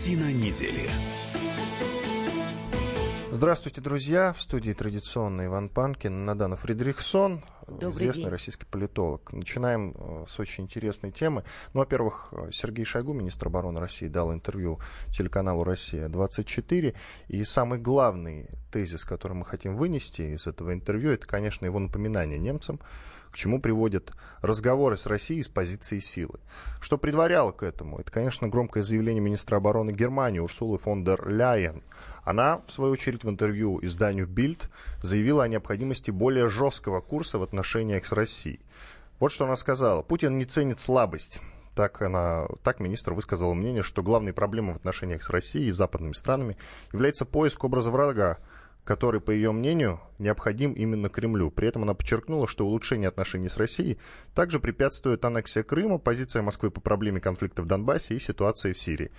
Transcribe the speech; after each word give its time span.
Картина 0.00 0.32
недели. 0.32 0.88
Здравствуйте, 3.30 3.82
друзья. 3.82 4.32
В 4.32 4.40
студии 4.40 4.72
традиционный 4.72 5.44
Иван 5.44 5.68
Панкин, 5.68 6.24
Надана 6.24 6.56
Фридрихсон, 6.56 7.44
Добрый 7.68 7.90
известный 7.90 8.22
день. 8.22 8.30
российский 8.30 8.64
политолог. 8.64 9.30
Начинаем 9.34 9.94
э, 9.94 10.24
с 10.26 10.40
очень 10.40 10.64
интересной 10.64 11.10
темы. 11.12 11.44
Ну, 11.74 11.80
во-первых, 11.80 12.32
э, 12.32 12.48
Сергей 12.50 12.86
Шойгу, 12.86 13.12
министр 13.12 13.48
обороны 13.48 13.78
России, 13.78 14.06
дал 14.06 14.32
интервью 14.32 14.80
телеканалу 15.10 15.64
«Россия-24». 15.64 16.96
И 17.28 17.44
самый 17.44 17.78
главный 17.78 18.48
тезис, 18.72 19.04
который 19.04 19.34
мы 19.34 19.44
хотим 19.44 19.74
вынести 19.74 20.22
из 20.22 20.46
этого 20.46 20.72
интервью, 20.72 21.10
это, 21.10 21.26
конечно, 21.26 21.66
его 21.66 21.78
напоминание 21.78 22.38
немцам, 22.38 22.80
к 23.30 23.36
чему 23.36 23.60
приводят 23.60 24.12
разговоры 24.42 24.96
с 24.96 25.06
Россией 25.06 25.42
с 25.42 25.48
позиции 25.48 25.98
силы. 25.98 26.40
Что 26.80 26.98
предваряло 26.98 27.52
к 27.52 27.62
этому? 27.62 27.98
Это, 27.98 28.10
конечно, 28.10 28.48
громкое 28.48 28.82
заявление 28.82 29.20
министра 29.20 29.56
обороны 29.56 29.90
Германии 29.90 30.40
Урсулы 30.40 30.78
фон 30.78 31.04
дер 31.04 31.28
Ляйен. 31.28 31.82
Она, 32.24 32.60
в 32.66 32.72
свою 32.72 32.92
очередь, 32.92 33.24
в 33.24 33.30
интервью 33.30 33.78
изданию 33.82 34.26
Bild 34.26 34.68
заявила 35.02 35.44
о 35.44 35.48
необходимости 35.48 36.10
более 36.10 36.48
жесткого 36.48 37.00
курса 37.00 37.38
в 37.38 37.42
отношениях 37.42 38.04
с 38.04 38.12
Россией. 38.12 38.60
Вот 39.18 39.32
что 39.32 39.44
она 39.44 39.56
сказала. 39.56 40.02
Путин 40.02 40.38
не 40.38 40.44
ценит 40.44 40.80
слабость. 40.80 41.40
Так, 41.74 42.02
она, 42.02 42.46
так 42.62 42.80
министр 42.80 43.14
высказала 43.14 43.54
мнение, 43.54 43.82
что 43.82 44.02
главной 44.02 44.32
проблемой 44.32 44.74
в 44.74 44.78
отношениях 44.78 45.22
с 45.22 45.30
Россией 45.30 45.68
и 45.68 45.70
западными 45.70 46.12
странами 46.14 46.56
является 46.92 47.24
поиск 47.24 47.62
образа 47.64 47.90
врага, 47.90 48.38
который, 48.84 49.20
по 49.20 49.30
ее 49.30 49.52
мнению, 49.52 50.00
необходим 50.18 50.72
именно 50.72 51.08
Кремлю. 51.08 51.50
При 51.50 51.68
этом 51.68 51.82
она 51.82 51.94
подчеркнула, 51.94 52.46
что 52.46 52.66
улучшение 52.66 53.08
отношений 53.08 53.48
с 53.48 53.56
Россией 53.56 53.98
также 54.34 54.60
препятствует 54.60 55.24
аннексия 55.24 55.62
Крыма, 55.62 55.98
позиция 55.98 56.42
Москвы 56.42 56.70
по 56.70 56.80
проблеме 56.80 57.20
конфликта 57.20 57.62
в 57.62 57.66
Донбассе 57.66 58.16
и 58.16 58.20
ситуации 58.20 58.72
в 58.72 58.78
Сирии. 58.78 59.10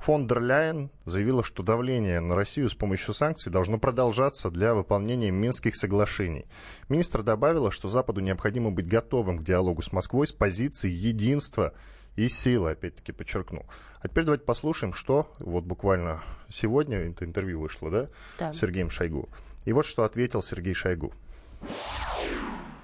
Фон 0.00 0.26
дер 0.26 0.40
Ляйен 0.40 0.90
заявила, 1.04 1.44
что 1.44 1.62
давление 1.62 2.20
на 2.20 2.34
Россию 2.34 2.70
с 2.70 2.74
помощью 2.74 3.12
санкций 3.12 3.52
должно 3.52 3.78
продолжаться 3.78 4.50
для 4.50 4.74
выполнения 4.74 5.30
Минских 5.30 5.76
соглашений. 5.76 6.46
Министр 6.88 7.22
добавила, 7.22 7.70
что 7.70 7.90
Западу 7.90 8.20
необходимо 8.20 8.70
быть 8.70 8.88
готовым 8.88 9.38
к 9.38 9.44
диалогу 9.44 9.82
с 9.82 9.92
Москвой 9.92 10.26
с 10.26 10.32
позиции 10.32 10.90
единства 10.90 11.74
и 12.16 12.28
силы, 12.28 12.72
опять-таки 12.72 13.12
подчеркну. 13.12 13.64
А 14.00 14.08
теперь 14.08 14.24
давайте 14.24 14.44
послушаем, 14.44 14.92
что 14.92 15.32
вот 15.38 15.64
буквально 15.64 16.20
сегодня 16.48 16.98
это 16.98 17.24
интервью 17.24 17.60
вышло, 17.60 17.90
да, 17.90 18.08
Да. 18.38 18.52
с 18.52 18.58
Сергеем 18.58 18.90
Шойгу. 18.90 19.28
И 19.64 19.72
вот 19.72 19.84
что 19.86 20.04
ответил 20.04 20.42
Сергей 20.42 20.74
Шойгу. 20.74 21.12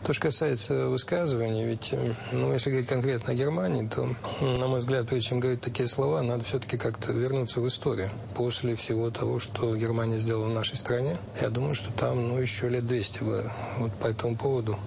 То, 0.05 0.13
что 0.13 0.23
касается 0.23 0.87
высказываний, 0.89 1.65
ведь, 1.65 1.93
э, 1.93 2.15
ну, 2.31 2.53
если 2.53 2.71
говорить 2.71 2.89
конкретно 2.89 3.33
о 3.33 3.35
Германии, 3.35 3.89
то, 3.89 4.07
на 4.41 4.69
мой 4.69 4.79
взгляд, 4.81 5.09
прежде 5.09 5.31
чем 5.31 5.41
говорить 5.41 5.63
такие 5.63 5.89
слова, 5.89 6.23
надо 6.23 6.45
все-таки 6.45 6.79
как-то 6.79 7.11
вернуться 7.13 7.61
в 7.61 7.67
историю. 7.67 8.09
После 8.37 8.77
всего 8.77 9.11
того, 9.11 9.41
что 9.41 9.75
Германия 9.75 10.19
сделала 10.19 10.49
в 10.49 10.55
нашей 10.55 10.77
стране, 10.77 11.17
я 11.41 11.49
думаю, 11.51 11.75
что 11.75 11.91
там, 11.93 12.29
ну, 12.29 12.39
еще 12.39 12.69
лет 12.69 12.87
200 12.87 13.25
бы 13.25 13.51
вот 13.79 13.93
по 13.95 14.07
этому 14.07 14.37
поводу 14.37 14.79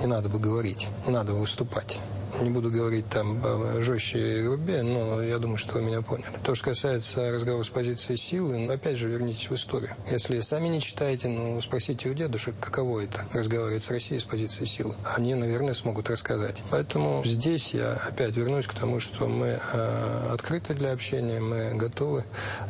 не 0.00 0.06
надо 0.06 0.30
бы 0.30 0.38
говорить, 0.38 0.88
не 1.06 1.12
надо 1.12 1.32
бы 1.32 1.40
выступать. 1.40 2.00
Не 2.40 2.50
буду 2.50 2.70
говорить 2.70 3.08
там 3.08 3.40
э, 3.44 3.82
жестче 3.82 4.40
и 4.40 4.42
грубее, 4.42 4.82
но 4.82 5.22
я 5.22 5.38
думаю, 5.38 5.58
что 5.58 5.74
вы 5.74 5.82
меня 5.82 6.02
поняли. 6.02 6.26
То, 6.42 6.54
что 6.54 6.70
касается 6.70 7.30
разговора 7.30 7.64
с 7.64 7.68
позиции 7.68 8.16
силы, 8.16 8.58
ну, 8.58 8.72
опять 8.72 8.96
же, 8.96 9.08
вернитесь 9.08 9.50
в 9.50 9.54
историю. 9.54 9.90
Если 10.10 10.40
сами 10.40 10.68
не 10.68 10.80
читаете, 10.80 11.28
ну, 11.28 11.60
спросите 11.60 12.08
у 12.08 12.14
дедушек, 12.14 12.54
каково 12.58 13.00
это, 13.00 13.26
разговаривать 13.32 13.82
с 13.82 13.90
Россией 13.90 14.20
с 14.20 14.24
позиции 14.24 14.64
силы. 14.64 14.94
Они, 15.16 15.34
наверное, 15.34 15.74
смогут 15.74 16.10
рассказать. 16.10 16.62
Поэтому 16.70 17.22
здесь 17.24 17.74
я 17.74 17.92
опять 18.08 18.36
вернусь 18.36 18.66
к 18.66 18.74
тому, 18.74 19.00
что 19.00 19.26
мы 19.26 19.58
э, 19.72 20.28
открыты 20.32 20.74
для 20.74 20.92
общения, 20.92 21.40
мы 21.40 21.74
готовы 21.74 22.24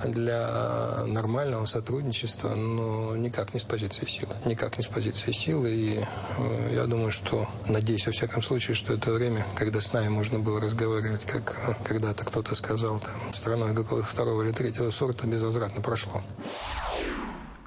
для 0.04 1.04
нормального 1.06 1.66
сотрудничества, 1.66 2.54
но 2.54 3.16
никак 3.16 3.54
не 3.54 3.60
с 3.60 3.64
позиции 3.64 4.06
силы. 4.06 4.32
Никак 4.44 4.78
не 4.78 4.84
с 4.84 4.86
позиции 4.86 5.32
силы. 5.32 5.70
И 5.70 6.00
э, 6.00 6.74
я 6.74 6.84
думаю, 6.86 7.12
что, 7.12 7.48
надеюсь, 7.68 8.06
во 8.06 8.12
всяком 8.12 8.42
случае, 8.42 8.74
что 8.74 8.94
это 8.94 9.12
время, 9.12 9.46
когда 9.56 9.80
с 9.80 9.92
нами 9.92 10.08
можно 10.08 10.38
было 10.38 10.60
разговаривать, 10.60 11.24
как 11.24 11.54
э, 11.68 11.84
когда-то 11.84 12.24
кто-то 12.24 12.54
сказал, 12.54 13.00
там, 13.00 13.32
страной 13.32 13.74
какого-то 13.74 14.06
второго 14.06 14.42
или 14.42 14.52
третьего 14.52 14.90
сорта 14.90 15.26
безвозвратно 15.26 15.82
прошло. 15.82 16.22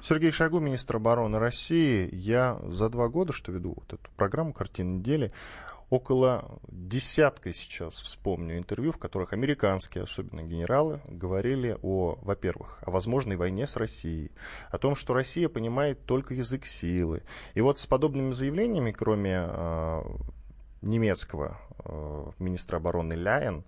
Сергей 0.02 0.30
Шойгу, 0.30 0.60
министр 0.60 0.96
обороны 0.96 1.38
России. 1.38 2.08
Я 2.12 2.60
за 2.68 2.88
два 2.88 3.08
года, 3.08 3.32
что 3.32 3.50
веду 3.50 3.74
вот 3.76 3.92
эту 3.92 4.08
программу 4.16 4.52
«Картина 4.52 4.98
недели», 4.98 5.32
около 5.90 6.60
десятка 6.68 7.52
сейчас 7.52 7.94
вспомню 7.94 8.58
интервью, 8.58 8.92
в 8.92 8.98
которых 8.98 9.32
американские, 9.32 10.04
особенно 10.04 10.42
генералы, 10.42 11.00
говорили 11.08 11.76
о, 11.82 12.18
во-первых, 12.22 12.78
о 12.82 12.90
возможной 12.90 13.36
войне 13.36 13.66
с 13.66 13.76
Россией, 13.76 14.32
о 14.70 14.78
том, 14.78 14.96
что 14.96 15.14
Россия 15.14 15.48
понимает 15.48 16.04
только 16.06 16.34
язык 16.34 16.66
силы. 16.66 17.22
И 17.54 17.60
вот 17.60 17.78
с 17.78 17.86
подобными 17.86 18.32
заявлениями, 18.32 18.92
кроме 18.92 19.46
э, 19.48 20.02
немецкого 20.82 21.56
э, 21.84 22.26
министра 22.38 22.76
обороны 22.76 23.14
Ляйен, 23.14 23.64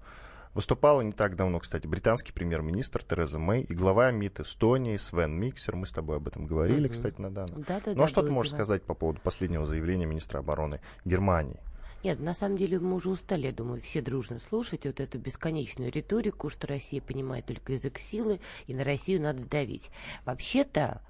Выступала 0.55 1.03
не 1.03 1.13
так 1.13 1.37
давно, 1.37 1.61
кстати, 1.61 1.87
британский 1.87 2.33
премьер-министр 2.33 3.05
Тереза 3.05 3.39
Мэй 3.39 3.63
и 3.63 3.75
глава 3.75 4.11
МИД 4.11 4.41
Эстонии 4.41 4.97
Свен 4.97 5.31
Миксер. 5.39 5.77
Мы 5.77 5.87
с 5.87 5.93
тобой 5.93 6.17
об 6.17 6.27
этом 6.27 6.47
говорили, 6.47 6.87
Мгм. 6.87 6.91
кстати, 6.91 7.21
Надана. 7.21 7.47
Да-да-да, 7.59 7.93
Ну 7.95 8.03
а 8.03 8.09
что 8.09 8.23
ты 8.23 8.31
можешь 8.31 8.51
дело. 8.51 8.63
сказать 8.65 8.83
по 8.83 8.95
поводу 8.95 9.21
последнего 9.21 9.67
заявления 9.67 10.07
министра 10.07 10.39
обороны 10.39 10.81
Германии? 11.05 11.61
Нет, 12.05 12.21
на 12.21 12.33
самом 12.33 12.57
деле 12.57 12.79
мы 12.79 12.95
уже 12.95 13.11
устали, 13.11 13.47
я 13.47 13.53
думаю, 13.53 13.81
все 13.81 14.01
дружно 14.01 14.39
слушать 14.39 14.87
вот 14.87 15.01
эту 15.01 15.19
бесконечную 15.19 15.91
риторику, 15.91 16.49
что 16.49 16.69
Россия 16.69 17.01
понимает 17.01 17.47
только 17.47 17.73
язык 17.73 17.99
силы, 17.99 18.39
и 18.69 18.75
на 18.75 18.85
Россию 18.85 19.21
надо 19.21 19.45
давить. 19.45 19.91
Вообще-то, 20.25 21.03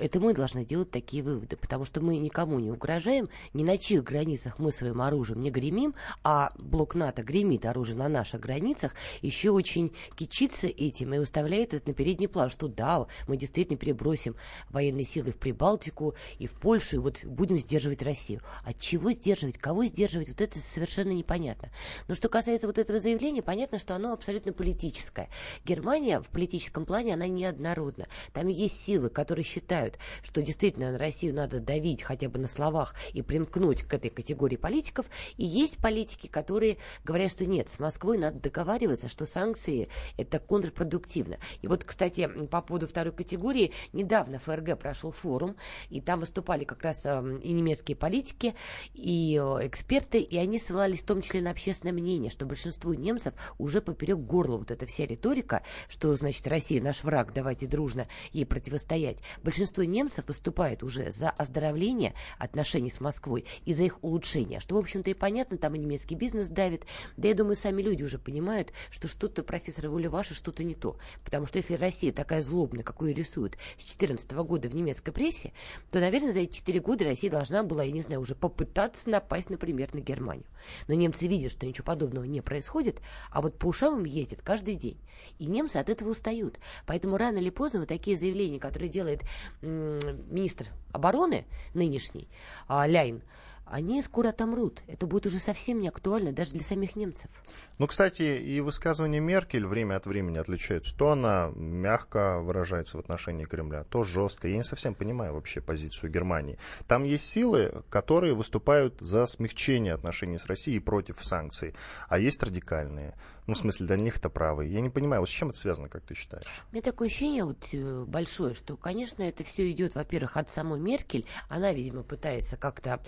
это 0.00 0.18
мы 0.18 0.34
должны 0.34 0.64
делать 0.64 0.90
такие 0.90 1.22
выводы, 1.22 1.56
потому 1.56 1.84
что 1.84 2.00
мы 2.00 2.16
никому 2.16 2.58
не 2.58 2.72
угрожаем, 2.72 3.28
ни 3.52 3.62
на 3.62 3.78
чьих 3.78 4.02
границах 4.02 4.58
мы 4.58 4.72
своим 4.72 5.02
оружием 5.02 5.40
не 5.40 5.52
гремим, 5.52 5.94
а 6.24 6.52
блок 6.58 6.96
НАТО 6.96 7.22
гремит 7.22 7.64
оружие 7.64 7.96
на 7.96 8.08
наших 8.08 8.40
границах, 8.40 8.94
еще 9.22 9.50
очень 9.50 9.92
кичится 10.16 10.66
этим 10.66 11.14
и 11.14 11.18
выставляет 11.18 11.74
это 11.74 11.90
на 11.90 11.94
передний 11.94 12.26
план, 12.26 12.50
что 12.50 12.66
да, 12.66 13.06
мы 13.28 13.36
действительно 13.36 13.78
перебросим 13.78 14.34
военные 14.70 15.04
силы 15.04 15.30
в 15.30 15.36
Прибалтику 15.36 16.16
и 16.40 16.48
в 16.48 16.54
Польшу, 16.54 16.96
и 16.96 16.98
вот 16.98 17.24
будем 17.24 17.56
сдерживать 17.56 18.02
Россию. 18.02 18.40
От 18.64 18.80
чего 18.80 19.12
сдерживать? 19.12 19.58
Кого 19.58 19.84
сдерживать? 19.84 20.23
Вот 20.30 20.40
это 20.40 20.58
совершенно 20.58 21.12
непонятно. 21.12 21.70
Но 22.08 22.14
что 22.14 22.28
касается 22.28 22.66
вот 22.66 22.78
этого 22.78 23.00
заявления, 23.00 23.42
понятно, 23.42 23.78
что 23.78 23.94
оно 23.94 24.12
абсолютно 24.12 24.52
политическое. 24.52 25.28
Германия 25.64 26.20
в 26.20 26.28
политическом 26.28 26.86
плане, 26.86 27.14
она 27.14 27.26
неоднородна. 27.26 28.06
Там 28.32 28.48
есть 28.48 28.82
силы, 28.82 29.10
которые 29.10 29.44
считают, 29.44 29.98
что 30.22 30.42
действительно 30.42 30.92
на 30.92 30.98
Россию 30.98 31.34
надо 31.34 31.60
давить 31.60 32.02
хотя 32.02 32.28
бы 32.28 32.38
на 32.38 32.48
словах 32.48 32.94
и 33.12 33.22
примкнуть 33.22 33.82
к 33.82 33.94
этой 33.94 34.10
категории 34.10 34.56
политиков. 34.56 35.06
И 35.36 35.44
есть 35.44 35.78
политики, 35.78 36.26
которые 36.26 36.78
говорят, 37.04 37.30
что 37.30 37.46
нет, 37.46 37.68
с 37.68 37.78
Москвой 37.78 38.18
надо 38.18 38.40
договариваться, 38.40 39.08
что 39.08 39.26
санкции 39.26 39.88
это 40.16 40.38
контрпродуктивно. 40.38 41.38
И 41.62 41.68
вот, 41.68 41.84
кстати, 41.84 42.28
по 42.46 42.62
поводу 42.62 42.86
второй 42.86 43.12
категории, 43.12 43.72
недавно 43.92 44.38
ФРГ 44.38 44.78
прошел 44.78 45.12
форум, 45.12 45.56
и 45.90 46.00
там 46.00 46.20
выступали 46.20 46.64
как 46.64 46.82
раз 46.82 47.02
э, 47.04 47.40
и 47.42 47.52
немецкие 47.52 47.96
политики, 47.96 48.54
и 48.94 49.40
э, 49.42 49.66
эксперты, 50.14 50.20
и 50.20 50.36
они 50.38 50.58
ссылались 50.58 51.02
в 51.02 51.06
том 51.06 51.22
числе 51.22 51.40
на 51.40 51.50
общественное 51.50 51.92
мнение, 51.92 52.30
что 52.30 52.46
большинству 52.46 52.92
немцев 52.94 53.34
уже 53.58 53.80
поперек 53.80 54.18
горла 54.18 54.58
вот 54.58 54.70
эта 54.70 54.86
вся 54.86 55.06
риторика, 55.06 55.62
что, 55.88 56.14
значит, 56.14 56.46
Россия 56.46 56.82
наш 56.82 57.04
враг, 57.04 57.32
давайте 57.32 57.66
дружно 57.66 58.06
ей 58.32 58.46
противостоять. 58.46 59.18
Большинство 59.42 59.84
немцев 59.84 60.26
выступает 60.26 60.82
уже 60.82 61.12
за 61.12 61.30
оздоровление 61.30 62.14
отношений 62.38 62.90
с 62.90 63.00
Москвой 63.00 63.44
и 63.64 63.74
за 63.74 63.84
их 63.84 64.02
улучшение, 64.02 64.60
что, 64.60 64.76
в 64.76 64.78
общем-то, 64.78 65.10
и 65.10 65.14
понятно, 65.14 65.56
там 65.58 65.74
и 65.74 65.78
немецкий 65.78 66.14
бизнес 66.14 66.48
давит, 66.48 66.84
да 67.16 67.28
я 67.28 67.34
думаю, 67.34 67.56
сами 67.56 67.82
люди 67.82 68.02
уже 68.02 68.18
понимают, 68.18 68.72
что 68.90 69.08
что-то, 69.08 69.42
профессор 69.42 69.88
Воля 69.88 70.10
Ваша, 70.10 70.34
что-то 70.34 70.64
не 70.64 70.74
то. 70.74 70.96
Потому 71.24 71.46
что 71.46 71.58
если 71.58 71.74
Россия 71.74 72.12
такая 72.12 72.42
злобная, 72.42 72.84
какую 72.84 73.14
рисуют 73.14 73.54
с 73.78 73.84
2014 73.84 74.32
года 74.32 74.68
в 74.68 74.74
немецкой 74.74 75.12
прессе, 75.12 75.52
то, 75.90 76.00
наверное, 76.00 76.32
за 76.32 76.40
эти 76.40 76.54
4 76.54 76.80
года 76.80 77.04
Россия 77.04 77.30
должна 77.30 77.62
была, 77.62 77.82
я 77.84 77.92
не 77.92 78.02
знаю, 78.02 78.20
уже 78.20 78.34
попытаться 78.34 79.10
напасть, 79.10 79.50
например, 79.50 79.92
на 79.94 80.00
Германию. 80.04 80.46
Но 80.88 80.94
немцы 80.94 81.26
видят, 81.26 81.52
что 81.52 81.66
ничего 81.66 81.84
подобного 81.84 82.24
не 82.24 82.40
происходит, 82.40 83.00
а 83.30 83.42
вот 83.42 83.58
по 83.58 83.66
ушам 83.66 83.98
им 83.98 84.04
ездят 84.04 84.42
каждый 84.42 84.76
день. 84.76 84.98
И 85.38 85.46
немцы 85.46 85.76
от 85.76 85.88
этого 85.88 86.10
устают. 86.10 86.58
Поэтому 86.86 87.16
рано 87.16 87.38
или 87.38 87.50
поздно 87.50 87.80
вот 87.80 87.88
такие 87.88 88.16
заявления, 88.16 88.60
которые 88.60 88.88
делает 88.88 89.22
министр 89.62 90.68
обороны 90.92 91.46
нынешний, 91.74 92.28
а, 92.68 92.86
Ляйн, 92.86 93.22
они 93.66 94.02
скоро 94.02 94.28
отомрут. 94.28 94.82
Это 94.86 95.06
будет 95.06 95.26
уже 95.26 95.38
совсем 95.38 95.80
не 95.80 95.88
актуально 95.88 96.32
даже 96.32 96.52
для 96.52 96.62
самих 96.62 96.96
немцев. 96.96 97.30
Ну, 97.78 97.86
кстати, 97.86 98.22
и 98.22 98.60
высказывания 98.60 99.20
Меркель 99.20 99.66
время 99.66 99.96
от 99.96 100.06
времени 100.06 100.38
отличаются. 100.38 100.96
То 100.96 101.10
она 101.10 101.50
мягко 101.54 102.40
выражается 102.40 102.96
в 102.96 103.00
отношении 103.00 103.44
Кремля, 103.44 103.84
то 103.84 104.04
жестко. 104.04 104.48
Я 104.48 104.56
не 104.56 104.64
совсем 104.64 104.94
понимаю 104.94 105.34
вообще 105.34 105.60
позицию 105.60 106.10
Германии. 106.10 106.58
Там 106.86 107.04
есть 107.04 107.24
силы, 107.24 107.82
которые 107.90 108.34
выступают 108.34 109.00
за 109.00 109.26
смягчение 109.26 109.94
отношений 109.94 110.38
с 110.38 110.46
Россией 110.46 110.80
против 110.80 111.24
санкций, 111.24 111.74
а 112.08 112.18
есть 112.18 112.42
радикальные. 112.42 113.14
Ну, 113.46 113.54
в 113.54 113.58
смысле, 113.58 113.86
для 113.86 113.96
них 113.96 114.16
это 114.16 114.30
правы. 114.30 114.66
Я 114.66 114.80
не 114.80 114.88
понимаю, 114.88 115.20
вот 115.20 115.28
с 115.28 115.32
чем 115.32 115.50
это 115.50 115.58
связано, 115.58 115.88
как 115.88 116.02
ты 116.02 116.14
считаешь? 116.14 116.46
У 116.70 116.74
меня 116.74 116.82
такое 116.82 117.08
ощущение 117.08 117.44
вот 117.44 117.68
э, 117.74 118.04
большое, 118.06 118.54
что, 118.54 118.76
конечно, 118.76 119.22
это 119.22 119.44
все 119.44 119.70
идет, 119.70 119.94
во-первых, 119.94 120.38
от 120.38 120.48
самой 120.48 120.80
Меркель. 120.80 121.26
Она, 121.48 121.72
видимо, 121.72 122.02
пытается 122.02 122.56
как-то, 122.56 123.02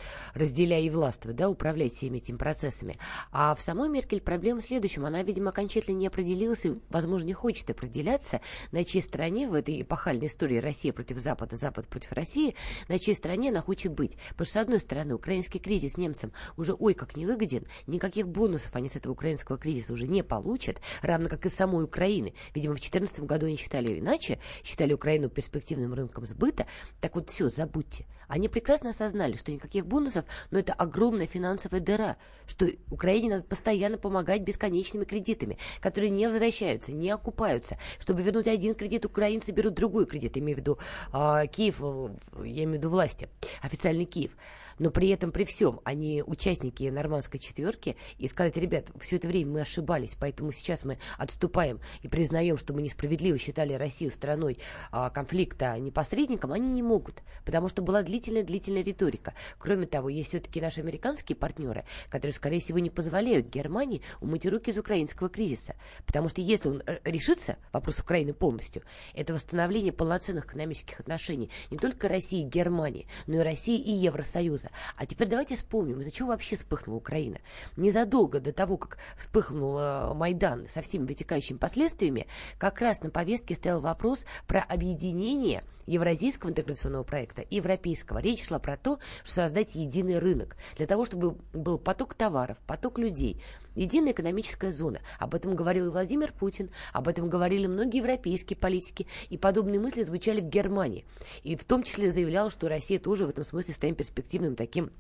разделяя 0.47 0.83
и 0.83 0.91
властвовать, 0.91 1.37
да, 1.37 1.49
управлять 1.49 1.93
всеми 1.93 2.19
этими 2.19 2.37
процессами. 2.37 2.99
А 3.33 3.55
в 3.55 3.61
самой 3.61 3.89
Меркель 3.89 4.21
проблема 4.21 4.61
в 4.61 4.65
следующем. 4.65 5.05
Она, 5.05 5.23
видимо, 5.23 5.51
окончательно 5.51 5.97
не 5.97 6.07
определилась 6.07 6.65
и, 6.65 6.75
возможно, 6.89 7.27
не 7.27 7.33
хочет 7.33 7.69
определяться, 7.71 8.41
на 8.71 8.85
чьей 8.85 9.03
стороне 9.03 9.49
в 9.49 9.55
этой 9.55 9.83
эпохальной 9.83 10.29
истории 10.29 10.59
Россия 10.59 10.93
против 10.93 11.19
Запада, 11.19 11.57
Запад 11.57 11.89
против 11.89 12.13
России, 12.13 12.55
на 12.89 12.99
чьей 12.99 13.15
стороне 13.15 13.51
она 13.51 13.61
хочет 13.61 13.93
быть. 13.93 14.17
Потому 14.31 14.47
что, 14.47 14.55
с 14.55 14.63
одной 14.63 14.79
стороны, 14.79 15.15
украинский 15.15 15.59
кризис 15.59 15.97
немцам 15.97 16.33
уже 16.57 16.75
ой 16.79 16.95
как 16.95 17.17
невыгоден, 17.17 17.67
никаких 17.87 18.29
бонусов 18.29 18.75
они 18.77 18.89
с 18.89 18.97
этого 18.97 19.13
украинского 19.13 19.59
кризиса 19.59 19.93
уже 19.93 20.07
не 20.07 20.23
получат, 20.23 20.81
равно 21.03 21.29
как 21.29 21.45
и 21.47 21.49
самой 21.49 21.85
Украины. 21.85 22.35
Видимо, 22.55 22.75
в 22.75 22.81
2014 22.81 23.21
году 23.21 23.47
они 23.47 23.57
считали 23.57 23.99
иначе, 23.99 24.39
считали 24.63 24.93
Украину 24.93 25.29
перспективным 25.29 25.93
рынком 25.93 26.25
сбыта. 26.25 26.67
Так 27.01 27.17
вот, 27.17 27.31
все, 27.31 27.51
забудьте. 27.51 28.07
Они 28.29 28.49
прекрасно 28.49 28.91
осознали, 28.91 29.37
что 29.37 29.53
никаких 29.53 29.87
бонусов, 29.87 30.25
но 30.51 30.59
это 30.59 30.73
огромная 30.73 31.27
финансовая 31.27 31.81
дыра, 31.81 32.17
что 32.47 32.69
Украине 32.91 33.31
надо 33.31 33.45
постоянно 33.45 33.99
помогать 33.99 34.43
бесконечными 34.43 35.05
кредитами, 35.05 35.59
которые 35.81 36.11
не 36.11 36.27
возвращаются, 36.27 36.93
не 36.93 37.11
окупаются. 37.11 37.79
Чтобы 37.99 38.23
вернуть 38.23 38.49
один 38.49 38.75
кредит, 38.75 39.05
украинцы 39.05 39.53
берут 39.53 39.75
другой 39.75 40.07
кредит, 40.07 40.37
имею 40.39 40.57
в 40.57 40.61
виду 40.61 40.79
э, 41.13 41.47
Киев, 41.51 41.81
я 41.81 42.65
имею 42.65 42.71
в 42.71 42.75
виду 42.75 42.91
власти, 42.91 43.29
официальный 43.63 44.05
Киев 44.05 44.33
но 44.79 44.91
при 44.91 45.09
этом, 45.09 45.33
при 45.33 45.45
всем, 45.45 45.81
они 45.85 46.23
участники 46.27 46.85
нормандской 46.85 47.41
четверки, 47.41 47.97
и 48.19 48.29
сказать, 48.29 48.57
ребят, 48.57 48.91
все 49.01 49.17
это 49.17 49.29
время 49.29 49.53
мы 49.53 49.61
ошибались, 49.63 50.17
поэтому 50.19 50.53
сейчас 50.53 50.85
мы 50.85 50.99
отступаем 51.19 51.81
и 52.03 52.09
признаем, 52.09 52.59
что 52.59 52.73
мы 52.73 52.83
несправедливо 52.83 53.39
считали 53.39 53.73
Россию 53.73 54.13
страной 54.13 54.59
а, 54.91 55.11
конфликта, 55.11 55.73
а 55.73 55.79
не 55.79 55.91
посредником, 55.91 56.53
они 56.53 56.71
не 56.71 56.83
могут, 56.83 57.23
потому 57.45 57.69
что 57.69 57.83
была 57.83 58.03
длительная-длительная 58.03 58.83
риторика. 58.83 59.35
Кроме 59.59 59.87
того, 59.87 60.09
есть 60.09 60.26
все-таки 60.27 60.61
наши 60.61 60.81
американские 60.81 61.37
партнеры, 61.37 61.85
которые, 62.09 62.35
скорее 62.35 62.61
всего, 62.61 62.79
не 62.79 62.91
позволяют 62.91 63.49
Германии 63.49 64.03
умыть 64.21 64.47
руки 64.47 64.71
из 64.71 64.79
украинского 64.79 65.29
кризиса, 65.29 65.75
потому 66.07 66.29
что 66.29 66.41
если 66.41 66.69
он 66.69 66.83
э, 66.87 66.99
решится, 67.05 67.57
вопрос 67.73 67.99
Украины 67.99 68.33
полностью, 68.33 68.83
это 69.15 69.35
восстановление 69.35 69.93
полноценных 69.93 70.47
экономических 70.47 71.01
отношений 71.01 71.51
не 71.71 71.79
только 71.79 72.09
России 72.09 72.43
и 72.43 72.49
Германии, 72.49 73.07
но 73.27 73.37
и 73.37 73.39
России 73.39 73.81
и 73.81 73.93
Евросоюза. 73.93 74.37
Союза. 74.37 74.71
А 74.97 75.07
теперь 75.07 75.29
давайте 75.29 75.57
вспомним, 75.57 76.01
из-за 76.01 76.11
чего 76.11 76.29
вообще 76.29 76.57
вспыхнула 76.57 76.99
Украина. 76.99 77.39
Незадолго 77.77 78.41
до 78.41 78.53
того, 78.53 78.77
как 78.77 78.99
вспыхнул 79.17 80.15
Майдан 80.15 80.69
со 80.69 80.83
всеми 80.83 81.07
вытекающими 81.07 81.57
последствиями, 81.59 82.27
как 82.59 82.81
раз 82.81 83.03
на 83.03 83.11
повестке 83.11 83.55
стоял 83.55 83.81
вопрос 83.81 84.27
про 84.47 84.61
объединение 84.61 85.65
евразийского 85.87 86.51
интеграционного 86.51 87.05
проекта 87.05 87.43
и 87.43 87.57
европейского. 87.57 88.19
Речь 88.19 88.47
шла 88.47 88.59
про 88.59 88.77
то, 88.77 88.99
что 89.25 89.43
создать 89.43 89.75
единый 89.75 90.19
рынок, 90.19 90.57
для 90.77 90.87
того, 90.87 91.05
чтобы 91.05 91.37
был 91.53 91.79
поток 91.79 92.15
товаров, 92.15 92.59
поток 92.67 92.99
людей, 92.99 93.43
единая 93.75 94.13
экономическая 94.13 94.73
зона. 94.73 95.01
Об 95.19 95.35
этом 95.35 95.55
говорил 95.55 95.91
Владимир 95.91 96.33
Путин, 96.33 96.71
об 96.93 97.09
этом 97.09 97.29
говорили 97.29 97.67
многие 97.67 97.99
европейские 97.99 98.57
политики, 98.57 99.07
и 99.29 99.39
подобные 99.39 99.81
мысли 99.81 100.03
звучали 100.03 100.41
в 100.41 100.49
Германии. 100.49 101.05
И 101.43 101.57
в 101.57 101.65
том 101.65 101.83
числе 101.83 102.11
заявлял, 102.11 102.51
что 102.51 102.69
Россия 102.69 102.99
тоже 102.99 103.27
в 103.27 103.31
этом 103.31 103.45
смысле 103.45 103.75
станет 103.75 103.97
перспективным 103.97 104.57
таким 104.57 104.91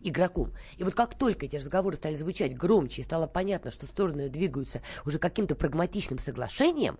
игроком. 0.00 0.52
И 0.76 0.84
вот 0.84 0.94
как 0.94 1.14
только 1.16 1.46
эти 1.46 1.56
разговоры 1.56 1.96
стали 1.96 2.14
звучать 2.16 2.56
громче 2.56 3.02
и 3.02 3.04
стало 3.04 3.26
понятно, 3.26 3.70
что 3.70 3.86
стороны 3.86 4.28
двигаются 4.28 4.82
уже 5.04 5.18
каким-то 5.18 5.54
прагматичным 5.54 6.18
соглашением, 6.18 6.98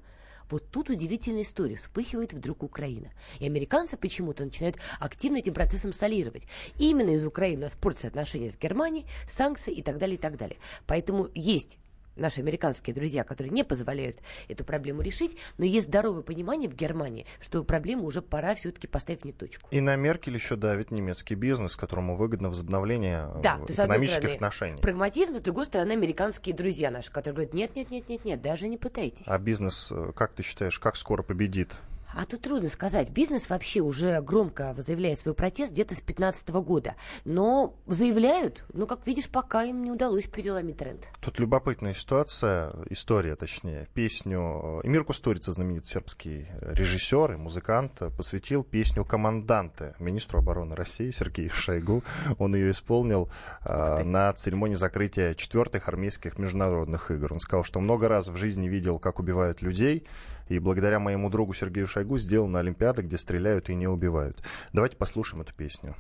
вот 0.50 0.70
тут 0.70 0.90
удивительная 0.90 1.42
история. 1.42 1.76
Вспыхивает 1.76 2.32
вдруг 2.32 2.62
Украина. 2.62 3.10
И 3.40 3.46
американцы 3.46 3.96
почему-то 3.96 4.44
начинают 4.44 4.76
активно 5.00 5.38
этим 5.38 5.54
процессом 5.54 5.92
солировать. 5.92 6.46
И 6.78 6.90
именно 6.90 7.10
из 7.10 7.26
Украины 7.26 7.58
у 7.58 7.62
нас 7.62 7.74
портятся 7.74 8.08
отношения 8.08 8.50
с 8.50 8.56
Германией, 8.56 9.06
санкции 9.28 9.72
и 9.72 9.82
так 9.82 9.98
далее, 9.98 10.16
и 10.16 10.20
так 10.20 10.36
далее. 10.36 10.58
Поэтому 10.86 11.28
есть 11.34 11.78
наши 12.16 12.40
американские 12.40 12.94
друзья, 12.94 13.24
которые 13.24 13.52
не 13.52 13.64
позволяют 13.64 14.18
эту 14.48 14.64
проблему 14.64 15.02
решить, 15.02 15.36
но 15.58 15.64
есть 15.64 15.86
здоровое 15.86 16.22
понимание 16.22 16.68
в 16.68 16.74
Германии, 16.74 17.26
что 17.40 17.62
проблему 17.64 18.04
уже 18.04 18.22
пора 18.22 18.54
все-таки 18.54 18.86
поставить 18.86 19.24
не 19.24 19.32
точку. 19.32 19.68
И 19.70 19.80
на 19.80 19.96
Меркель 19.96 20.34
еще 20.34 20.56
давит 20.56 20.90
немецкий 20.90 21.34
бизнес, 21.34 21.76
которому 21.76 22.16
выгодно 22.16 22.48
возобновление 22.48 23.28
да, 23.42 23.58
э, 23.68 23.72
экономических 23.72 24.16
стороны, 24.16 24.34
отношений. 24.34 24.80
Прагматизм, 24.80 25.36
с 25.36 25.40
другой 25.40 25.66
стороны, 25.66 25.92
американские 25.92 26.54
друзья 26.54 26.90
наши, 26.90 27.10
которые 27.10 27.34
говорят, 27.34 27.54
нет, 27.54 27.76
нет, 27.76 27.90
нет, 27.90 28.08
нет, 28.08 28.24
нет, 28.24 28.42
даже 28.42 28.68
не 28.68 28.78
пытайтесь. 28.78 29.26
А 29.26 29.38
бизнес, 29.38 29.90
э, 29.90 30.12
как 30.14 30.32
ты 30.32 30.42
считаешь, 30.42 30.78
как 30.78 30.96
скоро 30.96 31.22
победит? 31.22 31.72
А 32.16 32.26
тут 32.26 32.42
трудно 32.42 32.68
сказать. 32.68 33.10
Бизнес 33.10 33.48
вообще 33.50 33.80
уже 33.80 34.20
громко 34.20 34.74
заявляет 34.78 35.18
свой 35.18 35.34
протест 35.34 35.72
где-то 35.72 35.94
с 35.94 35.98
2015 35.98 36.48
года. 36.50 36.94
Но 37.24 37.74
заявляют, 37.86 38.64
ну, 38.72 38.86
как 38.86 39.06
видишь, 39.06 39.28
пока 39.28 39.64
им 39.64 39.80
не 39.80 39.90
удалось 39.90 40.26
переломить 40.26 40.78
тренд. 40.78 41.08
Тут 41.20 41.38
любопытная 41.38 41.94
ситуация, 41.94 42.70
история 42.90 43.34
точнее. 43.36 43.88
Песню 43.94 44.80
Эмир 44.84 45.04
Кустурица, 45.04 45.52
знаменитый 45.52 45.88
сербский 45.88 46.46
режиссер 46.60 47.32
и 47.32 47.36
музыкант, 47.36 48.02
посвятил 48.16 48.62
песню 48.64 49.04
«Команданте» 49.04 49.94
министру 49.98 50.38
обороны 50.38 50.76
России 50.76 51.10
Сергею 51.10 51.50
Шойгу. 51.50 52.04
Он 52.38 52.54
ее 52.54 52.70
исполнил 52.70 53.28
э, 53.64 54.04
на 54.04 54.32
церемонии 54.32 54.74
закрытия 54.74 55.34
четвертых 55.34 55.88
армейских 55.88 56.38
международных 56.38 57.10
игр. 57.10 57.32
Он 57.32 57.40
сказал, 57.40 57.64
что 57.64 57.80
много 57.80 58.08
раз 58.08 58.28
в 58.28 58.36
жизни 58.36 58.68
видел, 58.68 58.98
как 58.98 59.18
убивают 59.18 59.62
людей, 59.62 60.06
и 60.48 60.58
благодаря 60.58 60.98
моему 60.98 61.30
другу 61.30 61.54
Сергею 61.54 61.86
Шойгу 61.86 62.18
сделана 62.18 62.60
Олимпиада, 62.60 63.02
где 63.02 63.18
стреляют 63.18 63.68
и 63.68 63.74
не 63.74 63.86
убивают. 63.86 64.42
Давайте 64.72 64.96
послушаем 64.96 65.42
эту 65.42 65.54
песню. 65.54 65.94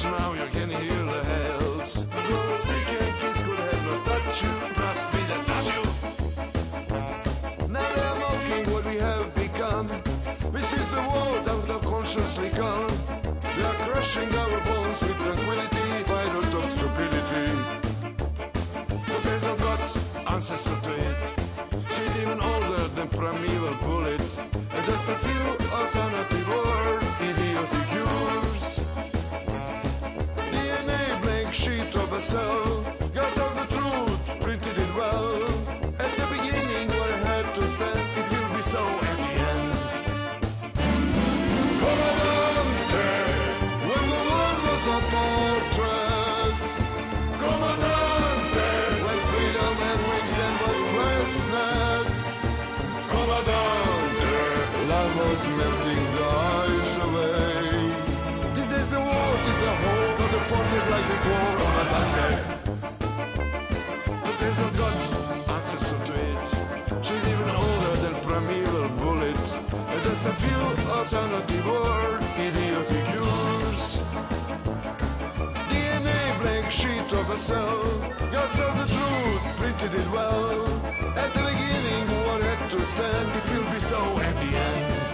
consciously 0.00 1.03
just 25.06 25.24
a 25.24 25.28
few, 25.28 25.66
oceanography 25.68 26.42
words, 26.48 27.06
CBO 27.18 27.66
secures. 27.66 28.83
Melting 55.56 56.04
ice 56.18 56.96
away. 57.06 57.54
These 58.54 58.68
days 58.72 58.88
the 58.88 59.02
world 59.08 59.42
is 59.52 59.60
a 59.62 59.74
whole, 59.82 60.12
not 60.20 60.34
a 60.34 60.42
fortress 60.50 60.86
like 60.94 61.06
before 61.14 61.56
on 61.66 61.74
a 61.82 61.86
Monday. 61.94 62.34
But 64.24 64.34
there's 64.40 64.60
a 64.66 64.70
God 64.80 64.98
ancestor 65.54 66.00
to 66.06 66.14
it. 66.28 67.04
She's 67.04 67.24
even 67.32 67.50
older 67.64 67.94
than 68.02 68.14
primeval 68.26 68.88
bullet. 69.00 69.44
And 69.90 70.02
just 70.02 70.26
a 70.26 70.34
few 70.42 70.60
alternative 70.90 71.66
words, 71.66 72.40
idiosyncures. 72.40 73.82
DNA 75.68 76.20
blank 76.40 76.70
sheet 76.70 77.10
of 77.12 77.30
a 77.30 77.38
cell. 77.38 77.82
God 78.32 78.50
told 78.58 78.76
the 78.80 78.86
truth, 78.94 79.42
printed 79.58 79.94
it 80.00 80.10
well. 80.10 80.66
At 81.16 81.30
the 81.32 81.42
beginning, 81.50 82.06
what 82.26 82.42
had 82.42 82.70
to 82.70 82.84
stand, 82.84 83.28
it 83.38 83.44
will 83.50 83.72
be 83.72 83.80
so 83.80 84.00
at 84.18 84.34
the 84.42 84.56
end. 84.56 85.13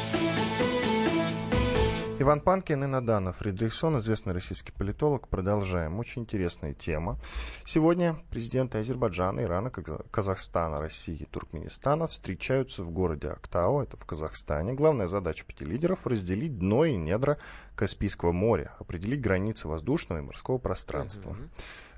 Иван 2.21 2.39
Панкин 2.41 2.83
и 2.83 2.85
Надана 2.85 3.33
Фридрихсон, 3.33 3.97
известный 3.97 4.33
российский 4.33 4.71
политолог. 4.71 5.27
Продолжаем. 5.27 5.97
Очень 5.97 6.21
интересная 6.21 6.75
тема. 6.75 7.17
Сегодня 7.65 8.15
президенты 8.29 8.77
Азербайджана, 8.77 9.39
Ирана, 9.39 9.71
Казахстана, 9.71 10.79
России 10.79 11.15
и 11.15 11.25
Туркменистана 11.25 12.05
встречаются 12.05 12.83
в 12.83 12.91
городе 12.91 13.29
Актау, 13.29 13.81
это 13.81 13.97
в 13.97 14.05
Казахстане. 14.05 14.73
Главная 14.73 15.07
задача 15.07 15.43
пяти 15.45 15.65
лидеров– 15.65 16.01
разделить 16.05 16.59
дно 16.59 16.85
и 16.85 16.95
недра 16.95 17.39
Каспийского 17.75 18.33
моря, 18.33 18.75
определить 18.77 19.21
границы 19.21 19.67
воздушного 19.67 20.19
и 20.19 20.21
морского 20.21 20.59
пространства. 20.59 21.31
Uh-huh. 21.31 21.49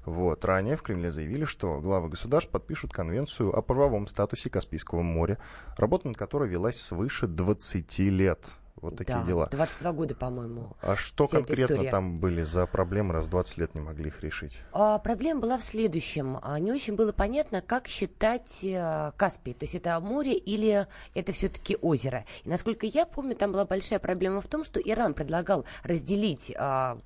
Вот. 0.05 0.45
Ранее 0.45 0.77
в 0.77 0.83
Кремле 0.83 1.11
заявили, 1.11 1.43
что 1.43 1.81
главы 1.81 2.07
государств 2.07 2.49
подпишут 2.49 2.93
конвенцию 2.93 3.53
о 3.53 3.61
правовом 3.61 4.07
статусе 4.07 4.49
Каспийского 4.49 5.01
моря, 5.01 5.37
работа 5.75 6.07
над 6.07 6.15
которой 6.15 6.47
велась 6.47 6.79
свыше 6.79 7.27
20 7.27 7.99
лет. 7.99 8.39
Вот 8.81 8.97
такие 8.97 9.19
да, 9.19 9.23
дела. 9.23 9.47
22 9.51 9.91
года, 9.93 10.15
по-моему. 10.15 10.75
А 10.81 10.95
что 10.95 11.27
конкретно 11.27 11.85
там 11.89 12.19
были 12.19 12.41
за 12.41 12.65
проблемы, 12.65 13.13
раз 13.13 13.27
20 13.29 13.57
лет 13.59 13.75
не 13.75 13.81
могли 13.81 14.07
их 14.07 14.21
решить? 14.21 14.57
А, 14.73 14.99
проблема 14.99 15.41
была 15.41 15.57
в 15.57 15.63
следующем. 15.63 16.39
А, 16.41 16.59
не 16.59 16.71
очень 16.71 16.95
было 16.95 17.11
понятно, 17.11 17.61
как 17.61 17.87
считать 17.87 18.61
а, 18.65 19.11
Каспий. 19.15 19.53
То 19.53 19.63
есть 19.63 19.75
это 19.75 19.99
море 19.99 20.33
или 20.33 20.87
это 21.13 21.31
все-таки 21.31 21.77
озеро. 21.81 22.25
И 22.43 22.49
насколько 22.49 22.85
я 22.85 23.05
помню, 23.05 23.35
там 23.35 23.51
была 23.51 23.65
большая 23.65 23.99
проблема 23.99 24.41
в 24.41 24.47
том, 24.47 24.63
что 24.63 24.79
Иран 24.79 25.13
предлагал 25.13 25.65
разделить 25.83 26.51
а, 26.57 26.97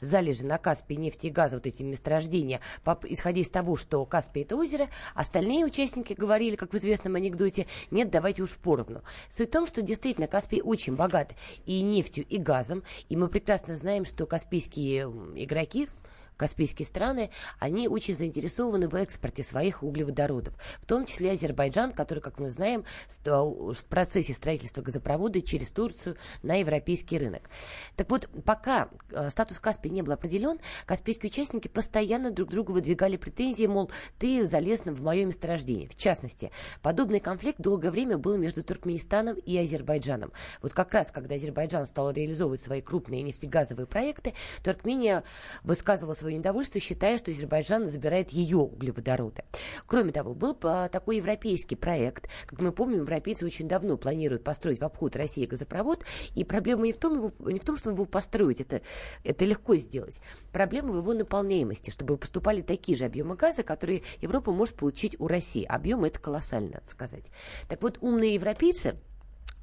залежи 0.00 0.44
на 0.44 0.58
Каспии 0.58 0.94
нефти 0.94 1.28
и 1.28 1.30
газа, 1.30 1.56
вот 1.56 1.66
эти 1.66 1.82
месторождения, 1.82 2.60
по, 2.84 2.98
исходя 3.04 3.40
из 3.40 3.48
того, 3.48 3.76
что 3.76 4.04
Каспий 4.04 4.42
это 4.42 4.56
озеро, 4.56 4.88
остальные 5.14 5.64
участники 5.64 6.12
говорили, 6.12 6.56
как 6.56 6.72
в 6.72 6.76
известном 6.76 7.14
анекдоте, 7.14 7.66
нет, 7.90 8.10
давайте 8.10 8.42
уж 8.42 8.56
поровну. 8.56 9.02
Суть 9.28 9.48
в 9.48 9.52
том, 9.52 9.66
что 9.66 9.82
действительно 9.82 10.26
Каспий 10.26 10.60
очень 10.60 10.79
богат 10.88 11.34
и 11.66 11.82
нефтью, 11.82 12.24
и 12.26 12.38
газом, 12.38 12.82
и 13.08 13.16
мы 13.16 13.28
прекрасно 13.28 13.76
знаем, 13.76 14.04
что 14.04 14.26
каспийские 14.26 15.02
игроки, 15.36 15.88
Каспийские 16.40 16.86
страны, 16.86 17.28
они 17.58 17.86
очень 17.86 18.16
заинтересованы 18.16 18.88
в 18.88 18.94
экспорте 18.94 19.42
своих 19.42 19.82
углеводородов, 19.82 20.54
в 20.80 20.86
том 20.86 21.04
числе 21.04 21.32
Азербайджан, 21.32 21.92
который, 21.92 22.20
как 22.20 22.38
мы 22.38 22.48
знаем, 22.48 22.86
в 23.26 23.84
процессе 23.90 24.32
строительства 24.32 24.80
газопровода 24.80 25.42
через 25.42 25.68
Турцию 25.68 26.16
на 26.42 26.54
европейский 26.54 27.18
рынок. 27.18 27.42
Так 27.94 28.08
вот, 28.08 28.26
пока 28.46 28.88
э, 29.10 29.28
статус 29.28 29.58
Каспия 29.58 29.92
не 29.92 30.00
был 30.00 30.12
определен, 30.12 30.60
каспийские 30.86 31.28
участники 31.28 31.68
постоянно 31.68 32.30
друг 32.30 32.48
другу 32.48 32.72
выдвигали 32.72 33.18
претензии, 33.18 33.66
мол, 33.66 33.90
ты 34.18 34.46
залез 34.46 34.80
в 34.86 35.02
мое 35.02 35.26
месторождение. 35.26 35.90
В 35.90 35.96
частности, 35.96 36.52
подобный 36.80 37.20
конфликт 37.20 37.60
долгое 37.60 37.90
время 37.90 38.16
был 38.16 38.38
между 38.38 38.64
Туркменистаном 38.64 39.36
и 39.36 39.58
Азербайджаном. 39.58 40.32
Вот 40.62 40.72
как 40.72 40.94
раз, 40.94 41.10
когда 41.10 41.34
Азербайджан 41.34 41.84
стал 41.84 42.12
реализовывать 42.12 42.62
свои 42.62 42.80
крупные 42.80 43.20
нефтегазовые 43.20 43.86
проекты, 43.86 44.32
Туркмения 44.64 45.22
высказывала 45.64 46.14
свою 46.14 46.29
свое 46.30 46.38
недовольство, 46.38 46.80
считая, 46.80 47.18
что 47.18 47.32
Азербайджан 47.32 47.88
забирает 47.88 48.30
ее 48.30 48.58
углеводороды. 48.58 49.42
Кроме 49.86 50.12
того, 50.12 50.34
был 50.34 50.54
такой 50.54 51.16
европейский 51.16 51.74
проект. 51.74 52.28
Как 52.46 52.60
мы 52.60 52.70
помним, 52.72 53.00
европейцы 53.00 53.44
очень 53.44 53.66
давно 53.66 53.96
планируют 53.96 54.44
построить 54.44 54.80
в 54.80 54.84
обход 54.84 55.16
России 55.16 55.46
газопровод, 55.46 56.04
и 56.36 56.44
проблема 56.44 56.86
не 56.86 56.92
в 56.92 56.98
том, 56.98 57.16
его, 57.16 57.32
не 57.40 57.58
в 57.58 57.64
том 57.64 57.76
чтобы 57.76 57.96
его 57.96 58.04
построить, 58.04 58.60
это, 58.60 58.80
это 59.24 59.44
легко 59.44 59.74
сделать. 59.76 60.20
Проблема 60.52 60.92
в 60.92 60.98
его 60.98 61.12
наполняемости, 61.14 61.90
чтобы 61.90 62.16
поступали 62.16 62.62
такие 62.62 62.96
же 62.96 63.06
объемы 63.06 63.34
газа, 63.34 63.62
которые 63.64 64.02
Европа 64.20 64.52
может 64.52 64.76
получить 64.76 65.16
у 65.18 65.26
России. 65.26 65.64
Объем 65.64 66.04
это 66.04 66.20
колоссально, 66.20 66.74
надо 66.74 66.88
сказать. 66.88 67.24
Так 67.68 67.82
вот, 67.82 67.98
умные 68.00 68.34
европейцы 68.34 68.96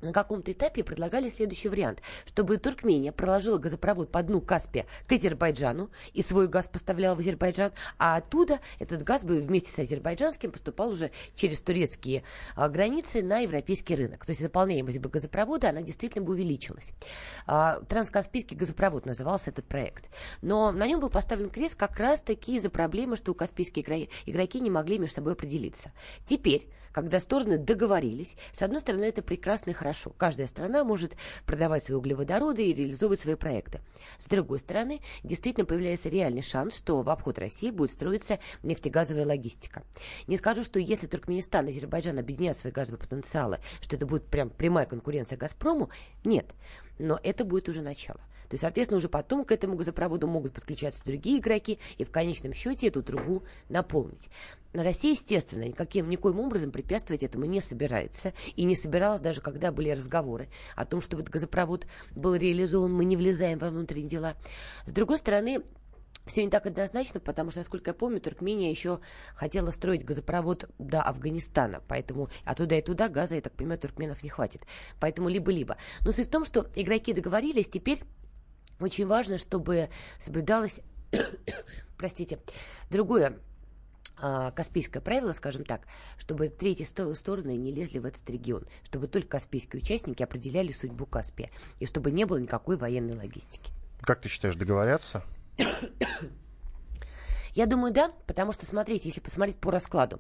на 0.02 0.14
каком-то 0.14 0.52
этапе 0.52 0.84
предлагали 0.84 1.30
следующий 1.30 1.70
вариант, 1.70 2.02
чтобы 2.26 2.58
Туркмения 2.58 3.12
проложила 3.12 3.58
газопровод 3.58 4.12
по 4.12 4.22
дну 4.22 4.42
Каспия 4.42 4.86
к 5.08 5.12
Азербайджану 5.12 5.90
и 6.14 6.22
свой 6.22 6.48
газ 6.48 6.68
поставляла 6.68 7.16
в 7.16 7.20
Азербайджан, 7.20 7.72
а 7.98 8.18
оттуда 8.18 8.60
этот 8.80 9.04
газ 9.04 9.24
бы 9.24 9.42
вместе 9.42 9.72
с 9.72 9.80
азербайджанским 9.80 10.52
поступал 10.52 10.90
уже 10.90 11.12
через 11.36 11.62
турецкие 11.62 12.24
а, 12.56 12.70
границы 12.70 13.24
на 13.24 13.40
европейский 13.40 13.96
рынок. 13.96 14.26
То 14.26 14.32
есть 14.32 14.42
заполняемость 14.42 15.00
бы 15.00 15.10
газопровода, 15.10 15.70
она 15.70 15.82
действительно 15.82 16.24
бы 16.24 16.34
увеличилась. 16.34 16.94
А, 17.46 17.82
Транскаспийский 17.88 18.56
газопровод 18.56 19.06
назывался 19.06 19.50
этот 19.50 19.66
проект. 19.66 20.10
Но 20.42 20.72
на 20.72 20.86
нем 20.88 21.00
был 21.00 21.10
поставлен 21.10 21.50
крест 21.50 21.76
как 21.76 21.98
раз 22.00 22.22
таки 22.22 22.56
из-за 22.58 22.70
проблемы, 22.70 23.16
что 23.16 23.34
каспийские 23.34 24.10
игроки 24.26 24.60
не 24.60 24.70
могли 24.70 25.00
между 25.00 25.16
собой 25.16 25.34
определиться. 25.34 25.92
Теперь 26.26 26.68
когда 26.98 27.20
стороны 27.20 27.60
договорились. 27.60 28.36
С 28.52 28.64
одной 28.64 28.82
стороны, 28.82 29.04
это 29.04 29.22
прекрасно 29.22 29.70
и 29.70 29.74
хорошо. 29.74 30.16
Каждая 30.18 30.48
страна 30.48 30.84
может 30.84 31.16
продавать 31.46 31.84
свои 31.84 31.96
углеводороды 31.96 32.66
и 32.66 32.74
реализовывать 32.74 33.20
свои 33.20 33.36
проекты. 33.36 33.82
С 34.18 34.26
другой 34.26 34.58
стороны, 34.58 35.02
действительно 35.24 35.68
появляется 35.68 36.10
реальный 36.10 36.42
шанс, 36.42 36.76
что 36.76 37.04
в 37.04 37.10
обход 37.12 37.38
России 37.38 37.70
будет 37.70 37.92
строиться 37.92 38.40
нефтегазовая 38.64 39.28
логистика. 39.28 39.84
Не 40.26 40.38
скажу, 40.38 40.64
что 40.64 40.80
если 40.80 41.06
Туркменистан 41.06 41.68
и 41.68 41.70
Азербайджан 41.70 42.18
объединят 42.18 42.58
свои 42.58 42.74
газовые 42.74 43.00
потенциалы, 43.00 43.60
что 43.80 43.96
это 43.96 44.08
будет 44.08 44.26
прям 44.26 44.50
прямая 44.50 44.88
конкуренция 44.88 45.38
Газпрому, 45.38 45.92
нет. 46.24 46.48
Но 46.98 47.20
это 47.22 47.46
будет 47.46 47.70
уже 47.70 47.84
начало. 47.84 48.22
То 48.50 48.54
есть, 48.54 48.62
соответственно, 48.62 48.98
уже 48.98 49.10
потом 49.10 49.46
к 49.46 49.52
этому 49.52 49.76
газопроводу 49.76 50.28
могут 50.28 50.54
подключаться 50.54 51.04
другие 51.04 51.40
игроки 51.40 51.80
и 51.98 52.04
в 52.04 52.12
конечном 52.12 52.54
счете 52.54 52.88
эту 52.88 53.04
трубу 53.04 53.44
наполнить. 53.70 54.30
Россия, 54.74 55.12
естественно, 55.12 55.64
никаким, 55.64 56.10
никоим 56.10 56.40
образом 56.40 56.72
препятствовать 56.72 57.24
этому 57.24 57.46
не 57.46 57.62
собирается. 57.62 58.34
И 58.56 58.64
не 58.64 58.76
собиралась 58.76 59.22
даже, 59.22 59.42
когда 59.42 59.72
были 59.72 59.90
разговоры 59.90 60.50
о 60.76 60.86
том, 60.86 61.02
чтобы 61.02 61.24
этот 61.24 61.34
газопровод 61.34 61.88
был 62.16 62.36
реализован, 62.36 62.94
мы 62.94 63.06
не 63.06 63.18
влезаем 63.18 63.60
во 63.60 63.70
внутренние 63.70 64.10
дела. 64.10 64.36
С 64.86 64.92
другой 64.92 65.18
стороны, 65.18 65.64
все 66.28 66.44
не 66.44 66.50
так 66.50 66.66
однозначно, 66.66 67.20
потому 67.20 67.52
что, 67.52 67.62
насколько 67.62 67.92
я 67.92 67.94
помню, 67.94 68.20
Туркмения 68.20 68.70
еще 68.70 69.00
хотела 69.34 69.72
строить 69.72 70.06
газопровод 70.06 70.70
до 70.78 71.02
Афганистана, 71.02 71.82
поэтому 71.88 72.30
а 72.44 72.54
туда 72.54 72.78
и 72.78 72.82
туда 72.82 73.08
газа, 73.08 73.36
я 73.36 73.42
так 73.42 73.54
понимаю, 73.54 73.80
туркменов 73.80 74.24
не 74.24 74.30
хватит. 74.30 74.62
Поэтому 75.00 75.30
либо-либо. 75.30 75.78
Но 76.02 76.12
суть 76.12 76.28
в 76.28 76.32
том, 76.32 76.46
что 76.46 76.68
игроки 76.76 77.14
договорились, 77.14 77.70
теперь 77.70 78.02
очень 78.80 79.08
важно, 79.08 79.38
чтобы 79.38 79.90
соблюдалось, 80.20 80.82
простите, 81.98 82.40
другое 82.90 83.40
а, 84.20 84.52
Каспийское 84.52 85.02
правило, 85.02 85.32
скажем 85.34 85.64
так, 85.64 85.82
чтобы 86.18 86.50
третьи 86.50 86.84
стороны 86.84 87.56
не 87.56 87.72
лезли 87.72 88.00
в 88.00 88.06
этот 88.06 88.28
регион, 88.30 88.66
чтобы 88.84 89.08
только 89.08 89.30
каспийские 89.30 89.82
участники 89.82 90.24
определяли 90.24 90.72
судьбу 90.72 91.06
Каспия, 91.06 91.52
и 91.80 91.86
чтобы 91.86 92.12
не 92.12 92.26
было 92.26 92.38
никакой 92.38 92.78
военной 92.78 93.16
логистики. 93.16 93.72
Как 94.02 94.22
ты 94.22 94.30
считаешь, 94.30 94.56
договорятся? 94.56 95.24
Я 97.54 97.66
думаю, 97.66 97.94
да, 97.94 98.12
потому 98.28 98.52
что, 98.52 98.66
смотрите, 98.66 99.10
если 99.10 99.22
посмотреть 99.22 99.58
по 99.58 99.72
раскладу, 99.72 100.20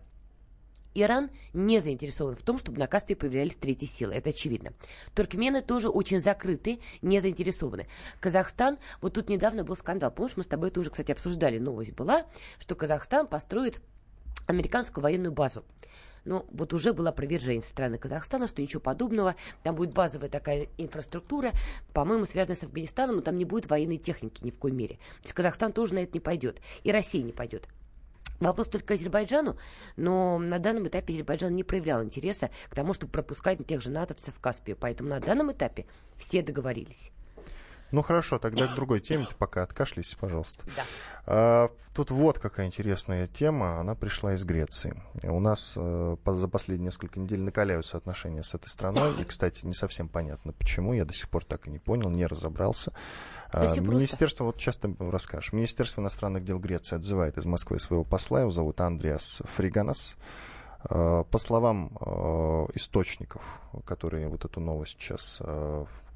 Иран 0.94 1.29
не 1.53 1.79
заинтересован 1.79 2.36
в 2.36 2.41
том, 2.41 2.58
чтобы 2.58 2.79
на 2.79 2.88
Каспии 2.88 3.13
появлялись 3.13 3.56
третьи 3.56 3.86
силы. 3.86 4.13
Это 4.13 4.29
очевидно. 4.32 4.74
Туркмены 5.13 5.62
тоже 5.62 5.89
очень 5.89 6.20
закрыты, 6.20 6.79
не 7.01 7.20
заинтересованы. 7.20 7.88
Казахстан, 8.20 8.77
вот 9.01 9.13
тут 9.13 9.29
недавно 9.29 9.63
был 9.63 9.75
скандал. 9.75 10.12
Помнишь, 10.12 10.38
мы 10.38 10.44
с 10.44 10.48
тобой 10.48 10.72
тоже, 10.72 10.89
кстати, 10.89 11.12
обсуждали. 11.12 11.60
Новость 11.60 11.94
была, 11.94 12.25
что 12.60 12.75
Казахстан 12.75 13.27
построит 13.27 13.82
американскую 14.48 15.03
военную 15.03 15.32
базу. 15.32 15.63
Но 16.27 16.39
ну, 16.39 16.46
вот 16.51 16.74
уже 16.74 16.91
было 16.91 17.10
опровержение 17.10 17.62
со 17.62 17.70
стороны 17.70 17.98
Казахстана, 17.98 18.48
что 18.48 18.62
ничего 18.62 18.82
подобного. 18.82 19.36
Там 19.63 19.75
будет 19.75 19.94
базовая 19.94 20.27
такая 20.27 20.67
инфраструктура, 20.77 21.51
по-моему, 21.94 22.25
связанная 22.25 22.58
с 22.58 22.63
Афганистаном, 22.63 23.15
но 23.17 23.22
там 23.22 23.38
не 23.38 23.46
будет 23.46 23.70
военной 23.70 23.98
техники 23.98 24.44
ни 24.44 24.51
в 24.51 24.58
коей 24.58 24.75
мере. 24.75 24.96
То 24.96 25.24
есть 25.24 25.34
Казахстан 25.34 25.72
тоже 25.72 25.94
на 25.94 26.00
это 26.00 26.12
не 26.13 26.20
пойдет. 26.20 26.60
И 26.84 26.91
Россия 26.91 27.24
не 27.24 27.32
пойдет. 27.32 27.70
Вопрос 28.39 28.67
только 28.67 28.94
Азербайджану, 28.94 29.58
но 29.96 30.38
на 30.38 30.60
данном 30.60 30.88
этапе 30.88 31.13
Азербайджан 31.13 31.56
не 31.56 31.63
проявлял 31.63 32.03
интереса 32.03 32.51
к 32.70 32.75
тому, 32.75 32.94
чтобы 32.94 33.12
пропускать 33.12 33.65
тех 33.65 33.82
же 33.82 33.89
натовцев 33.89 34.36
в 34.36 34.39
Каспию. 34.39 34.77
Поэтому 34.79 35.10
на 35.10 35.20
данном 35.20 35.51
этапе 35.51 35.86
все 36.17 36.41
договорились. 36.44 37.12
Ну 37.91 38.01
хорошо, 38.01 38.38
тогда 38.38 38.67
к 38.67 38.75
другой 38.75 39.00
теме, 39.00 39.25
ты 39.25 39.36
пока 39.36 39.63
откашляйся, 39.63 40.17
пожалуйста. 40.17 40.65
Да. 40.75 40.84
А, 41.25 41.72
тут 41.94 42.12
вот 42.12 42.39
какая 42.39 42.65
интересная 42.65 43.27
тема, 43.27 43.79
она 43.79 43.96
пришла 43.96 44.34
из 44.34 44.44
Греции. 44.44 45.01
У 45.24 45.39
нас 45.39 45.75
а, 45.77 46.17
за 46.25 46.48
последние 46.48 46.88
несколько 46.88 47.20
недель 47.20 47.41
накаляются 47.41 47.98
отношения 47.98 48.44
с 48.44 48.53
этой 48.53 48.67
страной, 48.67 49.13
и, 49.22 49.24
кстати, 49.24 49.65
не 49.65 49.74
совсем 49.74 50.10
понятно, 50.10 50.51
почему, 50.51 50.94
я 50.94 51.06
до 51.06 51.13
сих 51.13 51.29
пор 51.29 51.46
так 51.46 51.67
и 51.67 51.70
не 51.70 51.79
понял, 51.79 52.10
не 52.10 52.25
разобрался. 52.25 52.91
А, 53.51 53.74
Министерство, 53.79 54.44
вот 54.44 54.58
часто 54.58 54.94
расскажешь, 55.00 55.53
Министерство 55.53 56.01
иностранных 56.01 56.44
дел 56.44 56.60
Греции 56.60 56.98
отзывает 56.98 57.38
из 57.38 57.46
Москвы 57.46 57.79
своего 57.79 58.03
посла, 58.03 58.41
его 58.41 58.51
зовут 58.51 58.82
Андреас 58.82 59.41
Фриганас. 59.46 60.17
А, 60.84 61.24
по 61.24 61.38
словам 61.38 61.98
а, 62.00 62.67
источников, 62.74 63.62
которые 63.86 64.27
вот 64.27 64.46
эту 64.46 64.60
новость 64.60 65.00
сейчас 65.00 65.41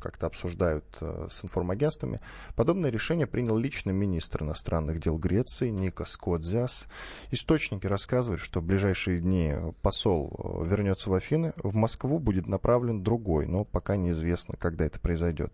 как-то 0.02 0.28
обсуждают 0.28 0.86
с 1.00 1.46
информагентствами, 1.46 2.20
подобное 2.56 2.90
решение 2.90 3.28
принял 3.28 3.58
лично 3.58 3.92
министр 3.92 4.44
иностранных 4.44 5.00
дел 5.00 5.18
Греции 5.18 5.70
Никос 5.70 6.18
Кодзиас. 6.18 6.88
Источники 7.32 7.88
рассказывают, 7.88 8.42
что 8.42 8.60
в 8.60 8.66
ближайшие 8.66 9.20
дни 9.20 9.54
посол 9.82 10.64
вернется 10.66 11.10
в 11.10 11.14
Афины, 11.14 11.54
в 11.58 11.76
Москву 11.76 12.20
будет 12.20 12.48
направлен 12.48 13.04
другой, 13.04 13.46
но 13.48 13.64
пока 13.64 13.96
неизвестно, 13.96 14.56
когда 14.58 14.86
это 14.86 15.00
произойдет. 15.00 15.54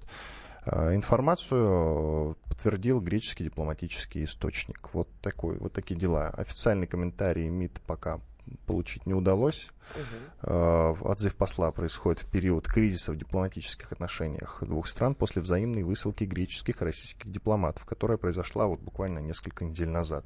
Э, 0.66 0.94
информацию 0.96 2.38
подтвердил 2.46 3.00
греческий 3.00 3.46
дипломатический 3.46 4.24
источник. 4.24 4.90
Вот, 4.94 5.08
такой, 5.22 5.58
вот 5.58 5.74
такие 5.74 6.00
дела. 6.00 6.30
Официальный 6.30 6.88
комментарий 6.88 7.48
МИД 7.48 7.82
пока 7.86 8.20
получить 8.66 9.06
не 9.06 9.14
удалось. 9.14 9.70
Угу. 9.96 10.98
Отзыв 11.02 11.36
посла 11.36 11.72
происходит 11.72 12.22
в 12.22 12.30
период 12.30 12.68
кризиса 12.68 13.12
в 13.12 13.18
дипломатических 13.18 13.92
отношениях 13.92 14.62
двух 14.62 14.88
стран 14.88 15.16
после 15.16 15.42
взаимной 15.42 15.84
высылки 15.84 16.24
греческих 16.24 16.82
и 16.82 16.86
российских 16.86 17.32
дипломатов, 17.32 17.86
которая 17.86 18.18
произошла 18.18 18.68
вот 18.68 18.80
буквально 18.80 19.20
несколько 19.20 19.66
недель 19.66 19.90
назад. 19.90 20.26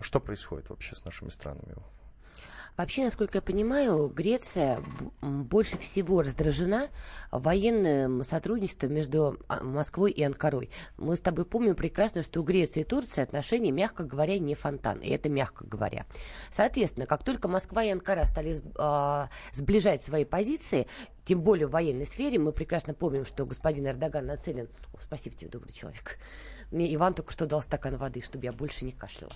Что 0.00 0.20
происходит 0.20 0.70
вообще 0.70 0.94
с 0.94 1.04
нашими 1.04 1.30
странами 1.30 1.74
Вообще, 2.76 3.04
насколько 3.04 3.38
я 3.38 3.42
понимаю, 3.42 4.08
Греция 4.08 4.80
больше 5.22 5.78
всего 5.78 6.22
раздражена 6.22 6.88
военным 7.30 8.24
сотрудничеством 8.24 8.92
между 8.92 9.38
а, 9.46 9.62
Москвой 9.62 10.10
и 10.10 10.22
Анкарой. 10.24 10.70
Мы 10.96 11.14
с 11.14 11.20
тобой 11.20 11.44
помним 11.44 11.76
прекрасно, 11.76 12.22
что 12.22 12.40
у 12.40 12.42
Греции 12.42 12.80
и 12.80 12.84
Турции 12.84 13.22
отношения, 13.22 13.70
мягко 13.70 14.02
говоря, 14.02 14.40
не 14.40 14.56
фонтан. 14.56 14.98
И 14.98 15.08
это 15.08 15.28
мягко 15.28 15.64
говоря. 15.64 16.04
Соответственно, 16.50 17.06
как 17.06 17.22
только 17.22 17.46
Москва 17.46 17.84
и 17.84 17.90
Анкара 17.90 18.26
стали 18.26 18.56
э, 18.56 19.28
сближать 19.52 20.02
свои 20.02 20.24
позиции, 20.24 20.88
тем 21.24 21.42
более 21.42 21.68
в 21.68 21.70
военной 21.70 22.06
сфере, 22.06 22.40
мы 22.40 22.50
прекрасно 22.50 22.92
помним, 22.92 23.24
что 23.24 23.46
господин 23.46 23.86
Эрдоган 23.86 24.26
нацелен... 24.26 24.68
О, 24.92 24.98
спасибо 25.00 25.36
тебе, 25.36 25.48
добрый 25.48 25.72
человек. 25.72 26.18
Мне 26.72 26.92
Иван 26.92 27.14
только 27.14 27.32
что 27.32 27.46
дал 27.46 27.62
стакан 27.62 27.96
воды, 27.98 28.20
чтобы 28.20 28.46
я 28.46 28.52
больше 28.52 28.84
не 28.84 28.90
кашляла. 28.90 29.32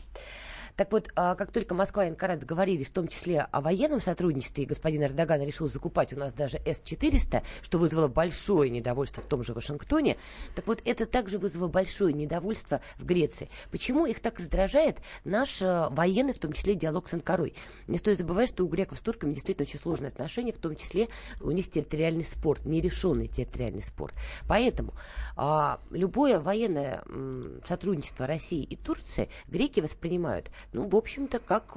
Так 0.79 0.93
вот, 0.93 1.11
а, 1.17 1.35
как 1.35 1.51
только 1.51 1.75
Москва 1.75 2.05
и 2.05 2.09
Анкара 2.09 2.37
договорились, 2.37 2.87
в 2.87 2.93
том 2.93 3.09
числе 3.09 3.41
о 3.41 3.61
военном 3.61 4.01
сотрудничестве, 4.01 4.63
и 4.63 4.67
господин 4.67 5.03
Эрдоган 5.03 5.43
решил 5.43 5.67
закупать 5.67 6.13
у 6.13 6.17
нас 6.17 6.33
даже 6.33 6.59
С-400, 6.59 7.43
что 7.63 7.79
вызвало 7.79 8.07
большое 8.07 8.71
недовольство 8.71 9.21
в 9.21 9.27
том 9.27 9.43
же 9.43 9.55
Вашингтоне, 9.55 10.19
так 10.55 10.69
вот, 10.69 10.81
это 10.85 11.05
также 11.05 11.39
вызвало 11.39 11.67
большое 11.67 12.15
недовольство 12.15 12.81
в 12.97 13.05
Греции. 13.05 13.51
Почему 13.73 14.07
их 14.07 14.21
так 14.21 14.39
раздражает 14.39 14.99
наш 15.25 15.61
а, 15.63 15.91
военный, 15.91 16.33
в 16.33 16.39
том 16.39 16.53
числе, 16.53 16.77
диалог 16.77 17.09
с 17.09 17.15
Анкарой? 17.15 17.55
Не 17.89 17.99
стоит 17.99 18.19
забывать, 18.19 18.49
что 18.49 18.65
у 18.65 18.69
греков 18.69 18.99
с 18.99 19.01
турками 19.01 19.35
действительно 19.35 19.67
очень 19.67 19.81
сложные 19.81 20.11
отношения, 20.11 20.53
в 20.53 20.59
том 20.59 20.77
числе 20.77 21.09
у 21.41 21.51
них 21.51 21.69
территориальный 21.73 22.23
спор, 22.23 22.57
нерешенный 22.65 23.27
территориальный 23.27 23.83
спор. 23.83 24.13
Поэтому 24.47 24.95
а, 25.35 25.81
любое 25.91 26.39
военное 26.39 27.03
м, 27.07 27.63
сотрудничество 27.65 28.29
России 28.29 28.63
и 28.63 28.77
Турции 28.77 29.29
греки 29.49 29.81
воспринимают 29.81 30.53
ну, 30.73 30.89
в 30.89 30.97
общем-то, 30.97 31.39
как 31.39 31.77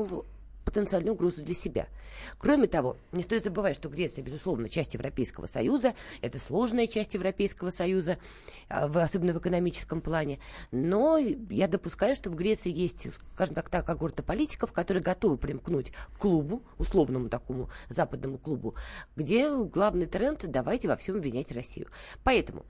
потенциальную 0.65 1.13
угрозу 1.13 1.43
для 1.43 1.53
себя. 1.53 1.87
Кроме 2.37 2.67
того, 2.67 2.97
не 3.11 3.23
стоит 3.23 3.43
забывать, 3.43 3.75
что 3.75 3.89
Греция, 3.89 4.23
безусловно, 4.23 4.69
часть 4.69 4.93
Европейского 4.93 5.45
Союза, 5.45 5.95
это 6.21 6.39
сложная 6.39 6.87
часть 6.87 7.13
Европейского 7.13 7.71
Союза, 7.71 8.17
а, 8.69 8.85
особенно 8.85 9.33
в 9.33 9.39
экономическом 9.39 10.01
плане, 10.01 10.39
но 10.71 11.17
я 11.17 11.67
допускаю, 11.67 12.15
что 12.15 12.29
в 12.29 12.35
Греции 12.35 12.71
есть, 12.71 13.07
скажем 13.33 13.55
так, 13.55 13.69
та 13.69 13.81
когорта 13.81 14.23
политиков, 14.23 14.71
которые 14.71 15.03
готовы 15.03 15.37
примкнуть 15.37 15.91
к 15.91 16.19
клубу, 16.19 16.61
условному 16.77 17.29
такому 17.29 17.69
западному 17.89 18.37
клубу, 18.37 18.75
где 19.15 19.49
главный 19.63 20.05
тренд– 20.05 20.45
давайте 20.47 20.87
во 20.87 20.95
всем 20.95 21.15
обвинять 21.15 21.51
Россию. 21.51 21.87
Поэтому 22.23 22.65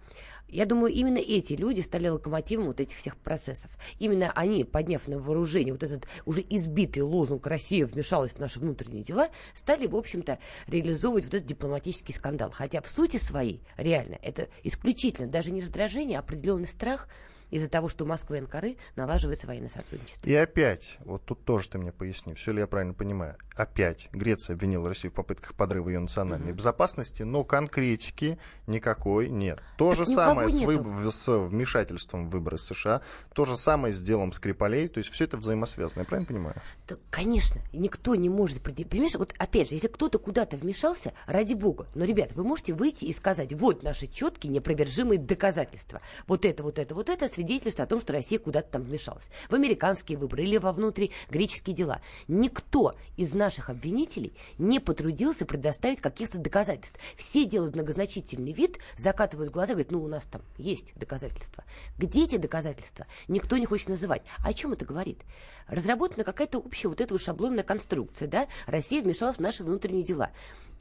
я 0.52 0.66
думаю, 0.66 0.94
именно 0.94 1.18
эти 1.18 1.54
люди 1.54 1.82
стали 1.82 2.08
локомотивом 2.08 2.68
вот 2.68 2.80
этих 2.80 2.98
всех 2.98 3.18
процессов. 3.18 3.72
Именно 4.00 4.32
они, 4.36 4.64
подняв 4.64 5.08
на 5.08 5.20
вооружение 5.20 5.74
вот 5.74 5.84
этот 5.84 6.06
уже 6.26 6.42
избитый 6.50 7.04
лозунг 7.04 7.48
«Россия 7.48 7.86
вмешалась 7.86 8.34
в 8.34 8.40
наши 8.40 8.60
внутренние 8.60 9.04
дела», 9.04 9.30
стали, 9.54 9.88
в 9.88 9.96
общем-то, 9.96 10.40
реализовывать 10.68 11.26
вот 11.26 11.34
этот 11.34 11.48
дипломатический 11.48 12.14
скандал. 12.14 12.52
Хотя 12.52 12.82
в 12.82 12.88
сути 12.88 13.18
своей, 13.18 13.62
реально, 13.78 14.20
это 14.22 14.50
исключительно 14.64 15.28
даже 15.28 15.52
не 15.52 15.62
раздражение, 15.62 16.18
а 16.18 16.22
определенный 16.22 16.68
страх– 16.68 17.08
из-за 17.52 17.70
того, 17.70 17.90
что 17.90 18.06
Москва 18.06 18.38
и 18.38 18.40
Анкары 18.40 18.78
налаживают 18.96 19.44
военное 19.44 19.70
сотрудничество. 19.70 20.28
И 20.28 20.34
опять, 20.34 20.98
вот 21.02 21.24
тут 21.26 21.46
тоже 21.46 21.70
ты 21.70 21.78
мне 21.78 21.92
поясни, 21.92 22.34
все 22.34 22.52
ли 22.52 22.60
я 22.60 22.68
правильно 22.68 22.94
понимаю, 22.94 23.36
опять 23.56 24.10
Греция 24.12 24.56
обвинила 24.56 24.88
Россию 24.88 25.12
в 25.12 25.16
попытках 25.16 25.54
подрыва 25.54 25.90
ее 25.90 26.00
национальной 26.00 26.52
mm-hmm. 26.52 26.56
безопасности, 26.56 27.24
но 27.24 27.44
конкретики 27.44 28.40
никакой 28.68 29.30
нет. 29.30 29.62
То 29.78 29.90
так 29.90 29.98
же 29.98 30.06
самое 30.06 30.50
с, 30.50 30.62
вы, 30.62 31.12
с 31.12 31.28
вмешательством 31.32 32.28
в 32.28 32.32
выборы 32.32 32.58
США, 32.58 33.02
то 33.34 33.46
же 33.46 33.58
самое 33.58 33.94
с 33.94 34.02
делом 34.02 34.32
Скрипалей, 34.32 34.88
то 34.88 35.00
есть 35.00 35.12
все 35.12 35.26
это 35.26 35.38
взаимосвязано, 35.38 36.02
я 36.02 36.06
правильно 36.06 36.28
понимаю? 36.28 36.56
Да, 36.88 36.96
конечно, 37.10 37.62
никто 37.74 38.16
не 38.16 38.30
может, 38.30 38.62
понимаешь, 38.62 39.16
вот 39.16 39.34
опять 39.38 39.70
же, 39.70 39.76
если 39.76 39.88
кто-то 39.88 40.18
куда-то 40.18 40.58
вмешался, 40.58 41.14
ради 41.26 41.54
бога, 41.54 41.88
но, 41.96 42.06
ребят, 42.06 42.34
вы 42.36 42.44
можете 42.44 42.74
выйти 42.74 43.06
и 43.06 43.14
сказать, 43.14 43.54
вот 43.54 43.84
наши 43.84 44.08
четкие, 44.08 44.52
непровержимые 44.52 45.20
доказательства, 45.20 46.02
вот 46.28 46.46
это, 46.46 46.64
вот 46.64 46.80
это, 46.80 46.96
вот 46.96 47.10
это, 47.10 47.28
свидетельство 47.42 47.86
о 47.86 47.88
том, 47.88 48.00
что 48.00 48.14
Россия 48.14 48.38
куда-то 48.38 48.74
там 48.74 48.84
вмешалась. 48.84 49.26
В 49.50 49.56
американские 49.56 50.18
выборы 50.18 50.44
или 50.44 50.58
во 50.58 50.72
внутригреческие 50.72 51.76
дела. 51.76 52.00
Никто 52.28 52.94
из 53.18 53.34
наших 53.34 53.72
обвинителей 53.72 54.34
не 54.60 54.80
потрудился 54.80 55.46
предоставить 55.46 56.02
каких-то 56.02 56.38
доказательств. 56.38 57.00
Все 57.16 57.46
делают 57.46 57.76
многозначительный 57.76 58.52
вид, 58.52 58.78
закатывают 58.96 59.52
глаза 59.52 59.72
и 59.72 59.74
говорят, 59.74 59.92
ну 59.92 60.04
у 60.04 60.08
нас 60.08 60.26
там 60.26 60.44
есть 60.58 60.94
доказательства. 60.96 61.64
Где 61.98 62.26
эти 62.26 62.38
доказательства? 62.38 63.08
Никто 63.28 63.58
не 63.58 63.66
хочет 63.66 63.90
называть. 63.90 64.22
О 64.46 64.54
чем 64.54 64.74
это 64.74 64.86
говорит? 64.86 65.22
Разработана 65.68 66.24
какая-то 66.24 66.60
общая 66.60 66.90
вот 66.90 67.02
эта 67.02 67.16
вот 67.16 67.22
шаблонная 67.22 67.64
конструкция, 67.64 68.28
да? 68.28 68.48
Россия 68.68 69.02
вмешалась 69.02 69.38
в 69.38 69.42
наши 69.42 69.64
внутренние 69.64 70.04
дела. 70.04 70.30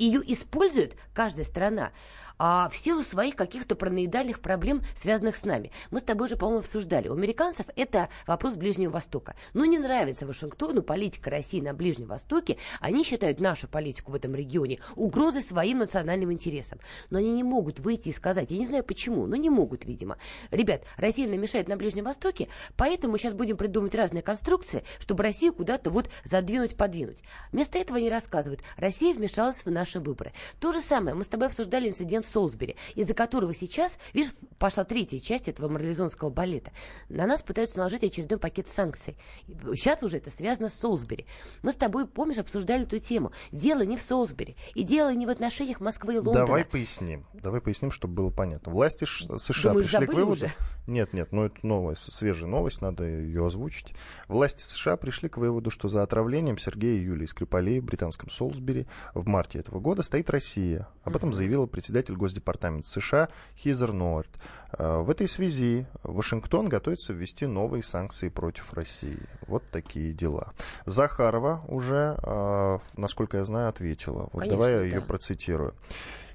Ее 0.01 0.23
использует 0.33 0.97
каждая 1.13 1.45
страна 1.45 1.93
а, 2.39 2.71
в 2.71 2.77
силу 2.77 3.03
своих 3.03 3.37
каких-то 3.37 3.77
параноидальных 3.77 4.41
проблем, 4.41 4.81
связанных 4.97 5.37
с 5.37 5.45
нами. 5.45 5.73
Мы 5.91 6.01
с 6.01 6.03
тобой 6.03 6.27
же, 6.27 6.39
по-моему, 6.39 6.61
обсуждали. 6.61 7.09
У 7.09 7.13
американцев 7.13 7.67
это 7.77 8.09
вопрос 8.27 8.55
Ближнего 8.55 8.93
Востока. 8.93 9.35
Ну, 9.53 9.67
не 9.67 9.79
нравится 9.79 10.27
Вашингтону 10.27 10.83
политика 10.83 11.29
России 11.29 11.61
на 11.61 11.75
Ближнем 11.75 12.07
Востоке. 12.07 12.57
Они 12.81 13.05
считают 13.05 13.41
нашу 13.41 13.69
политику 13.69 14.13
в 14.13 14.15
этом 14.15 14.35
регионе 14.35 14.79
угрозой 14.97 15.43
своим 15.43 15.81
национальным 15.81 16.33
интересам. 16.33 16.79
Но 17.11 17.19
они 17.19 17.31
не 17.31 17.45
могут 17.45 17.79
выйти 17.79 18.09
и 18.09 18.15
сказать, 18.15 18.51
я 18.51 18.57
не 18.57 18.67
знаю 18.67 18.85
почему, 18.85 19.27
но 19.27 19.37
не 19.37 19.51
могут, 19.51 19.85
видимо. 19.85 20.17
Ребят, 20.51 20.85
Россия 20.97 21.29
намешает 21.29 21.69
на 21.69 21.77
Ближнем 21.77 22.05
Востоке, 22.05 22.49
поэтому 22.79 23.13
мы 23.13 23.19
сейчас 23.19 23.35
будем 23.35 23.59
придумывать 23.59 23.95
разные 23.95 24.23
конструкции, 24.23 24.83
чтобы 24.99 25.25
Россию 25.25 25.53
куда-то 25.53 25.91
вот 25.91 26.09
задвинуть, 26.25 26.79
подвинуть. 26.79 27.23
Вместо 27.53 27.77
этого 27.77 27.99
они 27.99 28.09
рассказывают, 28.09 28.63
Россия 28.79 29.13
вмешалась 29.13 29.63
в 29.67 29.71
наши 29.91 30.01
выборы. 30.01 30.33
То 30.61 30.73
же 30.73 30.81
самое, 30.81 31.15
мы 31.15 31.25
с 31.25 31.27
тобой 31.27 31.49
обсуждали 31.49 31.89
инцидент 31.89 32.25
Солсбери, 32.25 32.77
из-за 32.95 33.15
которого 33.15 33.55
сейчас, 33.55 33.99
видишь, 34.13 34.33
пошла 34.59 34.85
третья 34.85 35.19
часть 35.19 35.49
этого 35.49 35.69
марлезонского 35.69 36.31
балета. 36.31 36.71
На 37.09 37.27
нас 37.27 37.43
пытаются 37.43 37.79
наложить 37.79 38.05
очередной 38.05 38.39
пакет 38.39 38.69
санкций. 38.69 39.17
Сейчас 39.47 40.03
уже 40.03 40.19
это 40.19 40.31
связано 40.31 40.69
с 40.69 40.75
Солсбери. 40.75 41.27
Мы 41.63 41.73
с 41.73 41.77
тобой, 41.77 42.07
помнишь, 42.07 42.39
обсуждали 42.39 42.85
эту 42.85 42.99
тему. 42.99 43.33
Дело 43.51 43.83
не 43.83 43.97
в 43.97 44.03
Солсбери, 44.03 44.57
и 44.75 44.83
дело 44.83 45.13
не 45.13 45.27
в 45.27 45.31
отношениях 45.31 45.81
Москвы 45.81 46.15
и 46.15 46.19
Лондона. 46.19 46.47
Давай 46.47 46.65
поясним, 46.65 47.27
давай 47.33 47.61
поясним, 47.61 47.91
чтобы 47.91 48.15
было 48.15 48.31
понятно. 48.31 48.73
Власти 48.73 49.05
США 49.05 49.71
Думаешь, 49.71 49.91
пришли 49.91 50.07
к 50.07 50.13
выводу... 50.13 50.33
Уже? 50.33 50.53
Нет, 50.87 51.13
нет, 51.13 51.31
ну 51.33 51.45
это 51.45 51.57
новая, 51.63 51.95
свежая 51.95 52.49
новость, 52.49 52.81
надо 52.81 53.05
ее 53.05 53.47
озвучить. 53.47 53.95
Власти 54.29 54.63
США 54.63 54.97
пришли 54.97 55.29
к 55.29 55.37
выводу, 55.37 55.71
что 55.71 55.89
за 55.89 56.03
отравлением 56.03 56.59
Сергея 56.59 56.99
и 56.99 57.05
Юлии 57.05 57.27
Скрипалей 57.27 57.81
в 57.81 57.85
британском 57.85 58.29
Солсбери 58.29 58.87
в 59.15 59.27
марте 59.27 59.59
этого 59.59 59.80
года 59.81 60.03
стоит 60.03 60.31
Россия. 60.31 60.87
Об 61.03 61.17
этом 61.17 61.33
заявила 61.33 61.67
председатель 61.67 62.15
Госдепартамента 62.15 62.89
США 62.89 63.29
Хизер 63.57 63.93
Норт. 63.93 64.31
Э, 64.73 65.01
в 65.01 65.11
этой 65.11 65.27
связи 65.27 65.87
Вашингтон 66.03 66.69
готовится 66.69 67.13
ввести 67.13 67.47
новые 67.47 67.83
санкции 67.83 68.29
против 68.29 68.73
России. 68.73 69.19
Вот 69.47 69.65
такие 69.71 70.13
дела. 70.13 70.53
Захарова 70.87 71.65
уже, 71.69 72.19
э, 72.23 72.79
насколько 72.97 73.39
я 73.39 73.45
знаю, 73.45 73.69
ответила. 73.69 74.29
Вот 74.33 74.41
Конечно, 74.43 74.57
давай 74.57 74.73
я 74.73 74.79
да. 74.79 74.85
ее 74.85 75.01
процитирую. 75.01 75.75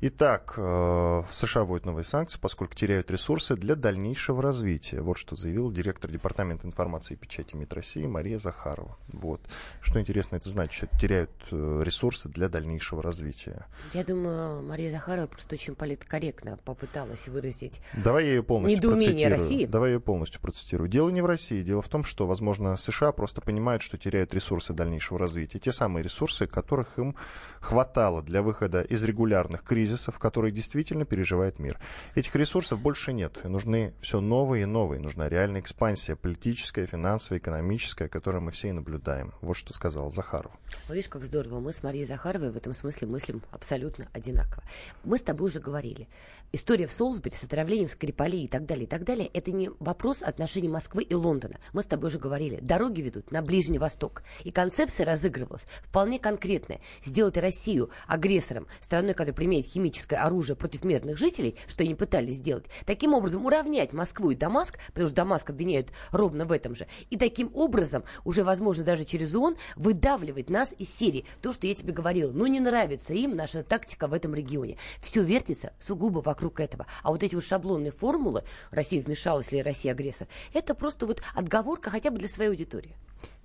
Итак, 0.02 0.54
э, 0.58 1.24
США 1.32 1.64
вводят 1.64 1.86
новые 1.86 2.04
санкции, 2.04 2.38
поскольку 2.40 2.76
теряют 2.76 3.10
ресурсы 3.12 3.56
для 3.56 3.76
дальнейшего 3.76 4.42
развития. 4.42 5.02
Вот 5.02 5.18
что 5.18 5.36
заявил 5.36 5.72
директор 5.72 6.12
Департамента 6.12 6.68
информации 6.68 7.14
и 7.14 7.18
печати 7.18 7.56
МИД 7.56 7.74
России 7.74 8.06
Мария 8.06 8.38
Захарова. 8.38 8.98
Вот. 9.08 9.42
Что 9.82 10.00
интересно 10.00 10.36
это 10.36 10.50
значит? 10.50 10.90
Теряют 11.00 11.32
э, 11.52 11.82
ресурсы 11.84 12.28
для 12.30 12.50
дальнейшего 12.50 13.02
развития. 13.02 13.66
Я 13.94 14.04
думаю, 14.04 14.62
Мария 14.64 14.92
Захарова 14.92 15.28
просто 15.28 15.56
очень 15.56 15.76
политкорректно 15.76 16.58
попыталась 16.66 17.28
выразить 17.28 17.82
Давай 17.94 18.26
я 18.26 18.32
ее 18.32 18.44
полностью 18.44 18.78
Недоумение 18.78 19.30
процитирую. 19.30 19.40
России. 19.40 19.66
Давай 19.66 19.90
я 19.90 19.94
ее 19.96 20.00
полностью 20.02 20.42
процитирую. 20.42 20.90
Дело 20.90 21.10
не 21.10 21.22
в 21.22 21.26
России. 21.26 21.64
Дело 21.64 21.82
в 21.82 21.88
том, 21.88 22.04
что, 22.04 22.28
возможно, 22.28 22.76
США 22.76 23.12
просто 23.12 23.42
понимают, 23.42 23.82
что 23.82 23.98
теряют 23.98 24.34
ресурсы 24.34 24.74
дальнейшего 24.74 25.20
развития. 25.20 25.60
Те 25.60 25.72
самые 25.72 26.04
ресурсы, 26.04 26.48
которых 26.48 26.98
им 26.98 27.16
хватало 27.60 28.22
для 28.22 28.42
выхода 28.42 28.82
из 28.82 29.04
регулярных 29.04 29.64
кризисов, 29.64 29.85
которые 30.20 30.52
действительно 30.52 31.06
переживает 31.06 31.60
мир. 31.60 31.80
Этих 32.16 32.36
ресурсов 32.36 32.80
больше 32.80 33.14
нет. 33.14 33.40
И 33.44 33.48
нужны 33.48 33.94
все 34.02 34.22
новые 34.22 34.64
и 34.64 34.66
новые. 34.66 35.00
Нужна 35.00 35.30
реальная 35.30 35.62
экспансия, 35.62 36.16
политическая, 36.16 36.86
финансовая, 36.86 37.40
экономическая, 37.40 38.08
которую 38.08 38.44
мы 38.44 38.52
все 38.52 38.70
и 38.70 38.72
наблюдаем. 38.72 39.34
Вот 39.42 39.56
что 39.56 39.74
сказал 39.74 40.12
Захаров. 40.12 40.52
Ну, 40.88 40.96
Видишь, 40.96 41.10
как 41.10 41.26
здорово. 41.26 41.60
Мы 41.60 41.74
с 41.74 41.84
Марией 41.84 42.06
Захаровой 42.06 42.52
в 42.52 42.58
этом 42.58 42.74
смысле 42.74 43.08
мыслим 43.08 43.42
абсолютно 43.52 44.08
одинаково. 44.14 44.64
Мы 45.04 45.18
с 45.18 45.22
тобой 45.22 45.48
уже 45.48 45.60
говорили. 45.60 46.08
История 46.52 46.88
в 46.88 46.94
Солсбери 46.94 47.36
с 47.36 47.44
отравлением 47.44 47.90
Скрипалей 47.90 48.46
и 48.46 48.48
так 48.48 48.66
далее, 48.66 48.86
и 48.86 48.88
так 48.88 49.04
далее, 49.04 49.30
это 49.34 49.52
не 49.52 49.70
вопрос 49.80 50.24
отношений 50.24 50.70
Москвы 50.70 51.04
и 51.04 51.14
Лондона. 51.14 51.60
Мы 51.74 51.84
с 51.84 51.86
тобой 51.86 52.08
уже 52.08 52.20
говорили. 52.20 52.60
Дороги 52.62 53.02
ведут 53.02 53.32
на 53.32 53.42
Ближний 53.42 53.80
Восток. 53.80 54.24
И 54.44 54.52
концепция 54.52 55.06
разыгрывалась 55.06 55.66
вполне 55.84 56.20
конкретная. 56.20 56.80
Сделать 57.04 57.38
Россию 57.38 57.90
агрессором, 58.08 58.68
страной, 58.82 59.14
которая 59.14 59.36
применяет 59.36 59.68
химическое 59.76 60.16
оружие 60.18 60.56
против 60.56 60.86
мирных 60.86 61.18
жителей, 61.18 61.58
что 61.68 61.84
они 61.84 61.96
пытались 61.96 62.36
сделать. 62.36 62.66
Таким 62.86 63.14
образом, 63.14 63.46
уравнять 63.46 63.92
Москву 63.92 64.32
и 64.32 64.36
Дамаск, 64.36 64.80
потому 64.88 65.08
что 65.08 65.16
Дамаск 65.18 65.50
обвиняют 65.50 65.90
ровно 66.12 66.46
в 66.46 66.52
этом 66.52 66.76
же. 66.76 66.88
И 67.10 67.18
таким 67.18 67.52
образом, 67.54 68.04
уже, 68.24 68.44
возможно, 68.44 68.86
даже 68.86 69.04
через 69.04 69.36
ООН, 69.36 69.58
выдавливать 69.76 70.50
нас 70.50 70.74
из 70.78 70.94
Сирии. 70.94 71.26
То, 71.42 71.52
что 71.52 71.68
я 71.68 71.76
тебе 71.76 71.92
говорила. 71.92 72.32
Ну, 72.32 72.48
не 72.48 72.62
нравится 72.62 73.14
им 73.14 73.36
наша 73.36 73.64
тактика 73.64 74.08
в 74.08 74.14
этом 74.14 74.34
регионе. 74.34 74.78
Все 75.02 75.22
вертится 75.22 75.74
сугубо 75.78 76.20
вокруг 76.20 76.62
этого. 76.62 76.88
А 77.04 77.12
вот 77.12 77.22
эти 77.24 77.36
вот 77.36 77.44
шаблонные 77.44 77.92
формулы, 77.92 78.44
Россия 78.72 79.02
вмешалась 79.02 79.52
или 79.52 79.60
Россия 79.60 79.92
агрессор, 79.92 80.28
это 80.54 80.74
просто 80.74 81.06
вот 81.06 81.22
отговорка 81.34 81.90
хотя 81.90 82.12
бы 82.12 82.18
для 82.18 82.30
своей 82.30 82.50
аудитории. 82.50 82.96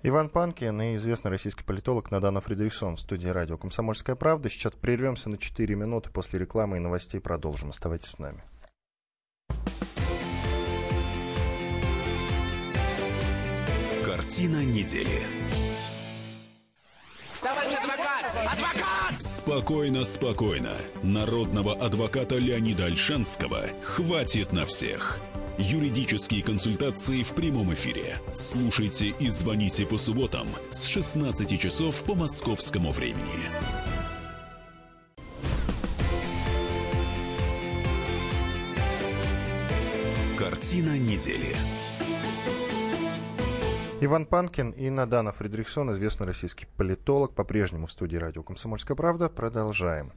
Иван 0.03 0.29
Панкин 0.29 0.81
и 0.81 0.95
известный 0.95 1.29
российский 1.29 1.63
политолог 1.63 2.09
Надана 2.09 2.41
Фредериксон 2.41 2.95
в 2.95 2.99
студии 2.99 3.27
радио 3.27 3.57
«Комсомольская 3.57 4.15
правда». 4.15 4.49
Сейчас 4.49 4.73
прервемся 4.73 5.29
на 5.29 5.37
4 5.37 5.75
минуты 5.75 6.09
после 6.09 6.39
рекламы 6.39 6.77
и 6.77 6.79
новостей. 6.79 7.19
Продолжим. 7.19 7.69
Оставайтесь 7.69 8.09
с 8.09 8.19
нами. 8.19 8.43
Картина 14.03 14.65
недели. 14.65 15.21
Товарищ 17.41 17.73
адвокат! 17.73 18.25
Адвокат! 18.53 19.21
Спокойно, 19.21 20.03
спокойно. 20.03 20.73
Народного 21.03 21.75
адвоката 21.75 22.37
Леонида 22.37 22.85
Альшанского 22.85 23.69
хватит 23.83 24.51
на 24.51 24.65
всех. 24.65 25.19
Юридические 25.57 26.43
консультации 26.43 27.23
в 27.23 27.33
прямом 27.33 27.73
эфире. 27.73 28.19
Слушайте 28.33 29.13
и 29.19 29.29
звоните 29.29 29.85
по 29.85 29.97
субботам 29.97 30.47
с 30.71 30.85
16 30.85 31.59
часов 31.59 32.03
по 32.03 32.15
московскому 32.15 32.91
времени. 32.91 33.49
Картина 40.37 40.97
недели. 40.97 41.55
Иван 44.03 44.25
Панкин 44.25 44.71
и 44.71 44.89
Надана 44.89 45.31
Фредериксон, 45.31 45.91
известный 45.91 46.25
российский 46.25 46.65
политолог, 46.65 47.35
по-прежнему 47.35 47.85
в 47.85 47.91
студии 47.91 48.15
радио 48.15 48.41
«Комсомольская 48.41 48.97
правда». 48.97 49.29
Продолжаем. 49.29 50.11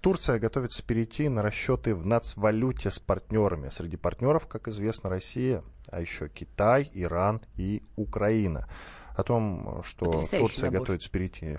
Турция 0.00 0.38
готовится 0.38 0.82
перейти 0.82 1.28
на 1.28 1.42
расчеты 1.42 1.94
в 1.94 2.06
нацвалюте 2.06 2.90
с 2.90 2.98
партнерами. 2.98 3.68
Среди 3.68 3.98
партнеров, 3.98 4.46
как 4.46 4.68
известно, 4.68 5.10
Россия, 5.10 5.62
а 5.92 6.00
еще 6.00 6.30
Китай, 6.30 6.90
Иран 6.94 7.42
и 7.56 7.82
Украина. 7.96 8.70
О 9.14 9.22
том, 9.22 9.82
что 9.84 10.06
Потрясающий 10.06 10.46
Турция 10.46 10.64
набор. 10.66 10.80
готовится 10.80 11.10
перейти 11.10 11.58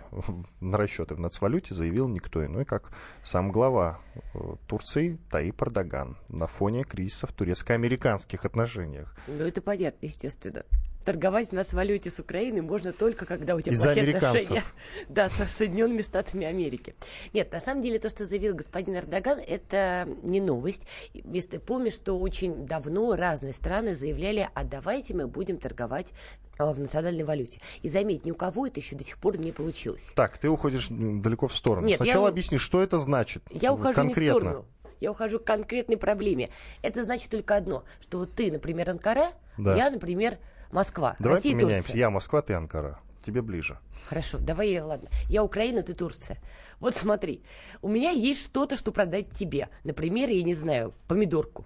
на 0.60 0.78
расчеты 0.78 1.14
в 1.14 1.20
нацвалюте, 1.20 1.76
заявил 1.76 2.08
никто 2.08 2.44
иной, 2.44 2.66
как 2.66 2.92
сам 3.24 3.52
глава 3.52 4.00
э, 4.34 4.40
Турции 4.66 5.20
Таип 5.30 5.62
Эрдоган 5.62 6.18
на 6.28 6.48
фоне 6.48 6.86
кризиса 6.86 7.28
в 7.28 7.34
турецко-американских 7.34 8.46
отношениях. 8.46 9.16
Ну, 9.28 9.44
это 9.44 9.62
понятно, 9.62 10.08
естественно. 10.08 10.64
Торговать 11.08 11.54
у 11.54 11.56
нас 11.56 11.70
в 11.70 11.74
валюте 11.74 12.12
с 12.12 12.20
Украиной 12.20 12.60
можно 12.60 12.92
только, 12.92 13.26
когда 13.26 13.56
у 13.56 13.62
тебя 13.62 13.72
Из-за 13.72 13.94
плохие 13.94 14.18
отношения 14.18 14.64
да, 15.08 15.30
со 15.30 15.46
Соединенными 15.46 16.02
Штатами 16.02 16.46
Америки. 16.46 16.96
Нет, 17.32 17.50
на 17.50 17.62
самом 17.62 17.82
деле 17.82 17.98
то, 17.98 18.10
что 18.10 18.26
заявил 18.26 18.54
господин 18.54 18.98
Эрдоган, 18.98 19.40
это 19.40 20.06
не 20.24 20.42
новость. 20.42 20.86
Если 21.14 21.52
ты 21.52 21.60
помнишь, 21.62 21.94
что 21.94 22.20
очень 22.20 22.66
давно 22.66 23.16
разные 23.16 23.54
страны 23.54 23.96
заявляли, 23.96 24.50
а 24.54 24.66
давайте 24.66 25.14
мы 25.14 25.28
будем 25.28 25.60
торговать 25.60 26.12
а, 26.58 26.74
в 26.74 26.80
национальной 26.82 27.24
валюте. 27.24 27.62
И 27.84 27.88
заметь, 27.88 28.26
ни 28.26 28.32
у 28.32 28.36
кого 28.36 28.68
это 28.68 28.82
еще 28.82 28.98
до 28.98 29.06
сих 29.06 29.18
пор 29.18 29.38
не 29.38 29.54
получилось. 29.54 30.12
Так, 30.14 30.38
ты 30.38 30.50
уходишь 30.50 30.88
далеко 30.90 31.48
в 31.48 31.56
сторону. 31.56 31.88
Нет, 31.88 31.96
Сначала 31.96 32.26
я- 32.26 32.32
объясни, 32.32 32.58
что 32.58 32.84
это 32.84 33.00
значит. 33.00 33.44
Я 33.50 33.72
ухожу 33.72 33.88
не 33.88 33.94
в 33.94 33.96
конкретно. 34.16 34.40
сторону. 34.42 34.66
Я 35.00 35.12
ухожу 35.12 35.40
к 35.40 35.46
конкретной 35.46 35.96
проблеме. 35.96 36.50
Это 36.82 37.06
значит 37.06 37.32
только 37.32 37.56
одно, 37.56 37.86
что 38.02 38.18
вот 38.18 38.34
ты, 38.34 38.52
например, 38.52 38.90
Анкара, 38.90 39.28
Да. 39.58 39.74
я, 39.78 39.90
например, 39.90 40.38
Москва. 40.72 41.16
Давай 41.20 41.38
Россия 41.38 41.54
поменяемся. 41.54 41.88
Турция. 41.88 42.00
Я 42.00 42.10
Москва, 42.10 42.42
ты 42.42 42.54
Анкара. 42.54 43.00
Тебе 43.26 43.42
ближе. 43.42 43.78
Хорошо, 44.08 44.38
давай, 44.40 44.80
ладно. 44.80 45.10
Я 45.30 45.44
Украина, 45.44 45.82
ты 45.82 45.94
Турция. 45.94 46.38
Вот 46.80 46.96
смотри, 46.96 47.42
у 47.82 47.90
меня 47.90 48.12
есть 48.12 48.44
что-то, 48.46 48.78
что 48.78 48.92
продать 48.92 49.32
тебе. 49.32 49.70
Например, 49.84 50.30
я 50.30 50.44
не 50.44 50.54
знаю, 50.54 50.94
помидорку. 51.08 51.66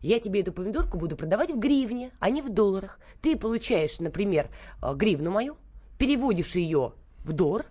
Я 0.00 0.18
тебе 0.18 0.40
эту 0.40 0.52
помидорку 0.52 0.98
буду 0.98 1.16
продавать 1.16 1.50
в 1.50 1.58
гривне, 1.58 2.10
а 2.18 2.30
не 2.30 2.42
в 2.42 2.48
долларах. 2.48 2.98
Ты 3.20 3.36
получаешь, 3.36 4.00
например, 4.00 4.48
э, 4.82 4.94
гривну 4.94 5.30
мою, 5.30 5.56
переводишь 5.98 6.56
ее 6.56 6.94
в 7.24 7.32
доллар 7.32 7.66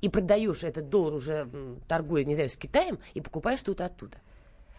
и 0.00 0.08
продаешь 0.08 0.64
этот 0.64 0.88
доллар 0.88 1.14
уже, 1.14 1.48
торгуя, 1.86 2.24
не 2.24 2.34
знаю, 2.34 2.48
с 2.48 2.56
Китаем, 2.56 2.98
и 3.14 3.20
покупаешь 3.20 3.60
что-то 3.60 3.84
оттуда. 3.84 4.18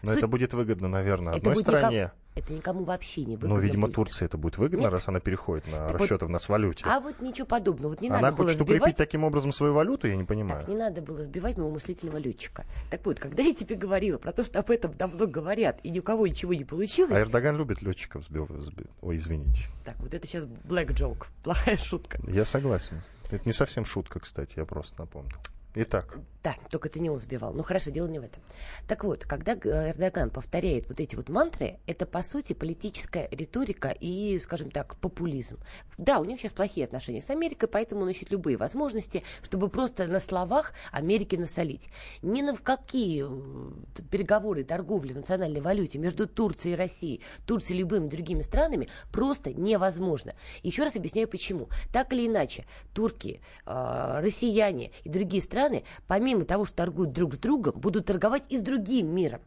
Но 0.02 0.08
Суть- 0.10 0.18
это 0.18 0.28
будет 0.28 0.52
выгодно, 0.54 0.88
наверное, 0.88 1.34
Это 1.36 1.50
одной 1.50 1.62
стране. 1.62 2.12
Это 2.36 2.52
никому 2.52 2.84
вообще 2.84 3.22
не 3.22 3.34
выгодно 3.36 3.56
Но, 3.56 3.60
видимо, 3.60 3.86
будет. 3.88 3.96
Турции 3.96 4.24
это 4.24 4.38
будет 4.38 4.56
выгодно, 4.56 4.84
Нет. 4.84 4.92
раз 4.92 5.08
она 5.08 5.18
переходит 5.20 5.66
на 5.66 5.78
Так 5.88 5.92
вот- 5.92 6.00
расчеты 6.02 6.26
в 6.26 6.30
нацвалюте. 6.30 6.84
А 6.86 7.00
вот 7.00 7.20
ничего 7.20 7.44
подобного. 7.46 7.90
Вот 7.90 8.00
не 8.00 8.08
Она 8.08 8.20
надо 8.20 8.36
было 8.36 8.46
хочет 8.46 8.60
сбивать. 8.62 8.80
укрепить 8.82 8.96
таким 8.96 9.24
образом 9.24 9.52
свою 9.52 9.74
валюту, 9.74 10.06
я 10.06 10.14
не 10.16 10.24
понимаю. 10.24 10.60
Так, 10.60 10.68
не 10.68 10.76
надо 10.76 11.02
было 11.02 11.22
сбивать 11.24 11.58
моего 11.58 11.72
мыслительного 11.72 12.18
летчика. 12.18 12.64
Так 12.88 13.04
вот, 13.04 13.18
когда 13.18 13.42
я 13.42 13.52
тебе 13.52 13.74
говорила 13.74 14.16
про 14.18 14.32
то, 14.32 14.44
что 14.44 14.60
об 14.60 14.70
этом 14.70 14.94
давно 14.96 15.26
говорят, 15.26 15.80
и 15.82 15.90
ни 15.90 15.98
у 15.98 16.02
кого 16.02 16.26
ничего 16.28 16.54
не 16.54 16.64
получилось, 16.64 17.10
А 17.12 17.20
Эрдоган 17.20 17.56
любит 17.56 17.82
летчиков 17.82 18.24
сбив... 18.24 18.48
сби- 18.48 18.88
Ой, 19.02 19.16
извините. 19.16 19.64
так, 19.84 19.98
вот 19.98 20.14
это 20.14 20.26
сейчас 20.26 20.44
black 20.46 20.90
joke, 20.94 21.26
плохая 21.42 21.76
шутка. 21.76 22.18
Я 22.28 22.44
согласен. 22.46 23.02
Это 23.28 23.42
не 23.44 23.52
совсем 23.52 23.84
шутка, 23.84 24.20
кстати, 24.20 24.54
я 24.56 24.64
просто 24.64 24.94
напомню. 25.00 25.34
Итак, 25.74 26.18
Да, 26.42 26.54
только 26.70 26.88
это 26.88 27.00
не 27.00 27.14
сбивал. 27.18 27.52
Ну 27.52 27.62
хорошо, 27.62 27.90
дело 27.90 28.08
не 28.08 28.18
в 28.18 28.22
этом. 28.22 28.42
Так 28.88 29.04
вот, 29.04 29.24
когда 29.24 29.52
э, 29.52 29.90
Эрдоган 29.90 30.30
повторяет 30.30 30.88
вот 30.88 30.98
эти 30.98 31.14
вот 31.14 31.28
мантры, 31.28 31.78
это 31.86 32.06
по 32.06 32.22
сути 32.22 32.54
политическая 32.54 33.28
риторика 33.30 33.88
и, 33.88 34.38
скажем 34.40 34.70
так, 34.70 34.96
популизм. 34.96 35.58
Да, 35.98 36.18
у 36.18 36.24
них 36.24 36.40
сейчас 36.40 36.52
плохие 36.52 36.86
отношения 36.86 37.20
с 37.20 37.28
Америкой, 37.28 37.68
поэтому 37.68 38.02
он 38.02 38.08
ищет 38.08 38.30
любые 38.30 38.56
возможности, 38.56 39.22
чтобы 39.42 39.68
просто 39.68 40.06
на 40.06 40.18
словах 40.18 40.72
Америке 40.92 41.36
насолить. 41.36 41.90
Ни 42.22 42.40
на 42.40 42.56
какие 42.56 43.26
э, 43.28 44.02
переговоры, 44.10 44.64
торговли 44.64 45.12
в 45.12 45.16
национальной 45.16 45.60
валюте 45.60 45.98
между 45.98 46.26
Турцией 46.26 46.72
и 46.72 46.76
Россией, 46.76 47.20
Турцией 47.46 47.76
и 47.76 47.80
любыми 47.80 48.08
другими 48.08 48.40
странами 48.40 48.88
просто 49.12 49.52
невозможно. 49.52 50.32
Еще 50.62 50.84
раз 50.84 50.96
объясняю 50.96 51.28
почему. 51.28 51.68
Так 51.92 52.14
или 52.14 52.26
иначе, 52.26 52.64
турки, 52.94 53.42
э, 53.66 54.20
россияне 54.22 54.90
и 55.04 55.10
другие 55.10 55.42
страны, 55.42 55.59
помимо 56.06 56.44
того, 56.44 56.64
что 56.64 56.76
торгуют 56.76 57.12
друг 57.12 57.34
с 57.34 57.38
другом, 57.38 57.80
будут 57.80 58.06
торговать 58.06 58.44
и 58.48 58.58
с 58.58 58.60
другим 58.60 59.14
миром. 59.14 59.40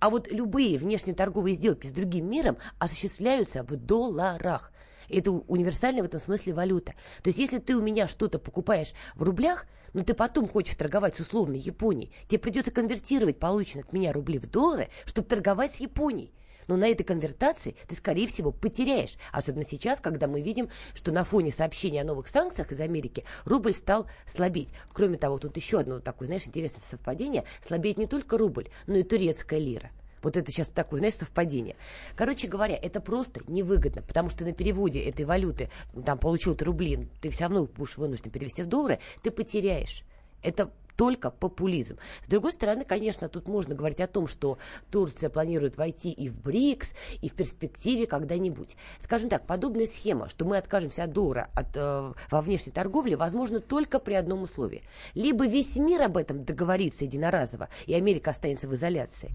А 0.00 0.10
вот 0.10 0.30
любые 0.32 0.78
внешнеторговые 0.78 1.54
сделки 1.54 1.86
с 1.86 1.92
другим 1.92 2.28
миром 2.28 2.58
осуществляются 2.78 3.62
в 3.62 3.76
долларах. 3.76 4.72
Это 5.08 5.30
универсальная 5.30 6.02
в 6.02 6.06
этом 6.06 6.20
смысле 6.20 6.54
валюта. 6.54 6.94
То 7.22 7.28
есть, 7.28 7.38
если 7.38 7.58
ты 7.58 7.76
у 7.76 7.82
меня 7.82 8.08
что-то 8.08 8.38
покупаешь 8.38 8.94
в 9.14 9.22
рублях, 9.22 9.66
но 9.92 10.02
ты 10.02 10.14
потом 10.14 10.48
хочешь 10.48 10.74
торговать 10.74 11.16
с 11.16 11.20
условной 11.20 11.58
Японией, 11.58 12.12
тебе 12.26 12.38
придется 12.38 12.70
конвертировать 12.70 13.38
полученные 13.38 13.84
от 13.84 13.92
меня 13.92 14.12
рубли 14.12 14.38
в 14.38 14.46
доллары, 14.46 14.88
чтобы 15.04 15.28
торговать 15.28 15.74
с 15.74 15.80
Японией. 15.80 16.32
Но 16.68 16.76
на 16.76 16.88
этой 16.88 17.04
конвертации 17.04 17.76
ты, 17.88 17.94
скорее 17.94 18.26
всего, 18.26 18.52
потеряешь. 18.52 19.16
Особенно 19.32 19.64
сейчас, 19.64 20.00
когда 20.00 20.26
мы 20.26 20.40
видим, 20.40 20.68
что 20.94 21.12
на 21.12 21.24
фоне 21.24 21.52
сообщения 21.52 22.02
о 22.02 22.04
новых 22.04 22.28
санкциях 22.28 22.72
из 22.72 22.80
Америки 22.80 23.24
рубль 23.44 23.74
стал 23.74 24.06
слабеть. 24.26 24.70
Кроме 24.92 25.18
того, 25.18 25.38
тут 25.38 25.56
еще 25.56 25.80
одно 25.80 26.00
такое, 26.00 26.26
знаешь, 26.26 26.46
интересное 26.46 26.82
совпадение. 26.82 27.44
Слабеет 27.60 27.98
не 27.98 28.06
только 28.06 28.38
рубль, 28.38 28.68
но 28.86 28.96
и 28.96 29.02
турецкая 29.02 29.58
лира. 29.58 29.90
Вот 30.22 30.36
это 30.36 30.50
сейчас 30.52 30.68
такое, 30.68 30.98
знаешь, 30.98 31.14
совпадение. 31.14 31.76
Короче 32.16 32.46
говоря, 32.46 32.76
это 32.76 33.00
просто 33.00 33.40
невыгодно, 33.48 34.02
потому 34.02 34.30
что 34.30 34.44
на 34.44 34.52
переводе 34.52 35.00
этой 35.00 35.24
валюты, 35.24 35.68
там, 36.06 36.18
получил 36.18 36.54
ты 36.54 36.64
рубли, 36.64 37.08
ты 37.20 37.30
все 37.30 37.44
равно 37.44 37.64
будешь 37.64 37.96
вынужден 37.96 38.30
перевести 38.30 38.62
в 38.62 38.66
доллары, 38.66 39.00
ты 39.22 39.30
потеряешь. 39.30 40.04
Это 40.42 40.70
только 41.02 41.32
популизм. 41.32 41.98
С 42.22 42.28
другой 42.28 42.52
стороны, 42.52 42.84
конечно, 42.84 43.28
тут 43.28 43.48
можно 43.48 43.74
говорить 43.74 44.00
о 44.00 44.06
том, 44.06 44.28
что 44.28 44.58
Турция 44.92 45.30
планирует 45.30 45.76
войти 45.76 46.12
и 46.12 46.28
в 46.28 46.40
БРИКС, 46.40 46.92
и 47.20 47.28
в 47.28 47.32
перспективе 47.32 48.06
когда-нибудь. 48.06 48.76
Скажем 49.00 49.28
так, 49.28 49.44
подобная 49.44 49.88
схема, 49.88 50.28
что 50.28 50.44
мы 50.44 50.58
откажемся 50.58 51.02
от 51.02 51.12
доллара 51.12 51.48
от, 51.56 51.76
э, 51.76 52.12
во 52.30 52.40
внешней 52.40 52.70
торговле, 52.70 53.16
возможно 53.16 53.58
только 53.58 53.98
при 53.98 54.14
одном 54.14 54.44
условии. 54.44 54.84
Либо 55.14 55.44
весь 55.44 55.74
мир 55.74 56.02
об 56.02 56.18
этом 56.18 56.44
договорится 56.44 57.04
единоразово, 57.04 57.68
и 57.86 57.94
Америка 57.94 58.30
останется 58.30 58.68
в 58.68 58.74
изоляции, 58.76 59.32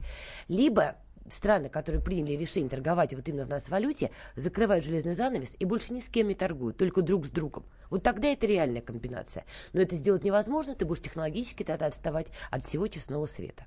либо 0.47 0.95
страны, 1.29 1.69
которые 1.69 2.01
приняли 2.01 2.33
решение 2.33 2.69
торговать 2.69 3.13
вот 3.13 3.27
именно 3.27 3.45
в 3.45 3.49
нас 3.49 3.69
валюте, 3.69 4.11
закрывают 4.35 4.85
железный 4.85 5.13
занавес 5.13 5.55
и 5.59 5.65
больше 5.65 5.93
ни 5.93 5.99
с 5.99 6.09
кем 6.09 6.27
не 6.27 6.35
торгуют, 6.35 6.77
только 6.77 7.01
друг 7.01 7.25
с 7.25 7.29
другом. 7.29 7.65
Вот 7.89 8.03
тогда 8.03 8.27
это 8.27 8.45
реальная 8.45 8.81
комбинация. 8.81 9.45
Но 9.73 9.81
это 9.81 9.95
сделать 9.95 10.23
невозможно, 10.23 10.75
ты 10.75 10.85
будешь 10.85 11.01
технологически 11.01 11.63
тогда 11.63 11.87
отставать 11.87 12.27
от 12.51 12.65
всего 12.65 12.87
честного 12.87 13.25
света. 13.25 13.65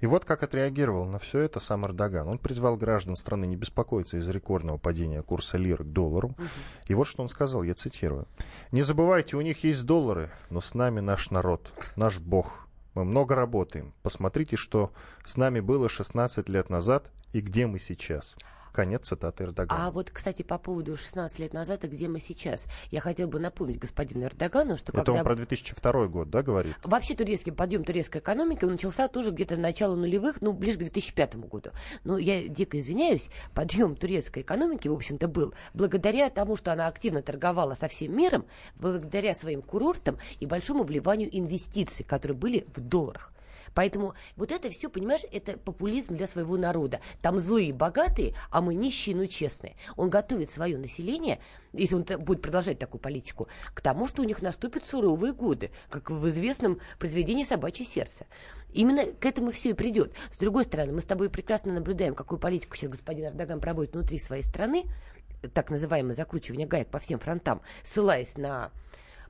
И 0.00 0.06
вот 0.06 0.24
как 0.24 0.42
отреагировал 0.42 1.06
на 1.06 1.18
все 1.18 1.40
это 1.40 1.60
сам 1.60 1.86
Эрдоган. 1.86 2.28
Он 2.28 2.38
призвал 2.38 2.76
граждан 2.76 3.16
страны 3.16 3.46
не 3.46 3.56
беспокоиться 3.56 4.18
из-за 4.18 4.32
рекордного 4.32 4.76
падения 4.76 5.22
курса 5.22 5.56
лиры 5.56 5.84
к 5.84 5.88
доллару. 5.88 6.28
Угу. 6.28 6.46
И 6.88 6.94
вот 6.94 7.04
что 7.06 7.22
он 7.22 7.28
сказал, 7.28 7.62
я 7.62 7.74
цитирую. 7.74 8.26
«Не 8.70 8.82
забывайте, 8.82 9.36
у 9.36 9.40
них 9.40 9.64
есть 9.64 9.84
доллары, 9.84 10.30
но 10.50 10.60
с 10.60 10.74
нами 10.74 11.00
наш 11.00 11.30
народ, 11.30 11.72
наш 11.96 12.18
Бог, 12.18 12.63
мы 12.94 13.04
много 13.04 13.34
работаем. 13.34 13.92
Посмотрите, 14.02 14.56
что 14.56 14.92
с 15.24 15.36
нами 15.36 15.60
было 15.60 15.88
16 15.88 16.48
лет 16.48 16.70
назад 16.70 17.10
и 17.32 17.40
где 17.40 17.66
мы 17.66 17.78
сейчас. 17.78 18.36
Конец 18.74 19.06
цитаты 19.06 19.44
Эрдогана. 19.44 19.86
А 19.86 19.90
вот, 19.92 20.10
кстати, 20.10 20.42
по 20.42 20.58
поводу 20.58 20.96
16 20.96 21.38
лет 21.38 21.52
назад 21.52 21.84
и 21.84 21.86
где 21.86 22.08
мы 22.08 22.18
сейчас. 22.18 22.66
Я 22.90 23.00
хотел 23.00 23.28
бы 23.28 23.38
напомнить 23.38 23.78
господину 23.78 24.24
Эрдогану, 24.24 24.76
что 24.76 24.90
Это 24.90 25.04
когда... 25.04 25.12
он 25.12 25.22
про 25.22 25.36
2002 25.36 26.06
год, 26.08 26.28
да, 26.28 26.42
говорит? 26.42 26.74
Вообще 26.82 27.14
турецкий 27.14 27.52
подъем 27.52 27.84
турецкой 27.84 28.18
экономики 28.18 28.64
начался 28.64 29.06
тоже 29.06 29.30
где-то 29.30 29.56
начало 29.56 29.94
нулевых, 29.94 30.42
ну, 30.42 30.52
ближе 30.52 30.78
к 30.78 30.80
2005 30.80 31.36
году. 31.36 31.70
Но 32.02 32.18
я 32.18 32.48
дико 32.48 32.80
извиняюсь, 32.80 33.30
подъем 33.54 33.94
турецкой 33.94 34.42
экономики, 34.42 34.88
в 34.88 34.92
общем-то, 34.92 35.28
был 35.28 35.54
благодаря 35.72 36.28
тому, 36.28 36.56
что 36.56 36.72
она 36.72 36.88
активно 36.88 37.22
торговала 37.22 37.74
со 37.74 37.86
всем 37.86 38.16
миром, 38.16 38.44
благодаря 38.74 39.36
своим 39.36 39.62
курортам 39.62 40.18
и 40.40 40.46
большому 40.46 40.82
вливанию 40.82 41.28
инвестиций, 41.30 42.04
которые 42.04 42.36
были 42.36 42.66
в 42.74 42.80
долларах. 42.80 43.33
Поэтому 43.74 44.14
вот 44.36 44.52
это 44.52 44.70
все, 44.70 44.88
понимаешь, 44.88 45.22
это 45.32 45.58
популизм 45.58 46.14
для 46.14 46.26
своего 46.26 46.56
народа. 46.56 47.00
Там 47.20 47.38
злые, 47.38 47.72
богатые, 47.72 48.34
а 48.50 48.60
мы 48.60 48.74
нищие, 48.74 49.16
но 49.16 49.26
честные. 49.26 49.76
Он 49.96 50.10
готовит 50.10 50.50
свое 50.50 50.78
население, 50.78 51.40
если 51.72 51.96
он 51.96 52.04
будет 52.20 52.40
продолжать 52.40 52.78
такую 52.78 53.00
политику, 53.00 53.48
к 53.74 53.80
тому, 53.80 54.06
что 54.06 54.22
у 54.22 54.24
них 54.24 54.42
наступят 54.42 54.86
суровые 54.86 55.32
годы, 55.32 55.70
как 55.90 56.10
в 56.10 56.28
известном 56.28 56.80
произведении 56.98 57.44
«Собачье 57.44 57.84
сердце». 57.84 58.26
Именно 58.72 59.06
к 59.06 59.24
этому 59.24 59.52
все 59.52 59.70
и 59.70 59.72
придет. 59.74 60.12
С 60.32 60.36
другой 60.36 60.64
стороны, 60.64 60.92
мы 60.92 61.00
с 61.00 61.04
тобой 61.04 61.30
прекрасно 61.30 61.72
наблюдаем, 61.72 62.14
какую 62.14 62.40
политику 62.40 62.76
сейчас 62.76 62.90
господин 62.90 63.26
Эрдоган 63.26 63.60
проводит 63.60 63.94
внутри 63.94 64.18
своей 64.18 64.42
страны, 64.42 64.84
так 65.52 65.70
называемое 65.70 66.14
закручивание 66.14 66.66
гаек 66.66 66.88
по 66.88 66.98
всем 66.98 67.18
фронтам, 67.18 67.60
ссылаясь 67.84 68.36
на 68.36 68.72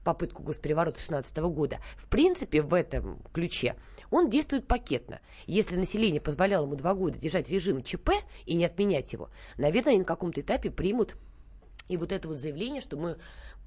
попытку 0.03 0.43
госпереворота 0.43 1.01
16 1.01 1.37
года. 1.39 1.79
В 1.97 2.09
принципе, 2.09 2.63
в 2.63 2.73
этом 2.73 3.19
ключе 3.33 3.75
он 4.15 4.31
действует 4.31 4.67
пакетно. 4.67 5.21
Если 5.47 5.77
население 5.77 6.21
позволяло 6.21 6.67
ему 6.67 6.77
два 6.77 6.95
года 6.95 7.19
держать 7.19 7.49
режим 7.49 7.83
ЧП 7.83 8.11
и 8.47 8.55
не 8.55 8.65
отменять 8.65 9.13
его, 9.13 9.31
наверное, 9.59 9.93
они 9.93 10.01
на 10.01 10.05
каком-то 10.05 10.41
этапе 10.41 10.71
примут 10.71 11.17
и 11.89 11.97
вот 11.97 12.13
это 12.13 12.29
вот 12.29 12.39
заявление, 12.39 12.81
что 12.81 12.97
мы 12.97 13.19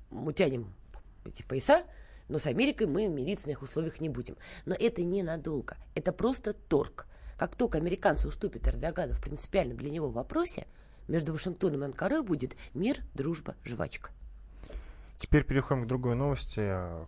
утянем 0.09 0.73
эти 1.25 1.43
пояса, 1.43 1.83
но 2.29 2.39
с 2.39 2.45
Америкой 2.45 2.87
мы 2.87 3.07
мириться 3.07 3.47
на 3.47 3.51
их 3.51 3.61
условиях 3.61 4.01
не 4.01 4.09
будем. 4.09 4.37
Но 4.65 4.73
это 4.73 5.03
ненадолго. 5.03 5.77
Это 5.95 6.11
просто 6.11 6.53
торг. 6.53 7.07
Как 7.37 7.55
только 7.55 7.77
американцы 7.77 8.27
уступят 8.27 8.67
Эрдогану 8.67 9.13
в 9.13 9.21
принципиальном 9.21 9.77
для 9.77 9.91
него 9.91 10.09
вопросе, 10.09 10.65
между 11.07 11.31
Вашингтоном 11.31 11.83
и 11.83 11.85
Анкарой 11.85 12.21
будет 12.21 12.55
мир, 12.73 13.01
дружба, 13.13 13.55
жвачка. 13.63 14.11
Теперь 15.19 15.43
переходим 15.43 15.83
к 15.83 15.87
другой 15.87 16.13
новости, 16.13 16.59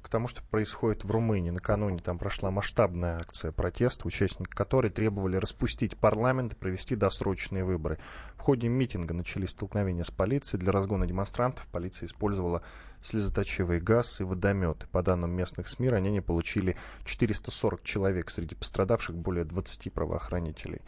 к 0.01 0.09
тому, 0.09 0.27
что 0.27 0.41
происходит 0.41 1.03
в 1.03 1.11
Румынии. 1.11 1.51
Накануне 1.51 1.99
там 1.99 2.17
прошла 2.17 2.49
масштабная 2.49 3.19
акция 3.19 3.51
протеста, 3.51 4.07
участники 4.07 4.49
которой 4.49 4.89
требовали 4.89 5.35
распустить 5.35 5.95
парламент 5.95 6.53
и 6.53 6.55
провести 6.55 6.95
досрочные 6.95 7.63
выборы. 7.63 7.99
В 8.35 8.41
ходе 8.41 8.67
митинга 8.67 9.13
начались 9.13 9.51
столкновения 9.51 10.03
с 10.03 10.09
полицией. 10.09 10.59
Для 10.59 10.71
разгона 10.71 11.05
демонстрантов 11.05 11.67
полиция 11.67 12.07
использовала 12.07 12.63
слезоточивый 13.03 13.79
газ 13.79 14.21
и 14.21 14.23
водометы. 14.23 14.87
По 14.91 15.03
данным 15.03 15.31
местных 15.31 15.67
СМИ, 15.67 15.89
ранения 15.89 16.23
получили 16.23 16.77
440 17.05 17.83
человек, 17.83 18.31
среди 18.31 18.55
пострадавших 18.55 19.15
более 19.15 19.45
20 19.45 19.93
правоохранителей. 19.93 20.81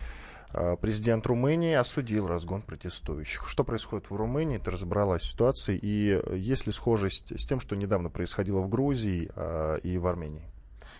А, 0.53 0.75
президент 0.75 1.25
Румынии 1.25 1.73
осудил 1.73 2.27
разгон 2.27 2.61
протестующих. 2.61 3.47
Что 3.47 3.63
происходит 3.63 4.09
в 4.09 4.15
Румынии? 4.15 4.57
Ты 4.57 4.71
разобралась 4.71 5.23
в 5.23 5.25
ситуации. 5.25 5.77
И 5.81 6.19
есть 6.35 6.65
ли 6.65 6.71
схожесть 6.71 7.37
с 7.37 7.45
тем, 7.45 7.59
что 7.59 7.75
недавно 7.75 8.09
происходило 8.09 8.61
в 8.61 8.69
Грузии 8.69 9.29
а, 9.35 9.75
и 9.77 9.97
в 9.97 10.07
Армении? 10.07 10.51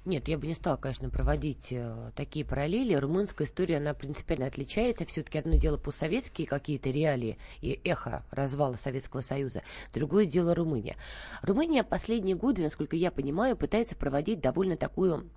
Нет, 0.04 0.28
я 0.28 0.40
бы 0.40 0.48
не 0.48 0.56
стала, 0.56 0.78
конечно, 0.78 1.12
проводить 1.12 1.72
э, 1.72 2.12
такие 2.16 2.44
параллели. 2.44 2.96
Румынская 2.96 3.46
история, 3.46 3.78
она 3.78 3.94
принципиально 3.94 4.48
отличается. 4.48 5.06
Все-таки 5.06 5.38
одно 5.38 5.58
дело 5.58 5.78
постсоветские 5.78 6.48
какие-то 6.48 6.90
реалии 6.90 7.38
и 7.62 7.80
эхо 7.84 8.26
развала 8.32 8.78
Советского 8.78 9.22
Союза. 9.22 9.62
Другое 9.94 10.26
дело 10.26 10.56
Румыния. 10.56 10.98
Румыния 11.44 11.84
последние 11.84 12.36
годы, 12.36 12.64
насколько 12.64 12.96
я 12.96 13.12
понимаю, 13.12 13.56
пытается 13.56 13.96
проводить 13.96 14.42
довольно 14.42 14.76
такую 14.76 15.30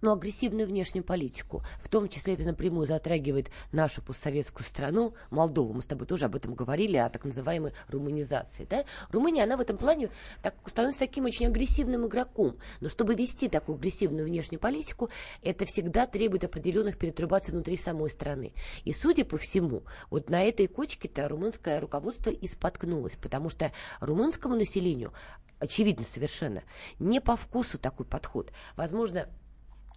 ну, 0.00 0.12
агрессивную 0.12 0.66
внешнюю 0.66 1.04
политику. 1.04 1.62
В 1.82 1.88
том 1.88 2.08
числе 2.08 2.34
это 2.34 2.44
напрямую 2.44 2.86
затрагивает 2.86 3.50
нашу 3.72 4.02
постсоветскую 4.02 4.64
страну, 4.64 5.14
Молдову. 5.30 5.72
Мы 5.72 5.82
с 5.82 5.86
тобой 5.86 6.06
тоже 6.06 6.26
об 6.26 6.36
этом 6.36 6.54
говорили, 6.54 6.96
о 6.96 7.08
так 7.08 7.24
называемой 7.24 7.72
румынизации. 7.88 8.66
Да? 8.68 8.84
Румыния, 9.10 9.44
она 9.44 9.56
в 9.56 9.60
этом 9.60 9.76
плане 9.76 10.10
так, 10.42 10.54
становится 10.66 11.00
таким 11.00 11.24
очень 11.24 11.46
агрессивным 11.46 12.06
игроком. 12.06 12.56
Но 12.80 12.88
чтобы 12.88 13.14
вести 13.14 13.48
такую 13.48 13.76
агрессивную 13.76 14.26
внешнюю 14.26 14.60
политику, 14.60 15.10
это 15.42 15.66
всегда 15.66 16.06
требует 16.06 16.44
определенных 16.44 16.98
перетрубаций 16.98 17.52
внутри 17.52 17.76
самой 17.76 18.10
страны. 18.10 18.52
И, 18.84 18.92
судя 18.92 19.24
по 19.24 19.36
всему, 19.36 19.82
вот 20.10 20.30
на 20.30 20.42
этой 20.42 20.66
кочке-то 20.66 21.28
румынское 21.28 21.80
руководство 21.80 22.30
и 22.30 22.46
споткнулось, 22.46 23.16
потому 23.16 23.48
что 23.48 23.72
румынскому 24.00 24.54
населению 24.54 25.12
очевидно 25.58 26.04
совершенно 26.04 26.62
не 26.98 27.20
по 27.20 27.36
вкусу 27.36 27.78
такой 27.78 28.06
подход. 28.06 28.52
Возможно, 28.76 29.28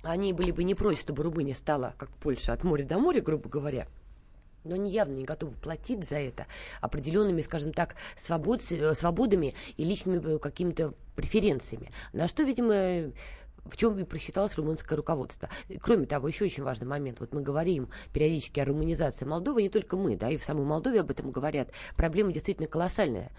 они 0.04 0.34
были 0.34 0.52
бы 0.52 0.64
не 0.64 0.76
против, 0.76 1.02
чтобы 1.02 1.24
Румыния 1.24 1.56
стала, 1.56 1.96
как 1.98 2.10
Польша, 2.18 2.54
от 2.54 2.64
моря 2.64 2.84
до 2.86 2.98
моря, 2.98 3.22
грубо 3.22 3.50
говоря, 3.50 3.88
но 4.64 4.76
они 4.76 4.92
явно 4.92 5.14
не 5.14 5.24
готовы 5.24 5.54
платить 5.54 6.08
за 6.08 6.18
это 6.18 6.46
определенными, 6.82 7.42
скажем 7.42 7.74
так, 7.74 7.96
свобод, 8.16 8.62
свободами 8.62 9.56
и 9.78 9.84
личными 9.84 10.36
э, 10.36 10.40
какими-то 10.40 10.94
преференциями. 11.16 11.92
На 12.14 12.28
что, 12.28 12.44
видимо, 12.44 13.12
в 13.66 13.78
чем 13.78 13.98
и 14.00 14.04
просчиталось 14.04 14.56
румынское 14.58 14.98
руководство. 14.98 15.50
Кроме 15.82 16.06
того, 16.06 16.28
еще 16.28 16.46
очень 16.46 16.64
важный 16.64 16.88
момент. 16.88 17.20
Вот 17.20 17.34
мы 17.34 17.42
говорим 17.42 17.90
периодически 18.14 18.60
о 18.60 18.66
румынизации 18.66 19.26
Молдовы, 19.26 19.62
не 19.62 19.70
только 19.70 19.98
мы, 19.98 20.16
да, 20.16 20.30
и 20.30 20.38
в 20.38 20.44
самой 20.44 20.66
Молдове 20.66 21.02
об 21.02 21.12
этом 21.12 21.32
говорят. 21.32 21.70
Проблема 21.96 22.32
действительно 22.32 22.68
колоссальная. 22.68 23.32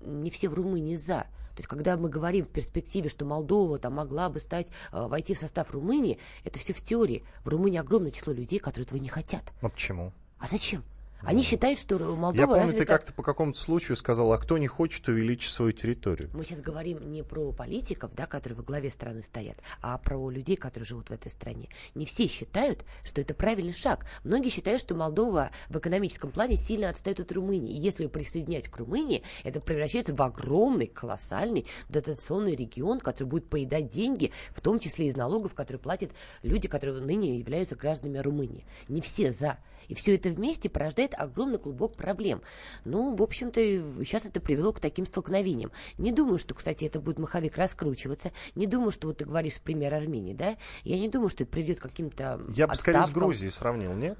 Не 0.00 0.30
все 0.30 0.48
в 0.48 0.54
Румынии 0.54 0.96
за. 0.96 1.26
То 1.58 1.60
есть, 1.62 1.68
когда 1.68 1.96
мы 1.96 2.08
говорим 2.08 2.44
в 2.44 2.50
перспективе, 2.50 3.08
что 3.08 3.24
Молдова 3.24 3.80
там 3.80 3.94
могла 3.94 4.30
бы 4.30 4.38
стать, 4.38 4.68
э, 4.92 5.06
войти 5.08 5.34
в 5.34 5.38
состав 5.38 5.72
Румынии, 5.72 6.20
это 6.44 6.56
все 6.60 6.72
в 6.72 6.80
теории. 6.80 7.24
В 7.44 7.48
Румынии 7.48 7.80
огромное 7.80 8.12
число 8.12 8.32
людей, 8.32 8.60
которые 8.60 8.84
этого 8.86 9.00
не 9.00 9.08
хотят. 9.08 9.42
А 9.60 9.68
почему? 9.68 10.12
А 10.38 10.46
зачем? 10.46 10.84
Они 11.22 11.42
считают, 11.42 11.80
что 11.80 11.98
Молдова 11.98 12.40
Я 12.40 12.46
помню, 12.46 12.62
развита... 12.62 12.78
ты 12.78 12.86
как-то 12.86 13.12
по 13.12 13.22
какому-то 13.22 13.58
случаю 13.58 13.96
сказал, 13.96 14.32
а 14.32 14.38
кто 14.38 14.56
не 14.56 14.68
хочет 14.68 15.06
увеличить 15.08 15.52
свою 15.52 15.72
территорию? 15.72 16.30
Мы 16.32 16.44
сейчас 16.44 16.60
говорим 16.60 17.10
не 17.10 17.22
про 17.24 17.52
политиков, 17.52 18.14
да, 18.14 18.26
которые 18.26 18.56
во 18.56 18.62
главе 18.62 18.90
страны 18.90 19.22
стоят, 19.22 19.56
а 19.82 19.98
про 19.98 20.30
людей, 20.30 20.56
которые 20.56 20.86
живут 20.86 21.08
в 21.08 21.12
этой 21.12 21.30
стране. 21.30 21.68
Не 21.94 22.06
все 22.06 22.28
считают, 22.28 22.84
что 23.02 23.20
это 23.20 23.34
правильный 23.34 23.72
шаг. 23.72 24.06
Многие 24.22 24.50
считают, 24.50 24.80
что 24.80 24.94
Молдова 24.94 25.50
в 25.68 25.78
экономическом 25.78 26.30
плане 26.30 26.56
сильно 26.56 26.88
отстает 26.88 27.20
от 27.20 27.32
Румынии. 27.32 27.72
И 27.72 27.80
если 27.80 28.04
ее 28.04 28.08
присоединять 28.08 28.68
к 28.68 28.76
Румынии, 28.76 29.22
это 29.42 29.60
превращается 29.60 30.14
в 30.14 30.22
огромный, 30.22 30.86
колоссальный 30.86 31.66
дотационный 31.88 32.54
регион, 32.54 33.00
который 33.00 33.28
будет 33.28 33.48
поедать 33.48 33.88
деньги, 33.88 34.32
в 34.54 34.60
том 34.60 34.78
числе 34.78 35.08
из 35.08 35.16
налогов, 35.16 35.54
которые 35.54 35.80
платят 35.80 36.12
люди, 36.42 36.68
которые 36.68 37.00
ныне 37.00 37.38
являются 37.38 37.74
гражданами 37.74 38.18
Румынии. 38.18 38.64
Не 38.88 39.00
все 39.00 39.32
за. 39.32 39.58
И 39.88 39.94
все 39.94 40.14
это 40.14 40.30
вместе 40.30 40.68
порождает 40.68 41.14
огромный 41.16 41.58
клубок 41.58 41.96
проблем. 41.96 42.42
Ну, 42.84 43.14
в 43.14 43.22
общем-то, 43.22 43.60
сейчас 44.04 44.26
это 44.26 44.40
привело 44.40 44.72
к 44.72 44.80
таким 44.80 45.06
столкновениям. 45.06 45.72
Не 45.96 46.12
думаю, 46.12 46.38
что, 46.38 46.54
кстати, 46.54 46.84
это 46.84 47.00
будет 47.00 47.18
маховик 47.18 47.56
раскручиваться. 47.56 48.32
Не 48.54 48.66
думаю, 48.66 48.90
что 48.90 49.08
вот 49.08 49.18
ты 49.18 49.24
говоришь 49.24 49.60
пример 49.60 49.94
Армении, 49.94 50.34
да? 50.34 50.56
Я 50.84 50.98
не 50.98 51.08
думаю, 51.08 51.28
что 51.28 51.44
это 51.44 51.52
приведет 51.52 51.80
к 51.80 51.82
каким-то 51.82 52.40
Я 52.54 52.66
бы 52.66 52.74
скорее 52.74 53.06
с. 53.06 53.10
Грузией 53.10 53.50
сравнил, 53.50 53.92
нет? 53.94 54.18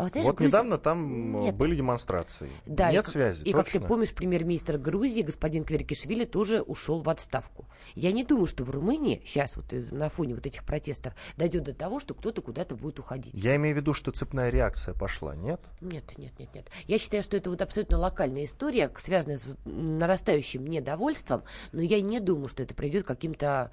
А 0.00 0.04
вот, 0.04 0.12
знаешь, 0.12 0.26
вот 0.26 0.36
Грузия- 0.36 0.48
недавно 0.48 0.78
там 0.78 1.36
э, 1.36 1.40
Нет. 1.42 1.56
были 1.56 1.76
демонстрации. 1.76 2.50
Да, 2.64 2.90
Нет 2.90 3.06
и, 3.06 3.10
связи, 3.10 3.44
И 3.44 3.52
как 3.52 3.66
ты 3.66 3.72
точно? 3.74 3.86
помнишь, 3.86 4.14
премьер-министр 4.14 4.78
Грузии, 4.78 5.20
господин 5.20 5.62
Кверкишвили, 5.64 6.24
тоже 6.24 6.62
ушел 6.62 7.02
в 7.02 7.08
отставку. 7.10 7.66
Я 7.94 8.10
не 8.12 8.24
думаю, 8.24 8.46
что 8.46 8.64
в 8.64 8.70
Румынии 8.70 9.20
сейчас 9.26 9.56
вот 9.56 9.66
на 9.92 10.08
фоне 10.08 10.34
вот 10.34 10.46
этих 10.46 10.64
протестов 10.64 11.12
дойдет 11.36 11.64
до 11.64 11.74
того, 11.74 12.00
что 12.00 12.14
кто-то 12.14 12.40
куда-то 12.40 12.76
будет 12.76 12.98
уходить. 12.98 13.34
Я 13.34 13.56
имею 13.56 13.74
в 13.76 13.78
виду, 13.78 13.92
что 13.92 14.10
цепная 14.10 14.48
реакция 14.48 14.94
пошла, 14.94 15.36
нет? 15.36 15.60
Нет, 15.82 16.16
нет, 16.16 16.32
нет, 16.38 16.54
нет. 16.54 16.68
Я 16.86 16.98
считаю, 16.98 17.22
что 17.22 17.36
это 17.36 17.50
вот 17.50 17.60
абсолютно 17.60 17.98
локальная 17.98 18.44
история, 18.44 18.90
связанная 18.96 19.36
с 19.36 19.44
нарастающим 19.66 20.66
недовольством, 20.66 21.42
но 21.72 21.82
я 21.82 22.00
не 22.00 22.20
думаю, 22.20 22.48
что 22.48 22.62
это 22.62 22.74
приведет 22.74 23.04
к 23.04 23.08
каким-то 23.08 23.70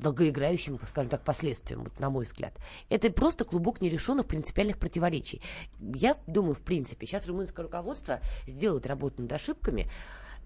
долгоиграющим, 0.00 0.78
скажем 0.88 1.10
так, 1.10 1.22
последствиям, 1.22 1.84
вот, 1.84 1.98
на 2.00 2.10
мой 2.10 2.24
взгляд. 2.24 2.54
Это 2.88 3.10
просто 3.10 3.44
клубок 3.44 3.80
нерешенных 3.80 4.26
принципиальных 4.26 4.78
противоречий. 4.78 5.40
Я 5.78 6.16
думаю, 6.26 6.54
в 6.54 6.60
принципе, 6.60 7.06
сейчас 7.06 7.26
румынское 7.26 7.64
руководство 7.64 8.20
сделает 8.46 8.86
работу 8.86 9.22
над 9.22 9.32
ошибками, 9.32 9.88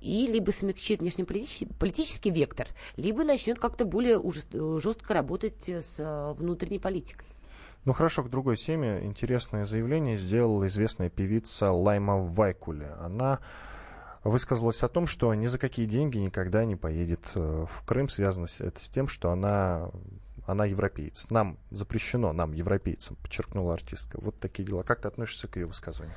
и 0.01 0.27
либо 0.27 0.51
смягчит 0.51 1.01
внешнеполитический 1.01 1.69
политический 1.79 2.31
вектор, 2.31 2.67
либо 2.97 3.25
начнет 3.25 3.59
как-то 3.59 3.85
более 3.87 4.21
э, 4.21 4.79
жестко 4.79 5.15
работать 5.15 5.69
с 5.69 5.99
э, 5.99 6.35
внутренней 6.35 6.79
политикой. 6.79 7.27
Ну 7.85 7.93
хорошо, 7.93 8.23
к 8.23 8.31
другой 8.31 8.57
теме. 8.57 9.01
Интересное 9.03 9.65
заявление 9.65 10.17
сделала 10.17 10.67
известная 10.69 11.11
певица 11.11 11.71
Лайма 11.71 12.19
Вайкуле. 12.19 12.97
Она 13.01 13.41
высказалась 14.25 14.83
о 14.83 14.89
том, 14.89 15.07
что 15.07 15.33
ни 15.35 15.47
за 15.47 15.59
какие 15.59 15.87
деньги 15.87 16.19
никогда 16.19 16.65
не 16.65 16.77
поедет 16.77 17.31
э, 17.35 17.67
в 17.69 17.87
Крым. 17.87 18.09
Связано 18.09 18.47
это 18.61 18.81
с 18.81 18.91
тем, 18.91 19.07
что 19.07 19.31
она, 19.31 19.91
она 20.47 20.65
европеец. 20.65 21.31
Нам 21.31 21.59
запрещено, 21.71 22.33
нам, 22.33 22.53
европейцам, 22.53 23.17
подчеркнула 23.17 23.75
артистка. 23.75 24.19
Вот 24.21 24.39
такие 24.41 24.65
дела. 24.65 24.83
Как 24.83 25.03
ты 25.03 25.09
относишься 25.09 25.47
к 25.47 25.57
ее 25.57 25.67
высказыванию? 25.67 26.17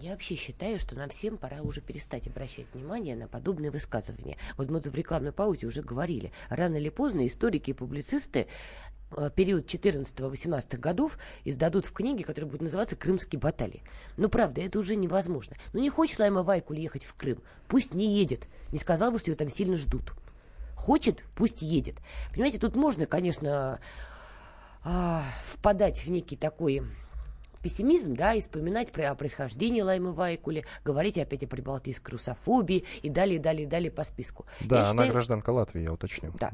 Я 0.00 0.12
вообще 0.12 0.34
считаю, 0.34 0.78
что 0.78 0.96
нам 0.96 1.08
всем 1.10 1.36
пора 1.36 1.62
уже 1.62 1.80
перестать 1.80 2.26
обращать 2.26 2.66
внимание 2.72 3.16
на 3.16 3.28
подобные 3.28 3.70
высказывания. 3.70 4.36
Вот 4.56 4.68
мы 4.68 4.80
в 4.80 4.94
рекламной 4.94 5.32
паузе 5.32 5.66
уже 5.66 5.82
говорили. 5.82 6.32
Рано 6.48 6.76
или 6.76 6.88
поздно 6.88 7.26
историки 7.26 7.70
и 7.70 7.74
публицисты 7.74 8.48
период 9.34 9.66
14-18 9.66 10.76
годов 10.78 11.18
издадут 11.44 11.86
в 11.86 11.92
книге, 11.92 12.24
которая 12.24 12.50
будет 12.50 12.62
называться 12.62 12.96
«Крымские 12.96 13.40
баталии». 13.40 13.82
Ну, 14.16 14.28
правда, 14.28 14.60
это 14.60 14.78
уже 14.78 14.96
невозможно. 14.96 15.56
Ну, 15.72 15.80
не 15.80 15.90
хочет 15.90 16.18
Лайма 16.18 16.42
Вайкуль 16.42 16.80
ехать 16.80 17.04
в 17.04 17.14
Крым. 17.14 17.42
Пусть 17.68 17.94
не 17.94 18.14
едет. 18.14 18.48
Не 18.70 18.78
сказал 18.78 19.12
бы, 19.12 19.18
что 19.18 19.30
ее 19.30 19.36
там 19.36 19.50
сильно 19.50 19.76
ждут. 19.76 20.12
Хочет, 20.74 21.24
пусть 21.36 21.62
едет. 21.62 21.96
Понимаете, 22.32 22.58
тут 22.58 22.74
можно, 22.74 23.06
конечно, 23.06 23.78
а, 24.84 25.22
впадать 25.44 26.04
в 26.04 26.10
некий 26.10 26.36
такой 26.36 26.82
пессимизм, 27.62 28.14
да, 28.14 28.34
и 28.34 28.40
вспоминать 28.40 28.90
про 28.92 29.10
о 29.10 29.14
происхождении 29.14 29.80
Лаймы 29.80 30.12
Вайкули, 30.12 30.64
говорить 30.84 31.18
опять 31.18 31.44
о 31.44 31.46
прибалтийской 31.46 32.12
русофобии 32.12 32.84
и 33.02 33.08
далее, 33.08 33.38
далее, 33.38 33.66
далее 33.66 33.90
по 33.90 34.04
списку. 34.04 34.46
Да, 34.60 34.76
Я 34.76 34.82
она 34.82 34.90
считаю- 34.92 35.12
гражданка 35.12 35.50
Латвии, 35.50 35.82
я 35.82 35.92
уточню. 35.92 36.32
да. 36.38 36.50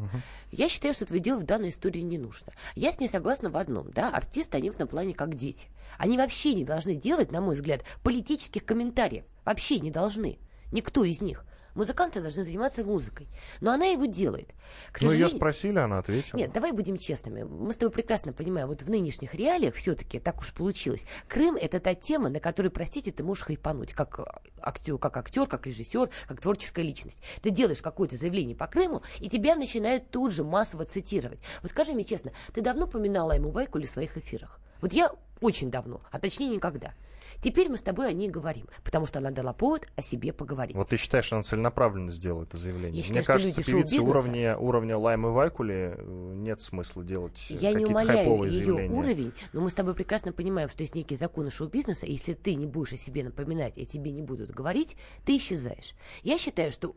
Я 0.51 0.68
считаю, 0.68 0.94
что 0.94 1.05
этого 1.05 1.18
делать 1.18 1.42
в 1.44 1.47
данной 1.47 1.71
истории 1.71 2.01
не 2.01 2.18
нужно. 2.18 2.53
Я 2.75 2.92
с 2.92 3.01
ней 3.01 3.09
согласна 3.09 3.51
в 3.51 3.57
одном, 3.57 3.90
да, 3.90 4.11
артисты, 4.11 4.59
они 4.59 4.71
в 4.71 4.75
этом 4.77 4.88
плане 4.88 5.14
как 5.14 5.35
дети. 5.35 5.68
Они 5.99 6.16
вообще 6.18 6.55
не 6.55 6.64
должны 6.64 6.94
делать, 6.94 7.33
на 7.33 7.40
мой 7.40 7.55
взгляд, 7.55 7.83
политических 8.03 8.64
комментариев. 8.64 9.25
Вообще 9.44 9.79
не 9.81 9.90
должны. 9.90 10.38
Никто 10.73 11.05
из 11.05 11.23
них. 11.23 11.44
Музыканты 11.79 12.21
должны 12.21 12.43
заниматься 12.43 12.83
музыкой. 12.83 13.29
Но 13.61 13.71
она 13.71 13.85
его 13.85 14.07
делает. 14.07 14.49
К 14.91 15.01
Ну, 15.01 15.07
ее 15.07 15.11
сожалению... 15.12 15.37
спросили, 15.37 15.79
она 15.79 15.99
ответила. 15.99 16.37
Нет, 16.37 16.53
давай 16.53 16.73
будем 16.73 16.99
честными. 16.99 17.45
Мы 17.45 17.73
с 17.73 17.77
тобой 17.77 17.93
прекрасно 17.93 18.33
понимаем, 18.33 18.67
вот 18.67 18.83
в 18.83 18.91
нынешних 18.91 19.33
реалиях 19.33 19.77
все-таки 19.77 20.19
так 20.19 20.41
уж 20.41 20.53
получилось. 20.53 21.05
Крым 21.29 21.55
это 21.55 21.79
та 21.79 21.95
тема, 21.95 22.31
на 22.31 22.41
которой, 22.41 22.71
простите, 22.71 23.12
ты 23.12 23.23
можешь 23.23 23.45
хайпануть, 23.45 23.93
как 23.93 24.19
актер, 24.61 24.99
как 24.99 25.19
актер, 25.19 25.47
как 25.47 25.69
режиссер, 25.69 26.11
как 26.27 26.41
творческая 26.41 26.83
личность. 26.83 27.21
Ты 27.43 27.51
делаешь 27.51 27.81
какое-то 27.81 28.17
заявление 28.17 28.57
по 28.57 28.67
Крыму, 28.67 29.03
и 29.21 29.29
тебя 29.29 29.55
начинают 29.55 30.11
тут 30.11 30.33
же 30.33 30.43
массово 30.43 30.85
цитировать. 30.85 31.38
Вот 31.62 31.71
скажи 31.71 31.93
мне 31.93 32.03
честно, 32.03 32.33
ты 32.53 32.61
давно 32.61 32.88
поминала 32.88 33.37
ему 33.37 33.51
Вайкуле 33.51 33.87
в 33.87 33.91
своих 33.91 34.17
эфирах? 34.17 34.59
Вот 34.81 34.93
я 34.93 35.12
очень 35.40 35.70
давно, 35.70 36.01
а 36.11 36.18
точнее 36.18 36.48
никогда. 36.48 36.94
Теперь 37.40 37.68
мы 37.68 37.77
с 37.77 37.83
тобой 37.83 38.09
о 38.09 38.12
ней 38.12 38.29
говорим, 38.29 38.66
потому 38.83 39.07
что 39.07 39.20
она 39.20 39.31
дала 39.31 39.53
повод 39.53 39.87
о 39.94 40.03
себе 40.03 40.33
поговорить. 40.33 40.74
Вот 40.74 40.88
ты 40.88 40.96
считаешь, 40.96 41.33
она 41.33 41.42
целенаправленно 41.42 42.11
сделала 42.11 42.42
это 42.42 42.57
заявление? 42.57 43.01
Я 43.03 43.09
Мне 43.11 43.20
считаю, 43.20 43.24
что 43.24 43.33
кажется, 43.33 43.62
певице 43.62 44.01
уровня, 44.01 44.57
уровня 44.57 44.96
Лаймы 44.96 45.33
Вайкули 45.33 45.94
э, 45.96 46.33
нет 46.35 46.61
смысла 46.61 47.05
делать 47.05 47.46
э, 47.51 47.55
Я 47.55 47.72
не 47.74 47.87
умоляю 47.87 48.42
ее 48.44 48.51
заявления. 48.51 48.94
уровень, 48.94 49.33
но 49.53 49.61
мы 49.61 49.70
с 49.70 49.74
тобой 49.74 49.94
прекрасно 49.94 50.33
понимаем, 50.33 50.68
что 50.68 50.83
есть 50.83 50.94
некие 50.96 51.16
законы 51.16 51.51
шоу-бизнеса, 51.51 52.07
и 52.07 52.12
если 52.12 52.35
ты 52.35 52.55
не 52.55 52.66
будешь 52.66 52.94
о 52.94 52.96
себе 52.96 53.22
напоминать, 53.22 53.79
и 53.79 53.87
тебе 53.87 54.11
не 54.11 54.22
будут 54.22 54.51
говорить, 54.51 54.96
ты 55.24 55.37
исчезаешь. 55.37 55.94
Я 56.22 56.38
считаю, 56.38 56.72
что 56.72 56.96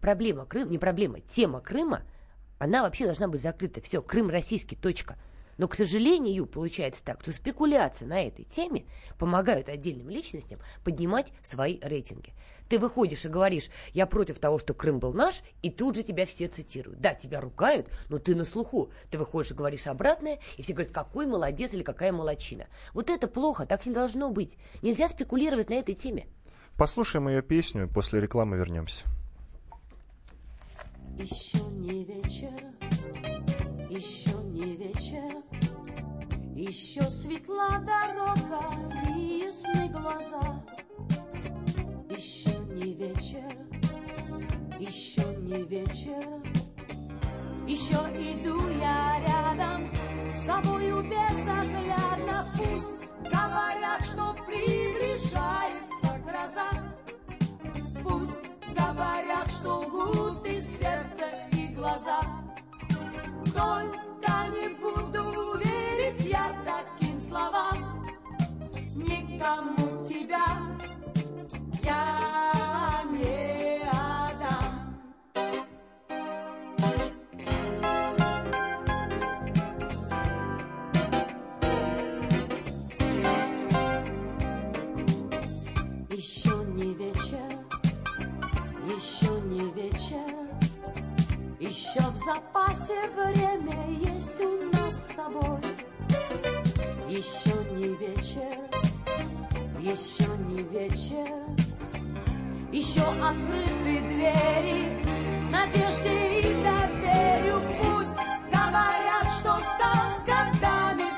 проблема 0.00 0.44
Крыма, 0.44 0.70
не 0.70 0.78
проблема, 0.78 1.20
тема 1.20 1.60
Крыма, 1.60 2.02
она 2.58 2.82
вообще 2.82 3.06
должна 3.06 3.26
быть 3.26 3.40
закрыта. 3.40 3.80
Все, 3.80 4.02
Крым 4.02 4.28
российский, 4.28 4.76
точка. 4.76 5.16
Но, 5.58 5.68
к 5.68 5.74
сожалению, 5.74 6.46
получается 6.46 7.04
так, 7.04 7.20
что 7.22 7.32
спекуляции 7.32 8.04
на 8.04 8.22
этой 8.22 8.44
теме 8.44 8.84
помогают 9.18 9.68
отдельным 9.68 10.08
личностям 10.08 10.60
поднимать 10.84 11.32
свои 11.42 11.78
рейтинги. 11.80 12.32
Ты 12.68 12.78
выходишь 12.78 13.24
и 13.26 13.28
говоришь, 13.28 13.68
я 13.92 14.06
против 14.06 14.38
того, 14.38 14.58
что 14.58 14.72
Крым 14.72 14.98
был 14.98 15.12
наш, 15.12 15.42
и 15.60 15.70
тут 15.70 15.94
же 15.94 16.02
тебя 16.02 16.24
все 16.24 16.48
цитируют. 16.48 17.00
Да, 17.00 17.14
тебя 17.14 17.40
ругают, 17.40 17.88
но 18.08 18.18
ты 18.18 18.34
на 18.34 18.44
слуху. 18.44 18.90
Ты 19.10 19.18
выходишь 19.18 19.50
и 19.50 19.54
говоришь 19.54 19.86
обратное, 19.86 20.38
и 20.56 20.62
все 20.62 20.72
говорят, 20.72 20.92
какой 20.92 21.26
молодец 21.26 21.74
или 21.74 21.82
какая 21.82 22.12
молодчина. 22.12 22.66
Вот 22.94 23.10
это 23.10 23.28
плохо, 23.28 23.66
так 23.66 23.84
не 23.84 23.92
должно 23.92 24.30
быть. 24.30 24.56
Нельзя 24.80 25.08
спекулировать 25.08 25.68
на 25.68 25.74
этой 25.74 25.94
теме. 25.94 26.26
Послушаем 26.78 27.28
ее 27.28 27.42
песню, 27.42 27.88
после 27.88 28.20
рекламы 28.20 28.56
вернемся. 28.56 29.06
Еще 31.18 31.58
не 31.72 32.04
вечер, 32.04 32.52
еще 33.90 34.32
не 34.44 34.51
вечер, 34.64 35.42
еще 36.54 37.02
светла 37.10 37.78
дорога 37.78 38.66
и 39.16 39.44
ясны 39.46 39.88
глаза. 39.88 40.62
Еще 42.10 42.56
не 42.74 42.94
вечер, 42.94 43.56
еще 44.78 45.24
не 45.40 45.62
вечер, 45.64 46.24
еще 47.66 47.94
иду 47.94 48.68
я 48.78 49.20
рядом 49.26 49.90
с 50.34 50.42
тобою 50.44 51.02
безоглядно. 51.02 52.46
Пусть 52.56 52.92
говорят, 53.24 54.04
что 54.04 54.36
приближается 54.46 56.18
гроза. 56.24 56.68
Пусть 58.02 58.40
говорят, 58.68 59.50
что 59.50 59.80
лгут 59.80 60.46
и 60.46 60.60
сердце, 60.60 61.24
и 61.52 61.74
глаза. 61.74 62.20
Только 63.54 64.11
запасе 92.24 92.94
время 93.16 93.88
есть 93.90 94.40
у 94.40 94.70
нас 94.72 95.08
с 95.08 95.14
тобой. 95.14 95.58
Еще 97.08 97.52
не 97.72 97.88
вечер, 97.96 98.58
еще 99.80 100.28
не 100.46 100.62
вечер, 100.62 101.28
еще 102.70 103.02
открыты 103.02 104.02
двери 104.08 105.02
надежде 105.50 106.40
и 106.40 106.62
доверию. 106.62 107.60
Пусть 107.80 108.16
говорят, 108.50 109.28
что 109.38 109.60
стал 109.60 110.12
с 110.12 110.24
годами 110.24 111.11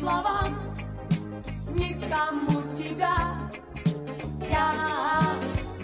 словам. 0.00 0.58
Никому 1.74 2.72
тебя 2.72 3.50
я 4.50 5.34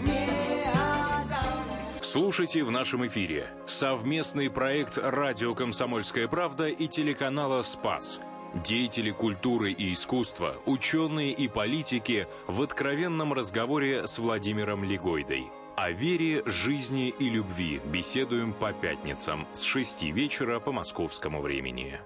не 0.03 0.37
Слушайте 2.01 2.63
в 2.63 2.71
нашем 2.71 3.05
эфире 3.07 3.49
совместный 3.67 4.49
проект 4.49 4.97
«Радио 4.97 5.53
Комсомольская 5.53 6.27
правда» 6.27 6.67
и 6.67 6.87
телеканала 6.87 7.61
«Спас». 7.61 8.19
Деятели 8.63 9.11
культуры 9.11 9.71
и 9.71 9.93
искусства, 9.93 10.55
ученые 10.65 11.31
и 11.31 11.47
политики 11.47 12.27
в 12.47 12.61
откровенном 12.61 13.33
разговоре 13.33 14.07
с 14.07 14.17
Владимиром 14.17 14.83
Легойдой. 14.83 15.51
О 15.75 15.91
вере, 15.91 16.41
жизни 16.45 17.09
и 17.09 17.29
любви 17.29 17.79
беседуем 17.85 18.53
по 18.53 18.73
пятницам 18.73 19.45
с 19.53 19.61
6 19.61 20.03
вечера 20.03 20.59
по 20.59 20.71
московскому 20.71 21.41
времени. 21.41 21.99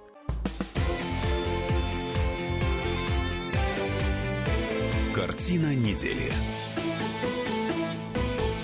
Картина 5.13 5.75
недели. 5.75 6.31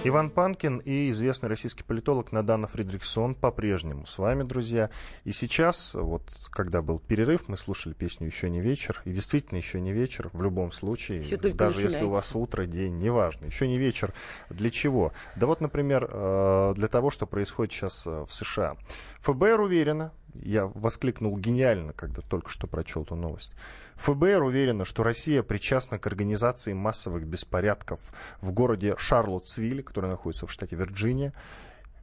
Иван 0.06 0.30
Панкин 0.30 0.78
и 0.78 1.10
известный 1.10 1.50
российский 1.50 1.84
политолог 1.84 2.32
Надана 2.32 2.68
Фридрихсон 2.68 3.36
по-прежнему 3.36 4.06
с 4.06 4.18
вами, 4.18 4.44
друзья. 4.44 4.90
И 5.26 5.34
сейчас, 5.34 5.94
вот 5.94 6.24
когда 6.50 6.82
был 6.82 7.00
перерыв, 7.00 7.50
мы 7.50 7.58
слушали 7.58 7.94
песню 7.94 8.28
«Еще 8.28 8.50
не 8.50 8.62
вечер». 8.62 9.02
И 9.04 9.12
действительно, 9.12 9.58
еще 9.58 9.82
не 9.82 9.92
вечер 9.92 10.30
в 10.32 10.42
любом 10.42 10.72
случае. 10.72 11.22
Только 11.22 11.58
даже 11.58 11.76
начинается. 11.76 11.84
если 11.84 12.06
у 12.06 12.12
вас 12.12 12.34
утро, 12.34 12.66
день, 12.66 12.98
неважно. 12.98 13.48
Еще 13.48 13.68
не 13.68 13.78
вечер. 13.78 14.14
Для 14.50 14.70
чего? 14.70 15.12
Да 15.36 15.48
вот, 15.48 15.60
например, 15.60 16.08
э, 16.10 16.74
для 16.78 16.88
того, 16.88 17.10
что 17.10 17.26
происходит 17.26 17.74
сейчас 17.74 18.08
э, 18.08 18.24
в 18.26 18.32
США. 18.32 18.78
ФБР 19.20 19.60
уверена, 19.60 20.14
я 20.44 20.68
воскликнул 20.68 21.38
гениально, 21.38 21.94
когда 21.94 22.22
только 22.22 22.50
что 22.50 22.68
прочел 22.68 23.04
эту 23.04 23.16
новость. 23.16 23.52
ФБР 23.96 24.44
уверена, 24.44 24.86
что 24.86 25.04
Россия 25.04 25.44
причастна 25.44 26.00
к 26.00 26.08
организации 26.08 26.74
массовых 26.74 27.26
беспорядков 27.26 28.12
в 28.42 28.52
городе 28.52 28.96
Шарлоттсвилле, 28.98 29.84
который 29.84 30.10
находится 30.10 30.48
в 30.48 30.52
штате 30.52 30.76
Вирджиния. 30.76 31.34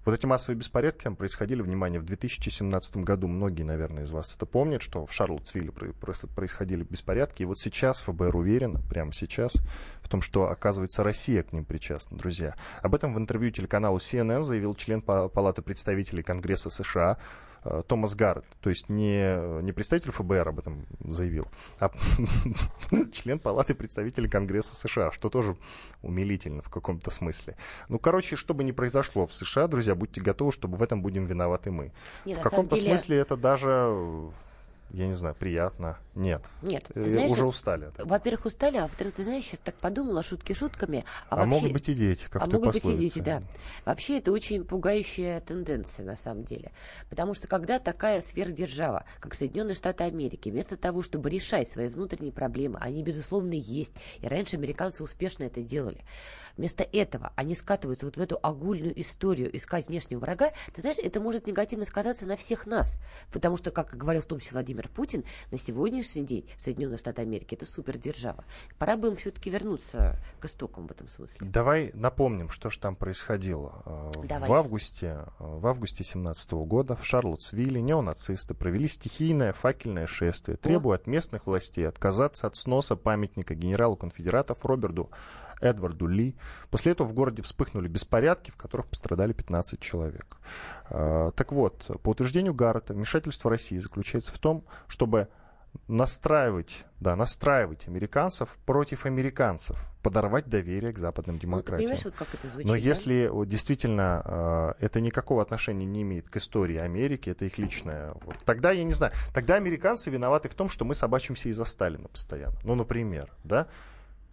Вот 0.05 0.15
эти 0.15 0.27
массовые 0.27 0.59
беспорядки 0.59 1.05
там 1.05 1.17
происходили, 1.17 1.63
внимание, 1.63 1.99
в 1.99 2.05
2017 2.05 2.99
году. 2.99 3.27
Многие, 3.27 3.63
наверное, 3.63 4.05
из 4.05 4.11
вас 4.11 4.37
это 4.37 4.45
помнят, 4.45 4.83
что 4.83 5.07
в 5.07 5.11
прос- 5.11 6.27
происходили 6.35 6.83
беспорядки. 6.83 7.43
И 7.43 7.47
вот 7.47 7.59
сейчас 7.59 8.03
ФБР 8.03 8.37
уверена, 8.37 8.83
прямо 8.91 9.15
сейчас, 9.15 9.55
в 10.03 10.09
том, 10.11 10.21
что, 10.21 10.51
оказывается, 10.51 11.03
Россия 11.05 11.43
к 11.43 11.55
ним 11.55 11.65
причастна, 11.65 12.19
друзья. 12.19 12.55
Об 12.83 12.95
этом 12.95 13.15
в 13.15 13.19
интервью 13.19 13.51
телеканалу 13.51 13.97
CNN 13.97 14.43
заявил 14.43 14.75
член 14.75 15.01
Па- 15.01 15.29
Палаты 15.29 15.63
представителей 15.63 16.23
Конгресса 16.23 16.69
США 16.69 17.17
Томас 17.87 18.15
Гаррет. 18.15 18.45
То 18.61 18.71
есть 18.71 18.89
не, 18.89 19.63
не 19.63 19.73
представитель 19.73 20.11
ФБР 20.11 20.49
об 20.49 20.59
этом 20.59 20.87
заявил, 21.01 21.49
а 21.79 21.91
член 23.13 23.39
Палаты 23.39 23.75
представителей 23.75 24.29
Конгресса 24.29 24.75
США, 24.75 25.11
что 25.11 25.31
тоже 25.31 25.57
умилительно 26.03 26.63
в 26.63 26.71
каком-то 26.71 27.11
смысле. 27.11 27.57
Ну, 27.89 27.99
короче, 27.99 28.37
что 28.37 28.55
бы 28.55 28.65
ни 28.65 28.73
произошло 28.73 29.27
в 29.27 29.33
США, 29.33 29.67
друзья, 29.69 29.95
будьте 29.95 30.21
готовы, 30.21 30.53
чтобы 30.53 30.77
в 30.77 30.83
этом 30.83 31.03
будем 31.03 31.27
виноваты 31.27 31.71
мы. 31.71 31.93
Не, 32.25 32.35
в 32.35 32.41
каком-то 32.41 32.77
деле- 32.77 32.89
смысле 32.89 33.17
это 33.19 33.37
даже, 33.37 33.69
э, 33.71 34.31
я 34.91 35.07
не 35.07 35.15
знаю, 35.15 35.35
приятно. 35.35 35.99
Нет. 36.15 36.43
Нет, 36.63 36.85
ты 36.95 37.01
Э, 37.01 37.05
знаешь, 37.05 37.31
уже 37.31 37.47
устали. 37.47 37.91
Во-первых, 37.99 38.47
устали, 38.47 38.77
а 38.77 38.83
во-вторых, 38.83 39.15
ты 39.15 39.25
знаешь, 39.25 39.45
сейчас 39.45 39.61
так 39.61 39.75
подумала, 39.77 40.23
шутки 40.23 40.53
шутками. 40.53 41.05
А, 41.29 41.35
А, 41.35 41.37
вообще- 41.39 41.55
могут 41.55 41.73
быть 41.73 41.89
и 41.89 41.95
дети, 41.95 42.27
как 42.31 42.43
а 42.43 42.47
могут 42.47 42.73
быть 42.75 42.85
и 42.85 42.97
дети, 42.97 43.19
да. 43.19 43.43
Вообще 43.85 44.19
это 44.19 44.31
очень 44.31 44.65
пугающая 44.65 45.41
тенденция 45.41 46.07
на 46.07 46.17
самом 46.17 46.45
деле. 46.45 46.71
Потому 47.11 47.35
что 47.35 47.49
когда 47.49 47.79
такая 47.81 48.21
сверхдержава, 48.21 49.05
как 49.21 49.35
Соединенные 49.35 49.75
Штаты 49.75 50.05
Америки, 50.05 50.51
вместо 50.51 50.77
того, 50.77 51.03
чтобы 51.03 51.31
решать 51.31 51.69
свои 51.69 51.89
внутренние 51.89 52.33
проблемы, 52.33 52.79
они, 52.81 53.03
безусловно, 53.03 53.55
есть, 53.55 53.93
и 54.21 54.29
раньше 54.29 54.57
американцы 54.57 55.03
успешно 55.03 55.45
это 55.45 55.63
делали, 55.63 56.05
вместо 56.57 56.85
этого 56.85 57.33
они 57.35 57.57
скатываются 57.57 58.07
вот 58.07 58.17
в 58.17 58.21
эту 58.21 58.39
огульную 58.41 58.99
историю 59.01 59.55
искать 59.57 59.89
внешнего 59.89 60.21
врага, 60.21 60.53
ты 60.73 60.81
знаешь, 60.81 60.99
это 61.03 61.21
может 61.21 61.47
негативно 61.49 61.85
сказаться 61.85 62.27
на 62.27 62.37
всех 62.37 62.67
нас. 62.67 62.99
Потому 63.33 63.57
что, 63.57 63.71
как 63.73 63.97
говорил 63.97 64.23
в 64.23 64.27
том 64.27 64.39
числе 64.39 64.53
Владимир 64.53 64.74
Путин, 64.89 65.25
на 65.51 65.59
сегодняшний 65.59 66.25
день 66.25 66.49
Соединенные 66.57 66.99
Штаты 66.99 67.23
Америки 67.23 67.55
это 67.55 67.67
супердержава. 67.67 68.45
Пора 68.79 68.97
бы 68.97 69.09
им 69.09 69.17
все-таки 69.17 69.51
вернуться 69.51 70.19
к 70.41 70.45
истокам 70.45 70.87
в 70.87 70.91
этом 70.91 71.09
смысле. 71.09 71.39
Давай 71.41 71.91
напомним, 71.95 72.51
что 72.51 72.71
же 72.71 72.79
там 72.79 72.97
происходило. 72.97 73.83
Э, 73.87 74.27
Давай. 74.29 74.49
В 74.49 74.53
августе, 74.53 75.07
э, 75.07 75.25
в 75.39 75.67
августе 75.67 76.05
17 76.05 76.53
года 76.65 76.97
в 76.97 77.05
Шарлоттсвилле 77.05 77.81
неонацисты 77.81 78.55
провели 78.55 78.89
стихийное 78.89 79.53
факельное 79.53 80.07
шествие, 80.07 80.57
требуя 80.57 80.97
от 80.97 81.07
местных 81.07 81.47
властей 81.47 81.89
отказаться 81.89 82.47
от 82.47 82.57
сноса 82.57 82.97
памятника 82.97 83.55
генералу 83.55 83.97
конфедератов 83.97 84.65
Роберту 84.65 85.11
Эдварду 85.65 86.07
Ли. 86.07 86.37
После 86.71 86.93
этого 86.93 87.07
в 87.07 87.15
городе 87.15 87.43
вспыхнули 87.43 87.89
беспорядки, 87.89 88.51
в 88.51 88.57
которых 88.57 88.87
пострадали 88.87 89.33
15 89.33 89.81
человек. 89.81 90.37
Э, 90.91 91.33
Так 91.35 91.53
вот, 91.53 91.91
по 92.03 92.11
утверждению 92.11 92.55
Гаррета, 92.55 92.95
вмешательство 92.95 93.51
России 93.51 93.79
заключается 93.79 94.33
в 94.33 94.39
том, 94.39 94.65
чтобы 94.87 95.29
настраивать, 95.89 96.85
да, 97.01 97.17
настраивать 97.17 97.89
американцев 97.89 98.57
против 98.65 99.07
американцев, 99.07 99.77
подорвать 100.03 100.47
доверие 100.49 100.93
к 100.93 100.99
западным 100.99 101.37
Ну, 101.37 101.41
демократиям. 101.43 101.89
понимаешь, 101.91 102.05
вот 102.05 102.15
как 102.15 102.29
это 102.33 102.47
звучит? 102.47 102.67
Но 102.67 102.73
да? 102.75 102.79
если 102.79 103.27
вот, 103.27 103.49
действительно 103.49 104.75
э, 104.79 104.85
это 104.85 105.01
никакого 105.01 105.43
отношения 105.43 105.85
не 105.87 106.03
имеет 106.03 106.29
к 106.29 106.37
истории 106.37 106.77
Америки, 106.77 107.31
это 107.31 107.45
их 107.47 107.59
личное, 107.59 108.13
вот, 108.25 108.37
тогда 108.45 108.71
я 108.71 108.85
не 108.85 108.93
знаю, 108.95 109.13
тогда 109.33 109.57
американцы 109.57 110.11
виноваты 110.11 110.49
в 110.49 110.55
том, 110.55 110.69
что 110.69 110.85
мы 110.85 110.95
собачимся 110.95 111.49
из-за 111.49 111.65
Сталина 111.65 112.07
постоянно. 112.09 112.57
Ну, 112.65 112.75
например, 112.75 113.33
да? 113.45 113.67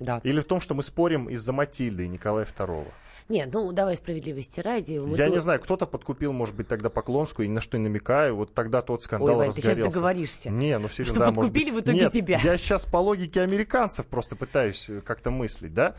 Да. 0.02 0.20
Или 0.24 0.40
в 0.42 0.46
том, 0.46 0.60
что 0.60 0.74
мы 0.74 0.84
спорим 0.84 1.30
из-за 1.30 1.54
Матильды 1.54 2.06
и 2.06 2.08
Николая 2.08 2.46
II. 2.46 2.88
Нет, 3.30 3.50
ну 3.54 3.72
давай 3.72 3.96
справедливости 3.96 4.60
ради. 4.60 4.98
мы 4.98 5.16
я 5.16 5.28
тут- 5.28 5.36
не 5.36 5.40
знаю, 5.42 5.62
кто-то 5.62 5.86
подкупил, 5.86 6.34
может 6.34 6.56
быть, 6.56 6.68
тогда 6.68 6.90
Поклонскую, 6.90 7.46
и 7.46 7.50
ни 7.50 7.54
на 7.54 7.62
что 7.62 7.78
не 7.78 7.84
намекаю, 7.86 8.36
вот 8.36 8.54
тогда 8.54 8.82
тот 8.82 9.04
скандал 9.04 9.30
Ой, 9.30 9.46
Вань, 9.46 9.50
ты 9.52 9.58
сейчас 9.62 9.68
разгорелся. 9.70 9.94
договоришься. 9.94 10.50
Не, 10.50 10.78
ну 10.80 10.90
серьезно, 10.90 11.06
Что 11.16 11.20
да, 11.20 11.26
может 11.28 11.36
подкупили 11.36 11.72
быть. 11.72 11.82
в 11.82 11.86
итоге 11.86 12.00
Нет, 12.02 12.12
тебя. 12.12 12.40
Я 12.44 12.58
сейчас 12.58 12.86
по 12.86 12.98
логике 12.98 13.42
американцев 13.42 14.08
просто 14.08 14.36
пытаюсь 14.36 14.90
как-то 15.06 15.32
мыслить, 15.32 15.74
да? 15.74 15.96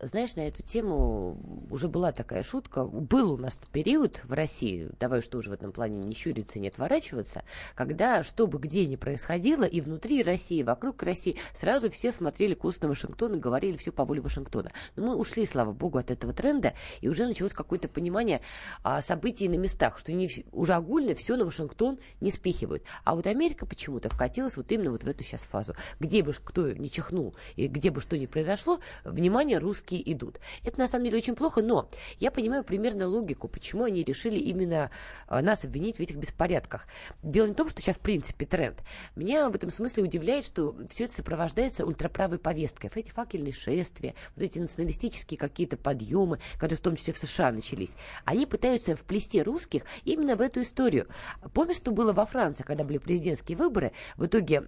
Знаешь, 0.00 0.36
на 0.36 0.46
эту 0.46 0.62
тему 0.62 1.38
уже 1.70 1.88
была 1.88 2.12
такая 2.12 2.42
шутка. 2.42 2.84
Был 2.84 3.32
у 3.32 3.36
нас 3.36 3.58
период 3.72 4.22
в 4.24 4.32
России, 4.32 4.90
давай 4.98 5.20
что 5.20 5.38
уже 5.38 5.50
в 5.50 5.52
этом 5.52 5.72
плане 5.72 5.96
не 5.98 6.14
щуриться 6.14 6.58
не 6.58 6.68
отворачиваться, 6.68 7.42
когда, 7.74 8.22
что 8.22 8.46
бы 8.46 8.58
где 8.58 8.86
ни 8.86 8.96
происходило, 8.96 9.64
и 9.64 9.80
внутри 9.80 10.22
России, 10.22 10.58
и 10.58 10.62
вокруг 10.62 11.02
России, 11.02 11.36
сразу 11.52 11.90
все 11.90 12.12
смотрели 12.12 12.54
курс 12.54 12.80
на 12.80 12.88
Вашингтон 12.88 13.34
и 13.34 13.38
говорили 13.38 13.76
все 13.76 13.92
по 13.92 14.04
воле 14.04 14.20
Вашингтона. 14.20 14.72
Но 14.96 15.06
мы 15.06 15.16
ушли, 15.16 15.46
слава 15.46 15.72
богу, 15.72 15.98
от 15.98 16.10
этого 16.10 16.32
тренда, 16.32 16.74
и 17.00 17.08
уже 17.08 17.26
началось 17.26 17.52
какое-то 17.52 17.88
понимание 17.88 18.40
а, 18.82 19.02
событий 19.02 19.48
на 19.48 19.56
местах, 19.56 19.98
что 19.98 20.12
не, 20.12 20.28
уже 20.52 20.74
огульно 20.74 21.14
все 21.14 21.36
на 21.36 21.44
Вашингтон 21.44 21.98
не 22.20 22.30
спихивают. 22.30 22.82
А 23.04 23.14
вот 23.14 23.26
Америка 23.26 23.66
почему-то 23.66 24.08
вкатилась 24.08 24.56
вот 24.56 24.70
именно 24.72 24.90
вот 24.90 25.04
в 25.04 25.08
эту 25.08 25.24
сейчас 25.24 25.42
фазу. 25.42 25.74
Где 26.00 26.22
бы 26.22 26.32
кто 26.32 26.70
не 26.72 26.90
чихнул, 26.90 27.34
и 27.56 27.66
где 27.66 27.90
бы 27.90 28.00
что 28.00 28.16
ни 28.16 28.26
произошло, 28.26 28.80
внимание, 29.04 29.58
русские 29.58 30.12
идут. 30.12 30.40
Это 30.64 30.78
на 30.78 30.88
самом 30.88 31.04
деле 31.06 31.18
очень 31.18 31.34
плохо, 31.34 31.57
но 31.62 31.88
я 32.18 32.30
понимаю 32.30 32.64
примерно 32.64 33.06
логику, 33.06 33.48
почему 33.48 33.84
они 33.84 34.02
решили 34.02 34.38
именно 34.38 34.90
а, 35.26 35.42
нас 35.42 35.64
обвинить 35.64 35.96
в 35.96 36.00
этих 36.00 36.16
беспорядках. 36.16 36.86
Дело 37.22 37.46
не 37.46 37.52
в 37.52 37.56
том, 37.56 37.68
что 37.68 37.80
сейчас 37.80 37.96
в 37.96 38.00
принципе 38.00 38.46
тренд. 38.46 38.82
Меня 39.16 39.48
в 39.50 39.54
этом 39.54 39.70
смысле 39.70 40.04
удивляет, 40.04 40.44
что 40.44 40.76
все 40.90 41.04
это 41.04 41.14
сопровождается 41.14 41.84
ультраправой 41.86 42.38
повесткой. 42.38 42.90
Эти 42.94 43.10
факельные 43.10 43.52
шествия, 43.52 44.14
вот 44.34 44.42
эти 44.42 44.58
националистические 44.58 45.38
какие-то 45.38 45.76
подъемы, 45.76 46.40
которые 46.54 46.76
в 46.76 46.80
том 46.80 46.96
числе 46.96 47.12
в 47.12 47.18
США 47.18 47.52
начались, 47.52 47.92
они 48.24 48.44
пытаются 48.46 48.96
вплести 48.96 49.42
русских 49.42 49.84
именно 50.04 50.36
в 50.36 50.40
эту 50.40 50.62
историю. 50.62 51.08
Помнишь, 51.54 51.76
что 51.76 51.92
было 51.92 52.12
во 52.12 52.26
Франции, 52.26 52.64
когда 52.64 52.84
были 52.84 52.98
президентские 52.98 53.56
выборы? 53.56 53.92
В 54.16 54.26
итоге 54.26 54.62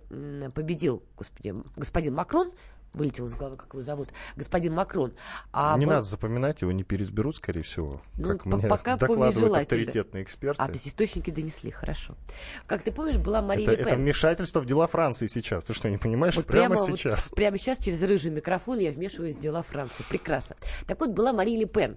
победил, 0.54 1.02
господи, 1.16 1.54
господин 1.76 2.14
Макрон, 2.14 2.52
вылетел 2.92 3.26
из 3.26 3.34
головы, 3.34 3.56
как 3.56 3.72
его 3.72 3.82
зовут, 3.82 4.08
господин 4.36 4.74
Макрон. 4.74 5.12
А 5.52 5.76
не 5.78 5.86
был- 5.86 5.92
надо 5.94 6.06
запоминать, 6.06 6.60
его 6.62 6.72
не 6.72 6.82
переизберут, 6.82 7.36
скорее 7.36 7.62
всего, 7.62 8.00
Ну, 8.16 8.24
как 8.28 8.44
мне 8.46 8.66
пока 8.68 8.96
докладывают 8.96 9.34
желательно. 9.34 9.58
авторитетные 9.58 10.22
эксперты. 10.24 10.62
А, 10.62 10.66
то 10.66 10.72
есть 10.72 10.88
источники 10.88 11.30
донесли, 11.30 11.70
хорошо. 11.70 12.16
Как 12.66 12.82
ты 12.82 12.92
помнишь, 12.92 13.16
была 13.16 13.42
Мария 13.42 13.70
это, 13.70 13.82
это 13.82 13.94
вмешательство 13.96 14.60
в 14.60 14.66
дела 14.66 14.86
Франции 14.86 15.26
сейчас. 15.26 15.64
Ты 15.64 15.74
что, 15.74 15.88
не 15.90 15.98
понимаешь? 15.98 16.36
Вот 16.36 16.46
прямо, 16.46 16.76
вот 16.76 16.86
сейчас. 16.90 17.30
прямо 17.30 17.58
сейчас 17.58 17.78
через 17.78 18.02
рыжий 18.02 18.30
микрофон 18.30 18.78
я 18.78 18.90
вмешиваюсь 18.90 19.36
в 19.36 19.40
дела 19.40 19.62
Франции. 19.62 20.04
Прекрасно. 20.08 20.56
Так 20.86 21.00
вот, 21.00 21.10
была 21.10 21.32
Мария 21.32 21.58
Ле 21.58 21.66
Пен. 21.66 21.96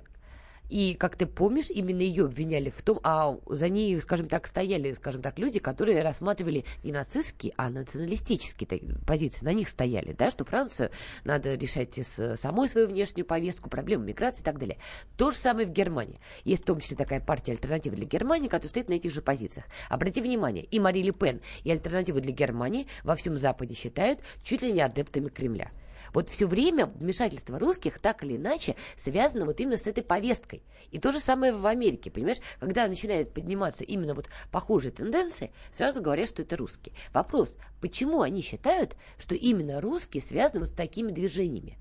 И, 0.70 0.96
как 0.96 1.16
ты 1.16 1.26
помнишь, 1.26 1.70
именно 1.70 2.02
ее 2.02 2.26
обвиняли 2.26 2.70
в 2.70 2.82
том, 2.82 3.00
а 3.04 3.38
за 3.48 3.70
ней, 3.70 4.00
скажем 4.00 4.28
так, 4.28 4.48
стояли, 4.48 4.94
скажем 4.94 5.22
так, 5.22 5.38
люди, 5.38 5.60
которые 5.60 6.02
рассматривали 6.02 6.66
не 6.84 6.92
нацистские, 6.92 7.54
а 7.58 7.70
националистические 7.70 8.98
позиции. 9.06 9.46
На 9.46 9.54
них 9.54 9.70
стояли, 9.70 10.14
да, 10.14 10.32
что 10.32 10.46
Францию 10.46 10.90
надо 11.26 11.56
решать 11.56 11.98
с 11.98 12.38
самой 12.38 12.70
свою 12.70 12.88
внешнюю 12.88 13.26
повестку, 13.26 13.70
проблему 13.70 14.06
миграции 14.06 14.42
и 14.42 14.44
так 14.44 14.58
далее. 14.58 14.78
То 15.18 15.32
же 15.32 15.38
самое 15.38 15.68
в 15.68 15.72
Германии. 15.72 16.20
Есть 16.44 16.64
в 16.64 16.66
том 16.66 16.80
числе 16.80 16.98
такая 16.98 17.20
партия 17.20 17.52
альтернатива 17.52 17.96
для 17.96 18.06
Германии, 18.06 18.48
которая 18.48 18.70
стоит 18.70 18.90
на 18.90 18.94
этих 18.94 19.12
же 19.12 19.22
позициях. 19.22 19.66
Обрати 19.90 20.22
внимание, 20.22 20.64
и 20.66 20.80
Мари 20.80 21.02
Ле 21.02 21.12
Пен, 21.12 21.42
и 21.64 21.72
альтернативу 21.72 22.20
для 22.22 22.32
Германии 22.32 22.88
во 23.04 23.16
всем 23.16 23.38
Западе 23.38 23.76
считают 23.76 24.20
чуть 24.44 24.62
ли 24.62 24.72
не 24.72 24.82
адептами 24.82 25.30
Кремля. 25.30 25.72
Вот 26.14 26.30
все 26.30 26.48
время 26.48 26.88
вмешательство 26.88 27.60
русских 27.60 28.00
так 28.00 28.24
или 28.24 28.36
иначе 28.38 28.76
связано 28.96 29.46
вот 29.46 29.60
именно 29.60 29.78
с 29.78 29.88
этой 29.88 30.04
повесткой. 30.04 30.64
И 30.92 31.00
то 31.00 31.12
же 31.12 31.20
самое 31.20 31.54
в 31.54 31.66
Америке, 31.66 32.12
понимаешь? 32.12 32.40
Когда 32.60 32.88
начинает 32.88 33.34
подниматься 33.34 33.84
именно 33.84 34.14
вот 34.14 34.28
похожие 34.52 34.92
тенденции, 34.92 35.52
сразу 35.72 36.02
говорят, 36.02 36.30
что 36.30 36.42
это 36.42 36.58
русские. 36.58 36.96
Вопрос, 37.14 37.56
почему 37.82 38.22
они 38.22 38.42
считают, 38.42 38.96
что 39.18 39.36
именно 39.36 39.82
русские 39.82 40.22
связаны 40.22 40.62
вот 40.62 40.70
с 40.70 40.74
такими 40.74 41.12
движениями? 41.12 41.78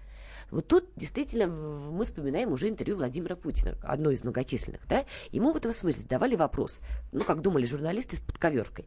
Вот 0.52 0.68
тут 0.68 0.84
действительно 0.96 1.46
мы 1.46 2.04
вспоминаем 2.04 2.52
уже 2.52 2.68
интервью 2.68 2.98
Владимира 2.98 3.36
Путина, 3.36 3.74
одно 3.82 4.10
из 4.10 4.22
многочисленных, 4.22 4.86
да? 4.86 5.06
Ему 5.30 5.50
в 5.50 5.56
этом 5.56 5.72
смысле 5.72 6.02
задавали 6.02 6.36
вопрос, 6.36 6.80
ну, 7.10 7.24
как 7.24 7.40
думали 7.40 7.64
журналисты 7.64 8.16
с 8.16 8.20
подковеркой. 8.20 8.86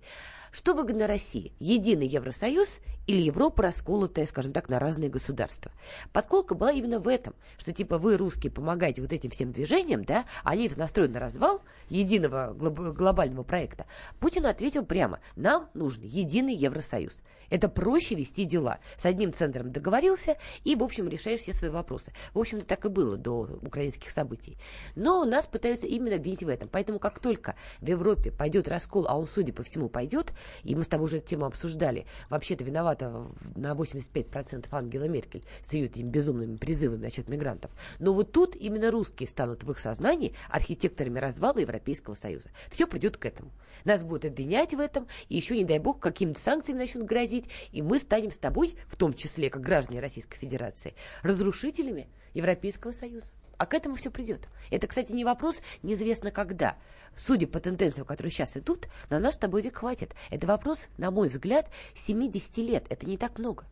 Что 0.52 0.76
выгодно 0.76 1.08
России? 1.08 1.54
Единый 1.60 2.06
Евросоюз 2.06 2.82
или 3.08 3.20
Европа, 3.20 3.64
расколотая, 3.64 4.28
скажем 4.28 4.54
так, 4.54 4.70
на 4.70 4.78
разные 4.78 5.10
государства? 5.10 5.72
Подколка 6.14 6.54
была 6.54 6.72
именно 6.72 7.00
в 7.00 7.08
этом, 7.08 7.34
что 7.58 7.74
типа 7.74 7.98
вы, 7.98 8.16
русские, 8.16 8.52
помогаете 8.52 9.02
вот 9.02 9.12
этим 9.12 9.32
всем 9.32 9.52
движениям, 9.52 10.06
да, 10.06 10.26
они 10.44 10.68
это 10.68 10.78
настроены 10.78 11.16
на 11.16 11.20
развал 11.20 11.64
единого 11.90 12.54
глоб- 12.54 12.94
глобального 12.94 13.44
проекта. 13.44 13.88
Путин 14.20 14.46
ответил 14.46 14.86
прямо, 14.86 15.20
нам 15.36 15.68
нужен 15.74 16.04
единый 16.04 16.54
Евросоюз. 16.54 17.22
Это 17.50 17.70
проще 17.70 18.16
вести 18.16 18.46
дела. 18.46 18.80
С 18.98 19.06
одним 19.06 19.34
центром 19.34 19.72
договорился 19.72 20.38
и, 20.64 20.76
в 20.76 20.84
общем, 20.84 21.08
решаешь 21.08 21.42
все 21.42 21.54
свои 21.54 21.70
вопросы. 21.70 22.14
В 22.34 22.40
общем-то, 22.40 22.66
так 22.66 22.86
и 22.86 22.90
было 22.90 23.18
до 23.18 23.60
украинских 23.62 24.12
событий. 24.12 24.58
Но 24.96 25.26
нас 25.26 25.46
пытаются 25.46 25.88
именно 25.88 26.16
обвинить 26.16 26.44
в 26.44 26.50
этом. 26.50 26.70
Поэтому, 26.70 27.00
как 27.00 27.20
только 27.20 27.56
в 27.80 27.88
Европе 27.88 28.32
пойдет 28.32 28.68
раскол, 28.68 29.06
а 29.08 29.18
он, 29.18 29.28
судя 29.28 29.54
по 29.54 29.64
всему, 29.64 29.90
пойдет, 29.90 30.34
и 30.64 30.76
мы 30.76 30.84
с 30.84 30.88
тобой 30.88 31.06
уже 31.06 31.18
эту 31.18 31.28
тему 31.28 31.46
обсуждали, 31.46 32.06
вообще-то 32.30 32.64
виновата 32.64 33.28
на 33.56 33.74
85% 33.74 34.68
Ангела 34.72 35.06
Меркель 35.06 35.44
с 35.62 35.74
ее 35.74 35.86
этими 35.86 36.10
безумными 36.10 36.58
призывами 36.58 37.04
насчет 37.04 37.28
мигрантов. 37.28 37.72
Но 38.00 38.14
вот 38.14 38.32
тут 38.32 38.56
именно 38.56 38.92
русские 38.92 39.28
станут 39.28 39.64
в 39.64 39.72
их 39.72 39.80
сознании 39.80 40.34
архитекторами 40.50 41.20
развала 41.20 41.60
Европейского 41.60 42.16
Союза. 42.16 42.50
Все 42.70 42.88
придет 42.88 43.18
к 43.18 43.26
этому. 43.26 43.52
Нас 43.84 44.04
будут 44.04 44.26
обвинять 44.26 44.74
в 44.74 44.80
этом, 44.80 45.08
и 45.28 45.36
еще, 45.36 45.58
не 45.58 45.66
дай 45.66 45.80
бог, 45.80 46.00
какими-то 46.00 46.40
санкциями 46.40 46.80
начнут 46.80 47.06
грозить, 47.06 47.35
и 47.72 47.82
мы 47.82 48.00
станем 48.00 48.32
с 48.32 48.38
тобой, 48.38 48.78
в 48.88 48.96
том 48.96 49.14
числе, 49.14 49.50
как 49.50 49.62
граждане 49.62 50.00
Российской 50.00 50.38
Федерации, 50.38 50.96
разрушителями 51.24 52.08
Европейского 52.34 52.92
Союза. 52.92 53.34
А 53.58 53.66
к 53.66 53.74
этому 53.74 53.96
все 53.96 54.12
придет. 54.12 54.48
Это, 54.70 54.88
кстати, 54.88 55.12
не 55.12 55.24
вопрос 55.24 55.62
неизвестно 55.82 56.32
когда. 56.32 56.78
Судя 57.16 57.48
по 57.48 57.60
тенденциям, 57.60 58.06
которые 58.06 58.32
сейчас 58.32 58.58
идут, 58.58 58.88
на 59.10 59.20
наш 59.20 59.36
с 59.36 59.38
тобой 59.38 59.62
век 59.62 59.78
хватит. 59.78 60.14
Это 60.30 60.48
вопрос, 60.48 60.88
на 60.98 61.12
мой 61.12 61.30
взгляд, 61.30 61.70
70 61.94 62.58
лет. 62.58 62.86
Это 62.90 63.08
не 63.08 63.18
так 63.18 63.40
много. 63.40 63.66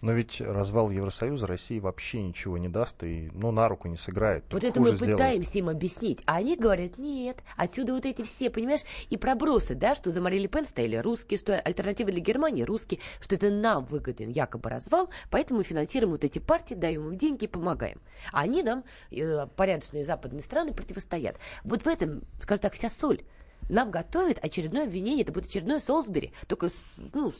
Но 0.00 0.12
ведь 0.12 0.40
развал 0.40 0.90
Евросоюза 0.90 1.46
России 1.46 1.80
вообще 1.80 2.22
ничего 2.22 2.56
не 2.56 2.68
даст 2.68 3.02
и 3.02 3.30
ну, 3.34 3.50
на 3.50 3.68
руку 3.68 3.88
не 3.88 3.96
сыграет. 3.96 4.44
Вот 4.50 4.62
это 4.62 4.80
мы 4.80 4.92
пытаемся 4.92 5.50
сделает. 5.50 5.54
им 5.56 5.68
объяснить. 5.68 6.22
А 6.26 6.36
они 6.36 6.56
говорят, 6.56 6.98
нет, 6.98 7.38
отсюда 7.56 7.94
вот 7.94 8.06
эти 8.06 8.22
все, 8.22 8.50
понимаешь, 8.50 8.82
и 9.10 9.16
пробросы, 9.16 9.74
да, 9.74 9.94
что 9.94 10.10
за 10.10 10.20
Мари 10.20 10.46
Пен 10.46 10.64
стояли 10.64 10.96
русские, 10.96 11.38
что 11.38 11.58
альтернатива 11.58 12.10
для 12.12 12.20
Германии 12.20 12.62
русские, 12.62 13.00
что 13.20 13.34
это 13.34 13.50
нам 13.50 13.84
выгоден 13.86 14.30
якобы 14.30 14.70
развал, 14.70 15.10
поэтому 15.30 15.58
мы 15.58 15.64
финансируем 15.64 16.12
вот 16.12 16.24
эти 16.24 16.38
партии, 16.38 16.74
даем 16.74 17.08
им 17.08 17.18
деньги 17.18 17.44
и 17.44 17.48
помогаем. 17.48 18.00
А 18.32 18.42
они 18.42 18.62
нам, 18.62 18.84
э, 19.10 19.46
порядочные 19.56 20.04
западные 20.04 20.42
страны, 20.42 20.72
противостоят. 20.72 21.36
Вот 21.64 21.82
в 21.82 21.86
этом, 21.88 22.22
скажем 22.40 22.62
так, 22.62 22.74
вся 22.74 22.88
соль 22.88 23.22
нам 23.68 23.90
готовят 23.90 24.38
очередное 24.42 24.84
обвинение, 24.84 25.22
это 25.22 25.32
будет 25.32 25.46
очередное 25.46 25.80
Солсбери, 25.80 26.32
только 26.46 26.70
ну, 27.12 27.32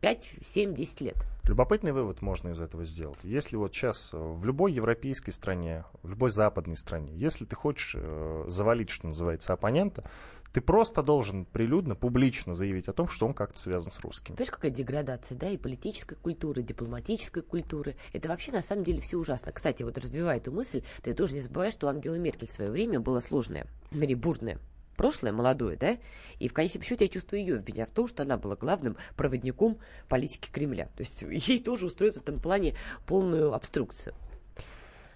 5, 0.00 0.30
7, 0.44 0.74
10 0.74 1.00
лет. 1.00 1.16
Любопытный 1.44 1.92
вывод 1.92 2.22
можно 2.22 2.50
из 2.50 2.60
этого 2.60 2.84
сделать. 2.84 3.18
Если 3.24 3.56
вот 3.56 3.74
сейчас 3.74 4.10
в 4.12 4.44
любой 4.44 4.72
европейской 4.72 5.30
стране, 5.32 5.84
в 6.02 6.08
любой 6.08 6.30
западной 6.30 6.76
стране, 6.76 7.12
если 7.14 7.44
ты 7.44 7.56
хочешь 7.56 7.96
э, 7.96 8.44
завалить, 8.46 8.90
что 8.90 9.08
называется, 9.08 9.52
оппонента, 9.52 10.04
ты 10.52 10.60
просто 10.60 11.02
должен 11.02 11.44
прилюдно, 11.44 11.94
публично 11.94 12.54
заявить 12.54 12.88
о 12.88 12.92
том, 12.92 13.08
что 13.08 13.26
он 13.26 13.34
как-то 13.34 13.58
связан 13.58 13.92
с 13.92 14.00
русскими. 14.00 14.36
Понимаешь, 14.36 14.50
какая 14.50 14.70
деградация, 14.70 15.36
да, 15.36 15.48
и 15.48 15.56
политической 15.56 16.16
культуры, 16.16 16.62
и 16.62 16.64
дипломатической 16.64 17.42
культуры. 17.42 17.96
Это 18.12 18.28
вообще, 18.28 18.52
на 18.52 18.62
самом 18.62 18.84
деле, 18.84 19.00
все 19.00 19.16
ужасно. 19.16 19.52
Кстати, 19.52 19.82
вот 19.82 19.98
развивая 19.98 20.38
эту 20.38 20.52
мысль, 20.52 20.82
ты 21.02 21.12
тоже 21.14 21.34
не 21.34 21.40
забывай, 21.40 21.70
что 21.70 21.86
у 21.86 21.90
Ангела 21.90 22.16
Меркель 22.16 22.48
в 22.48 22.52
свое 22.52 22.70
время 22.70 23.00
было 23.00 23.20
сложное, 23.20 23.66
бурное 23.90 24.58
прошлое, 25.00 25.32
молодое, 25.32 25.78
да, 25.78 25.96
и 26.38 26.46
в 26.46 26.52
конечном 26.52 26.82
счете 26.82 27.06
я 27.06 27.08
чувствую 27.08 27.40
ее 27.40 27.56
обвиня 27.56 27.86
в 27.86 27.90
том, 27.90 28.06
что 28.06 28.22
она 28.22 28.36
была 28.36 28.54
главным 28.54 28.98
проводником 29.16 29.78
политики 30.10 30.50
Кремля. 30.52 30.90
То 30.94 31.00
есть 31.00 31.22
ей 31.48 31.58
тоже 31.58 31.86
устроят 31.86 32.16
в 32.16 32.18
этом 32.18 32.38
плане 32.38 32.74
полную 33.06 33.54
обструкцию. 33.54 34.14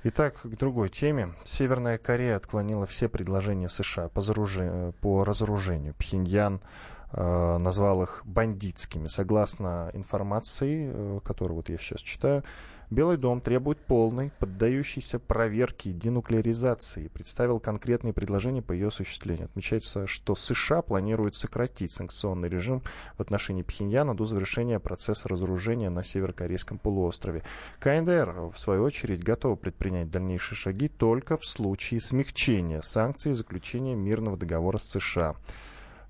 Итак, 0.03 0.41
к 0.43 0.57
другой 0.57 0.89
теме. 0.89 1.29
Северная 1.45 1.99
Корея 1.99 2.37
отклонила 2.37 2.87
все 2.87 3.11
предложения 3.11 3.69
США 3.69 4.09
по, 4.09 4.23
заружи... 4.23 4.95
по 5.03 5.23
разоружению. 5.23 5.93
Пхеньян 5.99 6.63
э, 7.13 7.59
назвал 7.59 8.05
их 8.05 8.23
бандитскими. 8.25 9.09
Согласно 9.09 9.91
информации, 9.93 10.91
э, 10.91 11.21
которую 11.23 11.57
вот 11.57 11.69
я 11.69 11.77
сейчас 11.77 12.01
читаю, 12.01 12.43
Белый 12.91 13.17
дом 13.17 13.41
требует 13.41 13.79
полной, 13.79 14.31
поддающейся 14.39 15.19
проверке 15.19 15.93
денуклеаризации 15.93 17.05
и 17.05 17.09
представил 17.09 17.61
конкретные 17.61 18.13
предложения 18.13 18.63
по 18.63 18.73
ее 18.73 18.89
осуществлению. 18.89 19.47
Отмечается, 19.47 20.07
что 20.07 20.35
США 20.35 20.83
планируют 20.83 21.35
сократить 21.35 21.93
санкционный 21.93 22.49
режим 22.49 22.83
в 23.17 23.21
отношении 23.21 23.63
Пхеньяна 23.63 24.15
до 24.15 24.25
завершения 24.25 24.79
процесса 24.79 25.29
разоружения 25.29 25.91
на 25.91 26.05
северокорейском 26.05 26.79
полуострове. 26.79 27.43
КНДР, 27.81 28.51
в 28.53 28.59
свою 28.59 28.83
очередь, 28.85 29.23
готова 29.23 29.57
предпринять 29.57 30.11
дальнейшие 30.11 30.57
шаги 30.57 30.89
только 30.89 31.37
в 31.37 31.45
случае 31.45 32.01
смягчения 32.01 32.83
санкций 32.83 33.33
и 33.33 33.35
заключения 33.35 33.95
мирного 33.95 34.37
договора 34.37 34.79
с 34.79 34.91
США. 34.91 35.35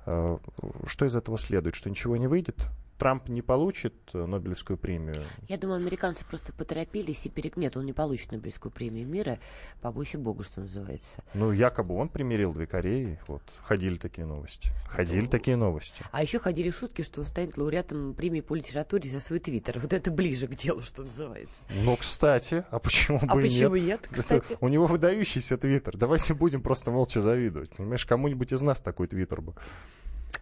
Э, 0.07 0.39
что 0.87 1.05
из 1.05 1.17
этого 1.17 1.39
следует? 1.39 1.75
Что 1.75 1.91
ничего 1.91 2.17
не 2.17 2.27
выйдет? 2.27 2.57
Трамп 2.99 3.29
не 3.29 3.43
получит 3.43 3.95
э, 4.13 4.25
Нобелевскую 4.25 4.77
премию? 4.77 5.17
Я 5.49 5.59
думаю, 5.59 5.81
американцы 5.81 6.25
просто 6.25 6.53
поторопились 6.53 7.27
и 7.27 7.29
перек... 7.29 7.57
Нет, 7.57 7.77
он 7.77 7.87
не 7.87 7.93
получит 7.93 8.33
Нобелевскую 8.33 8.71
премию 8.71 9.07
мира, 9.07 9.39
побойся 9.81 10.19
богу, 10.19 10.43
что 10.45 10.61
называется. 10.61 11.23
Ну, 11.35 11.53
якобы 11.53 11.97
он 11.97 12.09
примирил 12.09 12.53
две 12.53 12.67
Кореи, 12.67 13.19
вот, 13.27 13.43
ходили 13.63 13.97
такие 13.97 14.27
новости. 14.27 14.71
Ходили 14.87 15.23
ну, 15.23 15.29
такие 15.29 15.57
новости. 15.57 16.05
А 16.13 16.23
еще 16.23 16.39
ходили 16.39 16.71
шутки, 16.71 17.03
что 17.03 17.21
он 17.21 17.27
станет 17.27 17.57
лауреатом 17.57 18.15
премии 18.15 18.41
по 18.41 18.55
литературе 18.55 19.11
за 19.11 19.21
свой 19.21 19.41
твиттер. 19.41 19.79
Вот 19.81 19.93
это 19.93 20.11
ближе 20.11 20.47
к 20.47 20.55
делу, 20.55 20.83
что 20.83 21.03
называется. 21.03 21.63
Ну, 21.71 21.97
кстати, 21.97 22.65
а 22.71 22.79
почему 22.79 23.19
а 23.23 23.35
бы 23.35 23.43
почему 23.43 23.77
нет? 23.77 23.87
нет, 23.87 24.09
кстати? 24.11 24.53
Это, 24.53 24.59
у 24.61 24.69
него 24.69 24.87
выдающийся 24.87 25.59
твиттер. 25.59 25.97
Давайте 25.97 26.35
будем 26.35 26.63
просто 26.63 26.91
молча 26.91 27.21
завидовать. 27.21 27.71
Понимаешь, 27.71 28.07
кому-нибудь 28.07 28.53
из 28.53 28.61
нас 28.61 28.81
такой 28.81 29.09
твиттер 29.09 29.41
бы. 29.41 29.55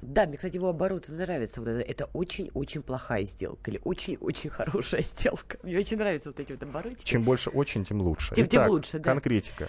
Да, 0.02 0.26
мне, 0.26 0.36
кстати, 0.36 0.56
его 0.56 0.68
обороты 0.68 1.12
нравятся. 1.12 1.60
Вот 1.60 1.68
это, 1.68 1.80
это 1.80 2.04
очень-очень 2.12 2.82
плохая 2.82 3.24
сделка 3.24 3.70
или 3.70 3.80
очень-очень 3.84 4.50
хорошая 4.50 5.02
сделка. 5.02 5.58
Мне 5.62 5.78
очень 5.78 5.96
нравятся 5.96 6.30
вот 6.30 6.40
эти 6.40 6.52
вот 6.52 6.62
обороты. 6.62 7.04
Чем 7.04 7.22
больше 7.22 7.50
очень, 7.50 7.84
тем 7.84 8.00
лучше. 8.02 8.34
Тем, 8.34 8.46
Итак, 8.46 8.50
тем 8.50 8.70
лучше, 8.70 8.98
да. 8.98 9.12
Конкретика. 9.12 9.68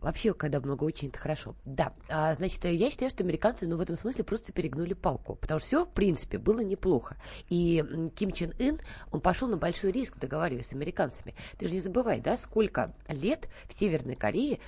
Вообще, 0.00 0.32
когда 0.32 0.60
много 0.60 0.84
очень, 0.84 1.08
это 1.08 1.18
хорошо. 1.18 1.54
Да, 1.64 1.92
а, 2.08 2.32
значит, 2.34 2.64
я 2.64 2.90
считаю, 2.90 3.10
что 3.10 3.22
американцы, 3.22 3.66
ну, 3.66 3.76
в 3.76 3.80
этом 3.80 3.96
смысле 3.96 4.24
просто 4.24 4.52
перегнули 4.52 4.94
палку. 4.94 5.34
Потому 5.34 5.60
что 5.60 5.66
все, 5.66 5.84
в 5.84 5.90
принципе, 5.90 6.38
было 6.38 6.60
неплохо. 6.60 7.16
И 7.48 7.84
Ким 8.14 8.32
Чен 8.32 8.54
Ын, 8.58 8.80
он 9.10 9.20
пошел 9.20 9.48
на 9.48 9.56
большой 9.56 9.92
риск, 9.92 10.18
договариваясь 10.18 10.68
с 10.68 10.72
американцами. 10.72 11.34
Ты 11.58 11.68
же 11.68 11.74
не 11.74 11.80
забывай, 11.80 12.20
да, 12.20 12.36
сколько 12.36 12.94
лет 13.08 13.48
в 13.66 13.74
Северной 13.74 14.16
Корее 14.16 14.58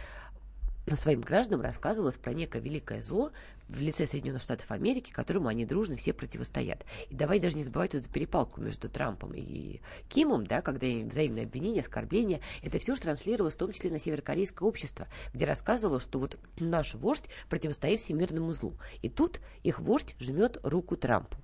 своим 0.90 1.20
гражданам 1.20 1.62
рассказывалось 1.62 2.16
про 2.16 2.32
некое 2.32 2.60
великое 2.60 3.02
зло 3.02 3.32
в 3.68 3.80
лице 3.80 4.06
Соединенных 4.06 4.42
Штатов 4.42 4.70
Америки, 4.70 5.12
которому 5.12 5.48
они 5.48 5.64
дружно 5.64 5.96
все 5.96 6.12
противостоят. 6.12 6.84
И 7.08 7.14
давай 7.14 7.40
даже 7.40 7.56
не 7.56 7.64
забывать 7.64 7.94
эту 7.94 8.08
перепалку 8.08 8.60
между 8.60 8.88
Трампом 8.88 9.32
и 9.34 9.80
Кимом, 10.08 10.46
да, 10.46 10.60
когда 10.60 10.86
взаимные 10.86 11.44
обвинения, 11.44 11.80
оскорбления, 11.80 12.40
это 12.62 12.78
все 12.78 12.94
же 12.94 13.00
транслировалось 13.00 13.54
в 13.54 13.58
том 13.58 13.72
числе 13.72 13.90
на 13.90 13.98
северокорейское 13.98 14.68
общество, 14.68 15.08
где 15.32 15.46
рассказывалось, 15.46 16.02
что 16.02 16.18
вот 16.18 16.38
наш 16.58 16.94
вождь 16.94 17.24
противостоит 17.48 18.00
всемирному 18.00 18.52
злу. 18.52 18.74
И 19.00 19.08
тут 19.08 19.40
их 19.62 19.78
вождь 19.80 20.16
жмет 20.20 20.58
руку 20.62 20.96
Трампу. 20.96 21.36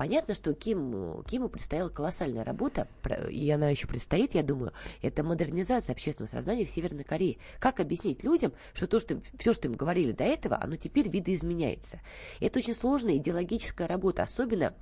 Понятно, 0.00 0.32
что 0.32 0.54
Ким, 0.54 1.22
Киму 1.24 1.50
предстояла 1.50 1.90
колоссальная 1.90 2.42
работа, 2.42 2.88
и 3.28 3.50
она 3.50 3.68
еще 3.68 3.86
предстоит, 3.86 4.34
я 4.34 4.42
думаю, 4.42 4.72
это 5.02 5.22
модернизация 5.22 5.92
общественного 5.92 6.30
сознания 6.30 6.64
в 6.64 6.70
Северной 6.70 7.04
Корее. 7.04 7.36
Как 7.58 7.80
объяснить 7.80 8.24
людям, 8.24 8.54
что 8.72 8.86
то, 8.86 8.98
что 8.98 9.20
все, 9.38 9.52
что 9.52 9.68
им 9.68 9.74
говорили 9.74 10.12
до 10.12 10.24
этого, 10.24 10.58
оно 10.58 10.76
теперь 10.76 11.10
видоизменяется. 11.10 12.00
Это 12.40 12.60
очень 12.60 12.74
сложная 12.74 13.18
идеологическая 13.18 13.86
работа, 13.86 14.22
особенно 14.22 14.72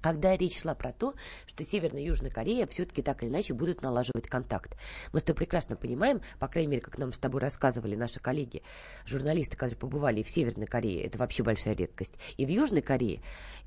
когда 0.00 0.36
речь 0.36 0.60
шла 0.60 0.74
про 0.74 0.92
то, 0.92 1.14
что 1.46 1.64
Северная 1.64 2.02
и 2.02 2.06
Южная 2.06 2.30
Корея 2.30 2.66
все-таки 2.66 3.02
так 3.02 3.22
или 3.22 3.30
иначе 3.30 3.54
будут 3.54 3.82
налаживать 3.82 4.28
контакт. 4.28 4.76
Мы 5.12 5.20
тобой 5.20 5.34
прекрасно 5.34 5.76
понимаем, 5.76 6.20
по 6.38 6.48
крайней 6.48 6.72
мере, 6.72 6.82
как 6.82 6.98
нам 6.98 7.12
с 7.12 7.18
тобой 7.18 7.40
рассказывали 7.40 7.96
наши 7.96 8.20
коллеги, 8.20 8.62
журналисты, 9.06 9.56
которые 9.56 9.76
побывали 9.76 10.22
в 10.22 10.28
Северной 10.28 10.66
Корее, 10.66 11.04
это 11.04 11.18
вообще 11.18 11.42
большая 11.42 11.74
редкость, 11.74 12.14
и 12.36 12.44
в 12.44 12.48
Южной 12.48 12.82
Корее 12.82 13.22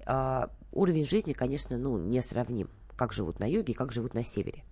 э, 0.05 0.47
уровень 0.71 1.05
жизни, 1.05 1.33
конечно, 1.33 1.77
ну, 1.77 1.97
несравним 1.97 2.69
как 3.01 3.13
живут 3.13 3.39
на 3.39 3.49
юге 3.49 3.73
как 3.73 3.91
живут 3.91 4.13
на 4.13 4.23
севере. 4.23 4.63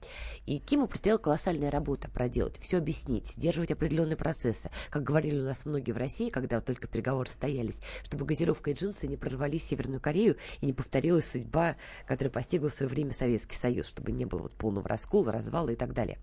И 0.45 0.59
Киму 0.59 0.85
предстояла 0.85 1.17
колоссальная 1.17 1.71
работа 1.71 2.11
проделать, 2.11 2.59
все 2.59 2.77
объяснить, 2.77 3.25
сдерживать 3.25 3.71
определенные 3.71 4.17
процессы. 4.17 4.69
Как 4.91 5.01
говорили 5.01 5.39
у 5.39 5.45
нас 5.45 5.65
многие 5.65 5.93
в 5.93 5.97
России, 5.97 6.29
когда 6.29 6.61
только 6.61 6.87
переговоры 6.87 7.27
состоялись, 7.27 7.81
чтобы 8.03 8.25
газировка 8.25 8.69
и 8.69 8.75
джинсы 8.75 9.07
не 9.07 9.17
прорвались 9.17 9.63
в 9.63 9.67
Северную 9.67 9.99
Корею 9.99 10.37
и 10.61 10.67
не 10.67 10.73
повторилась 10.73 11.27
судьба, 11.27 11.75
которая 12.05 12.31
постигла 12.31 12.69
в 12.69 12.73
свое 12.73 12.87
время 12.87 13.13
Советский 13.13 13.57
Союз, 13.57 13.87
чтобы 13.87 14.11
не 14.11 14.25
было 14.25 14.43
вот 14.43 14.51
полного 14.51 14.87
раскола, 14.87 15.31
развала 15.31 15.69
и 15.69 15.75
так 15.75 15.93
далее. 15.93 16.19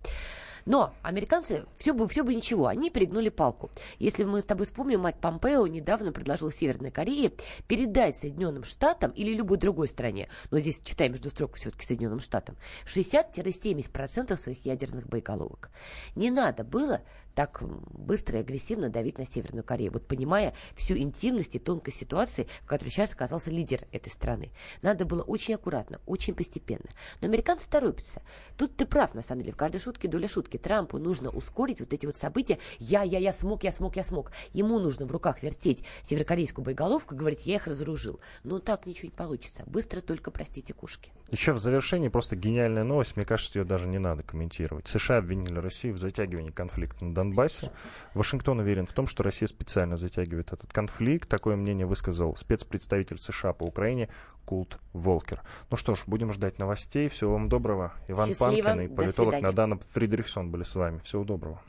Но 0.67 0.93
американцы, 1.01 1.65
все 1.77 1.93
бы, 1.93 2.09
все 2.09 2.23
бы 2.23 2.35
ничего, 2.35 2.67
они 2.67 2.89
перегнули 2.89 3.29
палку. 3.29 3.71
Если 3.99 4.25
мы 4.25 4.41
с 4.41 4.43
тобой 4.43 4.65
вспомним, 4.65 4.99
Майк 4.99 5.17
Помпео 5.17 5.65
недавно 5.65 6.11
предложил 6.11 6.51
Северной 6.51 6.91
Корее 6.91 7.31
передать 7.67 8.17
Соединенным 8.17 8.65
Штатам 8.65 9.11
или 9.11 9.33
любой 9.33 9.57
другой 9.57 9.87
стране, 9.87 10.27
но 10.51 10.59
здесь 10.59 10.81
читаем 10.83 11.13
между 11.13 11.29
строк 11.29 11.55
все-таки 11.55 11.85
Соединенным 11.85 12.19
Штатам, 12.19 12.57
60-70% 12.85 14.35
своих 14.35 14.65
ядерных 14.65 15.07
боеголовок. 15.07 15.71
Не 16.15 16.31
надо 16.31 16.65
было 16.65 16.99
так 17.37 17.61
быстро 17.61 18.39
и 18.39 18.41
агрессивно 18.41 18.89
давить 18.89 19.19
на 19.19 19.25
Северную 19.25 19.63
Корею, 19.63 19.91
вот 19.91 20.07
понимая 20.07 20.55
всю 20.75 20.97
интимность 20.97 21.55
и 21.55 21.59
тонкость 21.59 21.97
ситуации, 21.97 22.47
в 22.63 22.65
которой 22.65 22.89
сейчас 22.89 23.13
оказался 23.13 23.51
лидер 23.51 23.81
этой 23.91 24.09
страны. 24.09 24.51
Надо 24.81 25.05
было 25.05 25.21
очень 25.21 25.53
аккуратно, 25.53 26.01
очень 26.07 26.33
постепенно. 26.33 26.89
Но 27.21 27.27
американцы 27.27 27.69
торопятся. 27.69 28.23
Тут 28.57 28.75
ты 28.75 28.87
прав, 28.87 29.13
на 29.13 29.21
самом 29.21 29.43
деле, 29.43 29.53
в 29.53 29.55
каждой 29.55 29.79
шутке 29.79 30.07
доля 30.07 30.27
шутки. 30.27 30.56
Трампу 30.57 30.97
нужно 30.97 31.29
ускорить 31.29 31.79
вот 31.79 31.93
эти 31.93 32.05
вот 32.05 32.15
события. 32.15 32.57
Я, 32.79 33.03
я, 33.03 33.19
я 33.19 33.33
смог, 33.33 33.63
я 33.63 33.71
смог, 33.71 33.95
я 33.95 34.03
смог. 34.03 34.31
Ему 34.53 34.79
нужно 34.79 35.05
в 35.05 35.11
руках 35.11 35.43
вертеть 35.43 35.83
северокорейскую 36.03 36.63
боеголовку 36.65 37.15
и 37.15 37.17
говорить, 37.17 37.45
я 37.45 37.55
их 37.55 37.67
разоружил. 37.67 38.19
Но 38.43 38.59
так 38.59 38.85
ничего 38.85 39.07
не 39.07 39.15
получится. 39.15 39.63
Быстро 39.65 40.01
только 40.01 40.31
простите 40.31 40.73
кушки. 40.73 41.11
Еще 41.29 41.53
в 41.53 41.59
завершении 41.59 42.07
просто 42.07 42.35
гениальная 42.35 42.83
новость. 42.83 43.17
Мне 43.17 43.25
кажется, 43.25 43.59
ее 43.59 43.65
даже 43.65 43.87
не 43.87 43.99
надо 43.99 44.23
комментировать. 44.23 44.87
США 44.87 45.17
обвинили 45.17 45.59
Россию 45.59 45.95
в 45.95 45.97
затягивании 45.97 46.51
конфликта 46.51 47.03
на 47.03 47.13
Донбассе. 47.13 47.71
Вашингтон 48.13 48.59
уверен 48.59 48.85
в 48.85 48.93
том, 48.93 49.07
что 49.07 49.23
Россия 49.23 49.47
специально 49.47 49.97
затягивает 49.97 50.53
этот 50.53 50.71
конфликт. 50.71 51.27
Такое 51.27 51.55
мнение 51.55 51.85
высказал 51.85 52.35
спецпредставитель 52.35 53.17
США 53.17 53.53
по 53.53 53.63
Украине 53.63 54.09
Култ 54.47 54.79
Волкер. 54.93 55.41
Ну 55.69 55.75
что 55.75 55.95
ж, 55.95 56.03
будем 56.07 56.31
ждать 56.31 56.57
новостей. 56.57 57.09
Всего 57.09 57.33
вам 57.33 57.49
доброго. 57.49 57.91
Иван 58.07 58.29
Счастливо. 58.29 58.67
Панкин 58.69 58.85
и 58.85 58.87
политолог. 58.87 59.41
Надана 59.41 59.77
Фридрихсон 59.77 60.51
были 60.51 60.63
с 60.63 60.73
вами. 60.73 60.99
Всего 60.99 61.25
доброго. 61.25 61.59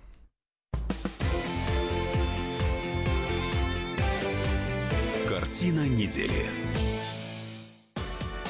Картина 5.28 5.88
недели. 5.88 6.67